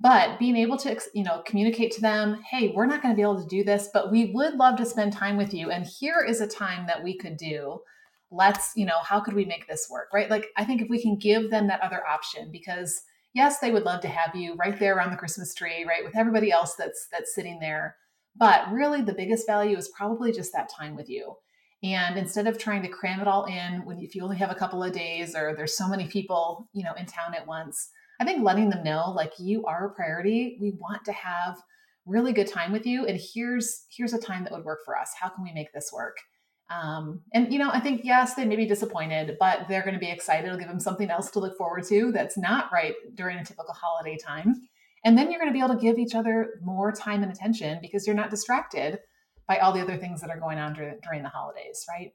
but 0.00 0.36
being 0.40 0.56
able 0.56 0.76
to 0.76 1.00
you 1.14 1.22
know 1.22 1.42
communicate 1.46 1.92
to 1.92 2.00
them 2.00 2.42
hey 2.50 2.72
we're 2.74 2.86
not 2.86 3.00
going 3.02 3.14
to 3.14 3.16
be 3.16 3.22
able 3.22 3.40
to 3.40 3.46
do 3.46 3.62
this 3.62 3.88
but 3.92 4.10
we 4.10 4.32
would 4.34 4.54
love 4.54 4.76
to 4.76 4.84
spend 4.84 5.12
time 5.12 5.36
with 5.36 5.54
you 5.54 5.70
and 5.70 5.86
here 5.86 6.24
is 6.26 6.40
a 6.40 6.46
time 6.46 6.86
that 6.86 7.04
we 7.04 7.16
could 7.16 7.36
do 7.36 7.78
let's 8.32 8.72
you 8.76 8.86
know 8.86 8.98
how 9.04 9.20
could 9.20 9.34
we 9.34 9.44
make 9.44 9.66
this 9.68 9.88
work 9.90 10.08
right 10.12 10.30
like 10.30 10.48
i 10.56 10.64
think 10.64 10.80
if 10.80 10.88
we 10.88 11.00
can 11.00 11.16
give 11.16 11.50
them 11.50 11.66
that 11.66 11.80
other 11.80 12.06
option 12.06 12.50
because 12.50 13.02
yes 13.34 13.58
they 13.58 13.70
would 13.70 13.84
love 13.84 14.00
to 14.00 14.08
have 14.08 14.34
you 14.34 14.54
right 14.54 14.78
there 14.78 14.96
around 14.96 15.10
the 15.10 15.16
christmas 15.16 15.54
tree 15.54 15.84
right 15.86 16.04
with 16.04 16.16
everybody 16.16 16.50
else 16.50 16.74
that's 16.74 17.06
that's 17.12 17.34
sitting 17.34 17.58
there 17.60 17.96
but 18.34 18.70
really 18.72 19.02
the 19.02 19.14
biggest 19.14 19.46
value 19.46 19.76
is 19.76 19.92
probably 19.96 20.32
just 20.32 20.52
that 20.52 20.70
time 20.70 20.96
with 20.96 21.08
you 21.08 21.34
and 21.82 22.16
instead 22.16 22.46
of 22.46 22.58
trying 22.58 22.82
to 22.82 22.88
cram 22.88 23.20
it 23.20 23.28
all 23.28 23.44
in 23.44 23.84
when 23.84 23.98
if 23.98 24.14
you 24.14 24.22
only 24.22 24.36
have 24.36 24.50
a 24.50 24.56
couple 24.56 24.82
of 24.82 24.92
days 24.92 25.34
or 25.34 25.54
there's 25.54 25.76
so 25.76 25.88
many 25.88 26.06
people 26.06 26.68
you 26.72 26.82
know 26.82 26.94
in 26.94 27.06
town 27.06 27.34
at 27.34 27.46
once 27.46 27.90
I 28.22 28.24
think 28.24 28.44
letting 28.44 28.70
them 28.70 28.84
know 28.84 29.10
like 29.10 29.32
you 29.40 29.64
are 29.66 29.86
a 29.86 29.94
priority. 29.94 30.56
We 30.60 30.70
want 30.78 31.04
to 31.06 31.12
have 31.12 31.60
really 32.06 32.32
good 32.32 32.46
time 32.46 32.70
with 32.70 32.86
you 32.86 33.04
and 33.04 33.20
here's 33.20 33.86
here's 33.90 34.12
a 34.12 34.18
time 34.18 34.44
that 34.44 34.52
would 34.52 34.64
work 34.64 34.78
for 34.84 34.96
us. 34.96 35.10
How 35.20 35.28
can 35.28 35.42
we 35.42 35.52
make 35.52 35.72
this 35.72 35.90
work? 35.92 36.16
Um, 36.72 37.20
and 37.32 37.52
you 37.52 37.58
know, 37.58 37.70
I 37.70 37.80
think 37.80 38.02
yes, 38.04 38.34
they 38.34 38.44
may 38.44 38.56
be 38.56 38.66
disappointed, 38.66 39.36
but 39.38 39.66
they're 39.68 39.82
going 39.82 39.94
to 39.94 40.00
be 40.00 40.10
excited. 40.10 40.46
It'll 40.46 40.58
give 40.58 40.68
them 40.68 40.80
something 40.80 41.10
else 41.10 41.30
to 41.32 41.40
look 41.40 41.56
forward 41.56 41.84
to 41.88 42.12
that's 42.12 42.38
not 42.38 42.70
right 42.72 42.94
during 43.14 43.38
a 43.38 43.44
typical 43.44 43.74
holiday 43.74 44.16
time. 44.16 44.54
And 45.04 45.18
then 45.18 45.30
you're 45.30 45.40
going 45.40 45.52
to 45.52 45.58
be 45.58 45.64
able 45.64 45.74
to 45.74 45.80
give 45.80 45.98
each 45.98 46.14
other 46.14 46.60
more 46.62 46.92
time 46.92 47.22
and 47.22 47.32
attention 47.32 47.78
because 47.82 48.06
you're 48.06 48.16
not 48.16 48.30
distracted 48.30 49.00
by 49.48 49.58
all 49.58 49.72
the 49.72 49.80
other 49.80 49.96
things 49.96 50.20
that 50.20 50.30
are 50.30 50.38
going 50.38 50.58
on 50.58 50.74
during, 50.74 50.98
during 51.02 51.22
the 51.22 51.28
holidays, 51.28 51.84
right? 51.88 52.12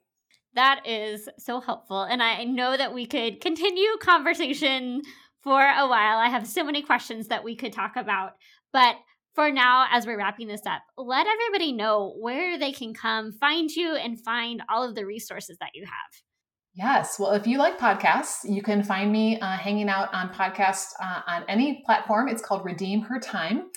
That 0.54 0.88
is 0.88 1.28
so 1.38 1.60
helpful. 1.60 2.04
And 2.04 2.24
I 2.24 2.46
know 2.46 2.78
that 2.78 2.94
we 2.94 3.06
could 3.06 3.42
continue 3.42 3.90
conversation 4.02 5.02
for 5.44 5.62
a 5.62 5.88
while. 5.88 6.18
I 6.18 6.30
have 6.30 6.48
so 6.48 6.64
many 6.64 6.82
questions 6.82 7.28
that 7.28 7.44
we 7.44 7.56
could 7.56 7.74
talk 7.74 7.96
about. 7.96 8.34
But 8.72 8.96
for 9.38 9.52
now, 9.52 9.86
as 9.92 10.08
we're 10.08 10.18
wrapping 10.18 10.48
this 10.48 10.66
up, 10.66 10.82
let 10.98 11.28
everybody 11.28 11.72
know 11.72 12.16
where 12.18 12.58
they 12.58 12.72
can 12.72 12.92
come 12.92 13.32
find 13.32 13.70
you 13.70 13.96
and 13.96 14.20
find 14.20 14.64
all 14.68 14.84
of 14.84 14.96
the 14.96 15.06
resources 15.06 15.60
that 15.60 15.76
you 15.76 15.86
have. 15.86 16.24
Yes. 16.74 17.20
Well, 17.20 17.34
if 17.34 17.46
you 17.46 17.60
like 17.60 17.78
podcasts, 17.78 18.38
you 18.44 18.64
can 18.64 18.82
find 18.82 19.12
me 19.12 19.40
uh, 19.40 19.56
hanging 19.58 19.90
out 19.90 20.12
on 20.12 20.30
podcasts 20.30 20.88
uh, 21.00 21.22
on 21.28 21.44
any 21.48 21.84
platform. 21.86 22.30
It's 22.30 22.42
called 22.42 22.66
Redeem 22.66 23.02
Her 23.02 23.20
Time. 23.20 23.70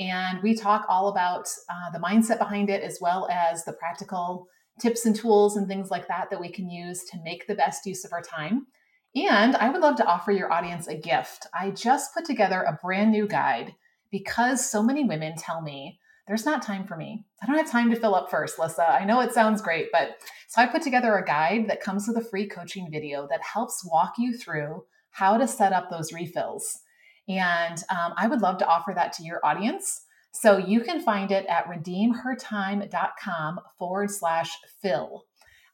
And 0.00 0.42
we 0.42 0.56
talk 0.56 0.84
all 0.88 1.06
about 1.06 1.46
uh, 1.70 1.92
the 1.92 2.00
mindset 2.00 2.38
behind 2.38 2.68
it, 2.68 2.82
as 2.82 2.98
well 3.00 3.28
as 3.30 3.64
the 3.64 3.74
practical 3.74 4.48
tips 4.80 5.06
and 5.06 5.14
tools 5.14 5.56
and 5.56 5.68
things 5.68 5.92
like 5.92 6.08
that 6.08 6.28
that 6.30 6.40
we 6.40 6.50
can 6.50 6.68
use 6.68 7.04
to 7.12 7.22
make 7.22 7.46
the 7.46 7.54
best 7.54 7.86
use 7.86 8.04
of 8.04 8.12
our 8.12 8.22
time. 8.22 8.66
And 9.14 9.54
I 9.54 9.70
would 9.70 9.80
love 9.80 9.94
to 9.98 10.06
offer 10.06 10.32
your 10.32 10.52
audience 10.52 10.88
a 10.88 10.96
gift. 10.96 11.46
I 11.54 11.70
just 11.70 12.12
put 12.14 12.24
together 12.24 12.62
a 12.62 12.80
brand 12.82 13.12
new 13.12 13.28
guide 13.28 13.76
because 14.14 14.70
so 14.70 14.80
many 14.80 15.02
women 15.02 15.34
tell 15.36 15.60
me 15.60 15.98
there's 16.28 16.46
not 16.46 16.62
time 16.62 16.86
for 16.86 16.96
me. 16.96 17.26
I 17.42 17.46
don't 17.46 17.56
have 17.56 17.68
time 17.68 17.90
to 17.90 17.98
fill 17.98 18.14
up 18.14 18.30
first, 18.30 18.60
Lissa. 18.60 18.88
I 18.88 19.04
know 19.04 19.20
it 19.20 19.32
sounds 19.32 19.60
great, 19.60 19.88
but 19.90 20.18
so 20.46 20.62
I 20.62 20.66
put 20.66 20.82
together 20.82 21.16
a 21.16 21.24
guide 21.24 21.68
that 21.68 21.80
comes 21.80 22.06
with 22.06 22.16
a 22.16 22.24
free 22.24 22.46
coaching 22.46 22.88
video 22.92 23.26
that 23.28 23.42
helps 23.42 23.84
walk 23.84 24.14
you 24.16 24.38
through 24.38 24.84
how 25.10 25.36
to 25.36 25.48
set 25.48 25.72
up 25.72 25.90
those 25.90 26.12
refills. 26.12 26.78
And 27.28 27.76
um, 27.90 28.14
I 28.16 28.28
would 28.28 28.40
love 28.40 28.58
to 28.58 28.68
offer 28.68 28.92
that 28.94 29.12
to 29.14 29.24
your 29.24 29.44
audience. 29.44 30.02
So 30.30 30.58
you 30.58 30.82
can 30.82 31.02
find 31.02 31.32
it 31.32 31.44
at 31.46 31.66
redeemhertime.com 31.66 33.60
forward 33.80 34.12
slash 34.12 34.56
fill. 34.80 35.24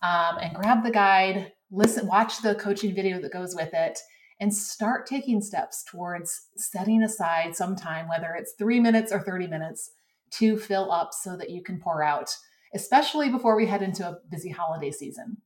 Um, 0.02 0.38
and 0.40 0.54
grab 0.54 0.82
the 0.82 0.90
guide, 0.90 1.52
listen, 1.70 2.06
watch 2.06 2.40
the 2.40 2.54
coaching 2.54 2.94
video 2.94 3.20
that 3.20 3.34
goes 3.34 3.54
with 3.54 3.74
it, 3.74 3.98
and 4.40 4.54
start 4.54 5.06
taking 5.06 5.40
steps 5.42 5.84
towards 5.84 6.48
setting 6.56 7.02
aside 7.02 7.54
some 7.54 7.76
time, 7.76 8.08
whether 8.08 8.34
it's 8.34 8.54
three 8.58 8.80
minutes 8.80 9.12
or 9.12 9.20
30 9.20 9.46
minutes, 9.46 9.90
to 10.30 10.56
fill 10.56 10.90
up 10.90 11.12
so 11.12 11.36
that 11.36 11.50
you 11.50 11.62
can 11.62 11.78
pour 11.78 12.02
out, 12.02 12.34
especially 12.74 13.28
before 13.28 13.56
we 13.56 13.66
head 13.66 13.82
into 13.82 14.06
a 14.06 14.18
busy 14.30 14.50
holiday 14.50 14.90
season. 14.90 15.36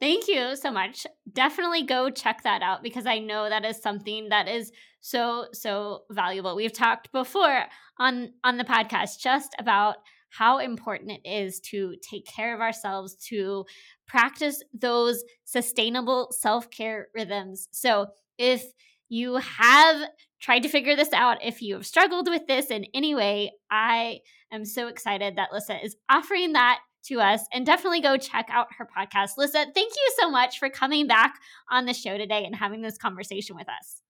Thank 0.00 0.28
you 0.28 0.54
so 0.54 0.70
much. 0.70 1.06
Definitely 1.32 1.82
go 1.82 2.08
check 2.08 2.44
that 2.44 2.62
out 2.62 2.82
because 2.82 3.04
I 3.04 3.18
know 3.18 3.48
that 3.48 3.64
is 3.64 3.82
something 3.82 4.28
that 4.28 4.48
is 4.48 4.70
so 5.00 5.46
so 5.52 6.02
valuable. 6.10 6.54
We've 6.54 6.72
talked 6.72 7.10
before 7.12 7.64
on 7.98 8.32
on 8.44 8.58
the 8.58 8.64
podcast 8.64 9.18
just 9.20 9.54
about 9.58 9.96
how 10.30 10.58
important 10.58 11.10
it 11.10 11.28
is 11.28 11.60
to 11.60 11.96
take 12.08 12.26
care 12.26 12.54
of 12.54 12.60
ourselves, 12.60 13.14
to 13.28 13.64
practice 14.06 14.62
those 14.72 15.24
sustainable 15.44 16.28
self 16.30 16.70
care 16.70 17.08
rhythms. 17.14 17.68
So, 17.72 18.08
if 18.38 18.64
you 19.08 19.36
have 19.36 20.08
tried 20.40 20.60
to 20.60 20.68
figure 20.68 20.96
this 20.96 21.12
out, 21.12 21.44
if 21.44 21.60
you 21.60 21.74
have 21.74 21.86
struggled 21.86 22.28
with 22.28 22.46
this 22.46 22.66
in 22.66 22.86
any 22.94 23.14
way, 23.14 23.52
I 23.70 24.20
am 24.52 24.64
so 24.64 24.88
excited 24.88 25.36
that 25.36 25.52
Lissa 25.52 25.84
is 25.84 25.96
offering 26.08 26.52
that 26.52 26.80
to 27.06 27.20
us 27.20 27.42
and 27.52 27.64
definitely 27.64 28.00
go 28.00 28.16
check 28.16 28.48
out 28.50 28.68
her 28.76 28.86
podcast. 28.96 29.30
Lissa, 29.36 29.66
thank 29.74 29.92
you 29.94 30.12
so 30.20 30.30
much 30.30 30.58
for 30.58 30.68
coming 30.68 31.06
back 31.06 31.34
on 31.70 31.86
the 31.86 31.94
show 31.94 32.18
today 32.18 32.44
and 32.44 32.54
having 32.54 32.82
this 32.82 32.98
conversation 32.98 33.56
with 33.56 33.68
us. 33.68 34.02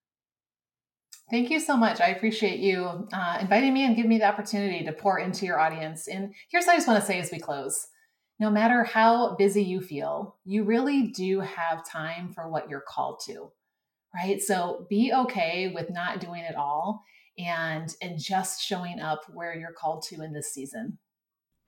Thank 1.30 1.50
you 1.50 1.60
so 1.60 1.76
much. 1.76 2.00
I 2.00 2.08
appreciate 2.08 2.58
you 2.60 3.06
uh, 3.12 3.38
inviting 3.40 3.74
me 3.74 3.84
and 3.84 3.94
giving 3.94 4.08
me 4.08 4.18
the 4.18 4.24
opportunity 4.24 4.84
to 4.84 4.92
pour 4.92 5.18
into 5.18 5.44
your 5.44 5.60
audience. 5.60 6.08
And 6.08 6.34
here's 6.50 6.64
what 6.64 6.72
I 6.72 6.76
just 6.76 6.88
want 6.88 7.00
to 7.00 7.06
say 7.06 7.20
as 7.20 7.30
we 7.30 7.38
close 7.38 7.88
no 8.40 8.50
matter 8.50 8.84
how 8.84 9.34
busy 9.34 9.64
you 9.64 9.80
feel, 9.80 10.36
you 10.44 10.62
really 10.62 11.08
do 11.08 11.40
have 11.40 11.84
time 11.84 12.32
for 12.32 12.48
what 12.48 12.70
you're 12.70 12.84
called 12.86 13.20
to, 13.26 13.50
right? 14.14 14.40
So 14.40 14.86
be 14.88 15.12
okay 15.12 15.72
with 15.74 15.90
not 15.90 16.20
doing 16.20 16.42
it 16.42 16.56
all 16.56 17.02
and 17.38 17.94
and 18.02 18.18
just 18.18 18.62
showing 18.62 19.00
up 19.00 19.20
where 19.32 19.54
you're 19.54 19.72
called 19.72 20.02
to 20.08 20.22
in 20.22 20.32
this 20.32 20.52
season. 20.52 20.98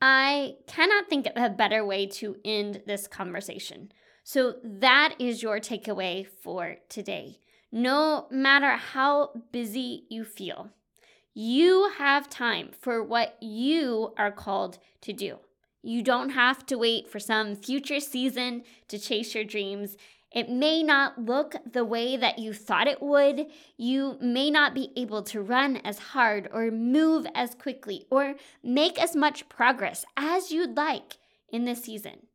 I 0.02 0.54
cannot 0.66 1.08
think 1.08 1.26
of 1.26 1.32
a 1.36 1.50
better 1.50 1.84
way 1.84 2.06
to 2.06 2.36
end 2.44 2.82
this 2.86 3.06
conversation. 3.06 3.92
So 4.24 4.54
that 4.64 5.14
is 5.18 5.42
your 5.42 5.60
takeaway 5.60 6.26
for 6.26 6.76
today. 6.88 7.40
No 7.70 8.26
matter 8.30 8.72
how 8.76 9.30
busy 9.52 10.04
you 10.08 10.24
feel, 10.24 10.70
you 11.34 11.90
have 11.98 12.28
time 12.28 12.70
for 12.80 13.04
what 13.04 13.36
you 13.40 14.12
are 14.16 14.32
called 14.32 14.78
to 15.02 15.12
do. 15.12 15.38
You 15.82 16.02
don't 16.02 16.30
have 16.30 16.66
to 16.66 16.76
wait 16.76 17.08
for 17.08 17.18
some 17.18 17.54
future 17.54 18.00
season 18.00 18.64
to 18.88 18.98
chase 18.98 19.34
your 19.34 19.44
dreams. 19.44 19.96
It 20.32 20.48
may 20.48 20.82
not 20.82 21.18
look 21.18 21.56
the 21.70 21.84
way 21.84 22.16
that 22.16 22.38
you 22.38 22.52
thought 22.52 22.86
it 22.86 23.02
would. 23.02 23.46
You 23.76 24.16
may 24.20 24.50
not 24.50 24.74
be 24.74 24.92
able 24.96 25.22
to 25.24 25.40
run 25.40 25.78
as 25.78 25.98
hard 25.98 26.48
or 26.52 26.70
move 26.70 27.26
as 27.34 27.54
quickly 27.56 28.06
or 28.10 28.36
make 28.62 29.00
as 29.00 29.16
much 29.16 29.48
progress 29.48 30.04
as 30.16 30.52
you'd 30.52 30.76
like 30.76 31.18
in 31.52 31.64
this 31.64 31.82
season. 31.82 32.26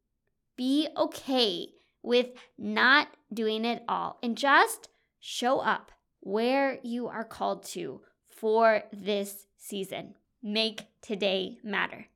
Be 0.57 0.89
okay 0.97 1.67
with 2.03 2.27
not 2.57 3.07
doing 3.33 3.63
it 3.63 3.83
all 3.87 4.19
and 4.21 4.37
just 4.37 4.89
show 5.19 5.59
up 5.59 5.91
where 6.19 6.79
you 6.83 7.07
are 7.07 7.23
called 7.23 7.63
to 7.63 8.01
for 8.27 8.83
this 8.91 9.47
season. 9.57 10.15
Make 10.43 10.83
today 11.01 11.57
matter 11.63 12.07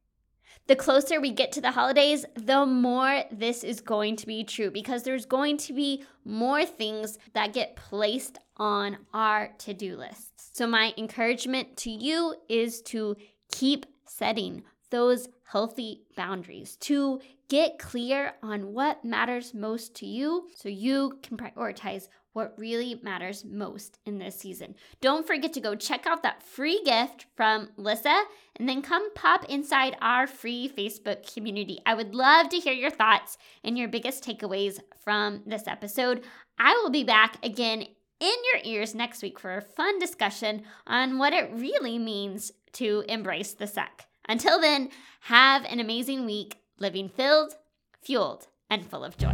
the 0.70 0.76
closer 0.76 1.20
we 1.20 1.32
get 1.32 1.52
to 1.52 1.62
the 1.62 1.72
holidays, 1.72 2.28
the 2.36 2.64
more 2.64 3.24
this 3.32 3.64
is 3.64 3.82
going 3.82 4.16
to 4.16 4.28
be 4.28 4.44
true 4.44 4.70
because 4.70 5.02
there's 5.02 5.26
going 5.26 5.58
to 5.58 5.74
be 5.74 6.04
more 6.24 6.64
things 6.64 7.18
that 7.34 7.54
get 7.54 7.76
placed 7.76 8.38
on 8.58 8.96
our 9.12 9.50
to 9.58 9.74
do 9.74 9.98
lists. 9.98 10.52
So, 10.54 10.68
my 10.68 10.94
encouragement 10.96 11.76
to 11.78 11.90
you 11.90 12.36
is 12.48 12.84
to 12.84 13.16
keep 13.52 13.88
setting 14.06 14.62
those 14.92 15.28
healthy 15.44 16.04
boundaries, 16.16 16.76
to 16.82 17.20
get 17.48 17.80
clear 17.80 18.34
on 18.44 18.72
what 18.72 19.04
matters 19.04 19.56
most 19.56 19.96
to 19.96 20.06
you 20.06 20.50
so 20.56 20.70
you 20.70 21.18
can 21.24 21.36
prioritize 21.36 22.10
what 22.34 22.54
really 22.58 23.00
matters 23.04 23.44
most 23.44 24.00
in 24.06 24.18
this 24.18 24.38
season. 24.38 24.76
Don't 25.02 25.26
forget 25.26 25.54
to 25.54 25.62
go 25.62 25.76
check 25.76 26.06
out 26.06 26.24
that 26.24 26.44
free 26.44 26.82
gift 26.86 27.26
from 27.36 27.70
Lissa 27.78 28.24
and 28.58 28.68
then 28.68 28.82
come 28.82 29.14
pop 29.14 29.46
inside 29.46 29.98
our 30.02 30.28
free 30.28 30.72
Facebook 30.76 31.34
community. 31.34 31.80
I 31.86 31.94
would 31.94 32.14
love 32.14 32.50
to 32.50 32.58
hear 32.58 32.74
your 32.74 32.92
thoughts 32.92 33.38
and 33.64 33.78
your 33.78 33.88
biggest 33.88 34.24
takeaways 34.24 34.80
from 35.04 35.42
this 35.46 35.68
episode. 35.68 36.24
I 36.58 36.74
will 36.84 36.92
be 36.92 37.04
back 37.04 37.44
again 37.44 37.86
in 38.20 38.36
your 38.54 38.62
ears 38.64 38.94
next 38.94 39.22
week 39.22 39.40
for 39.40 39.56
a 39.56 39.62
fun 39.62 39.98
discussion 40.00 40.64
on 40.86 41.18
what 41.18 41.34
it 41.34 41.50
really 41.54 41.98
means 41.98 42.52
to 42.74 43.04
embrace 43.08 43.54
the 43.54 43.68
suck. 43.68 44.06
Until 44.28 44.60
then, 44.60 44.90
have 45.22 45.66
an 45.66 45.80
amazing 45.80 46.26
week 46.26 46.58
living 46.78 47.10
filled, 47.10 47.54
fueled, 48.02 48.48
and 48.70 48.86
full 48.86 49.04
of 49.04 49.18
joy. 49.18 49.34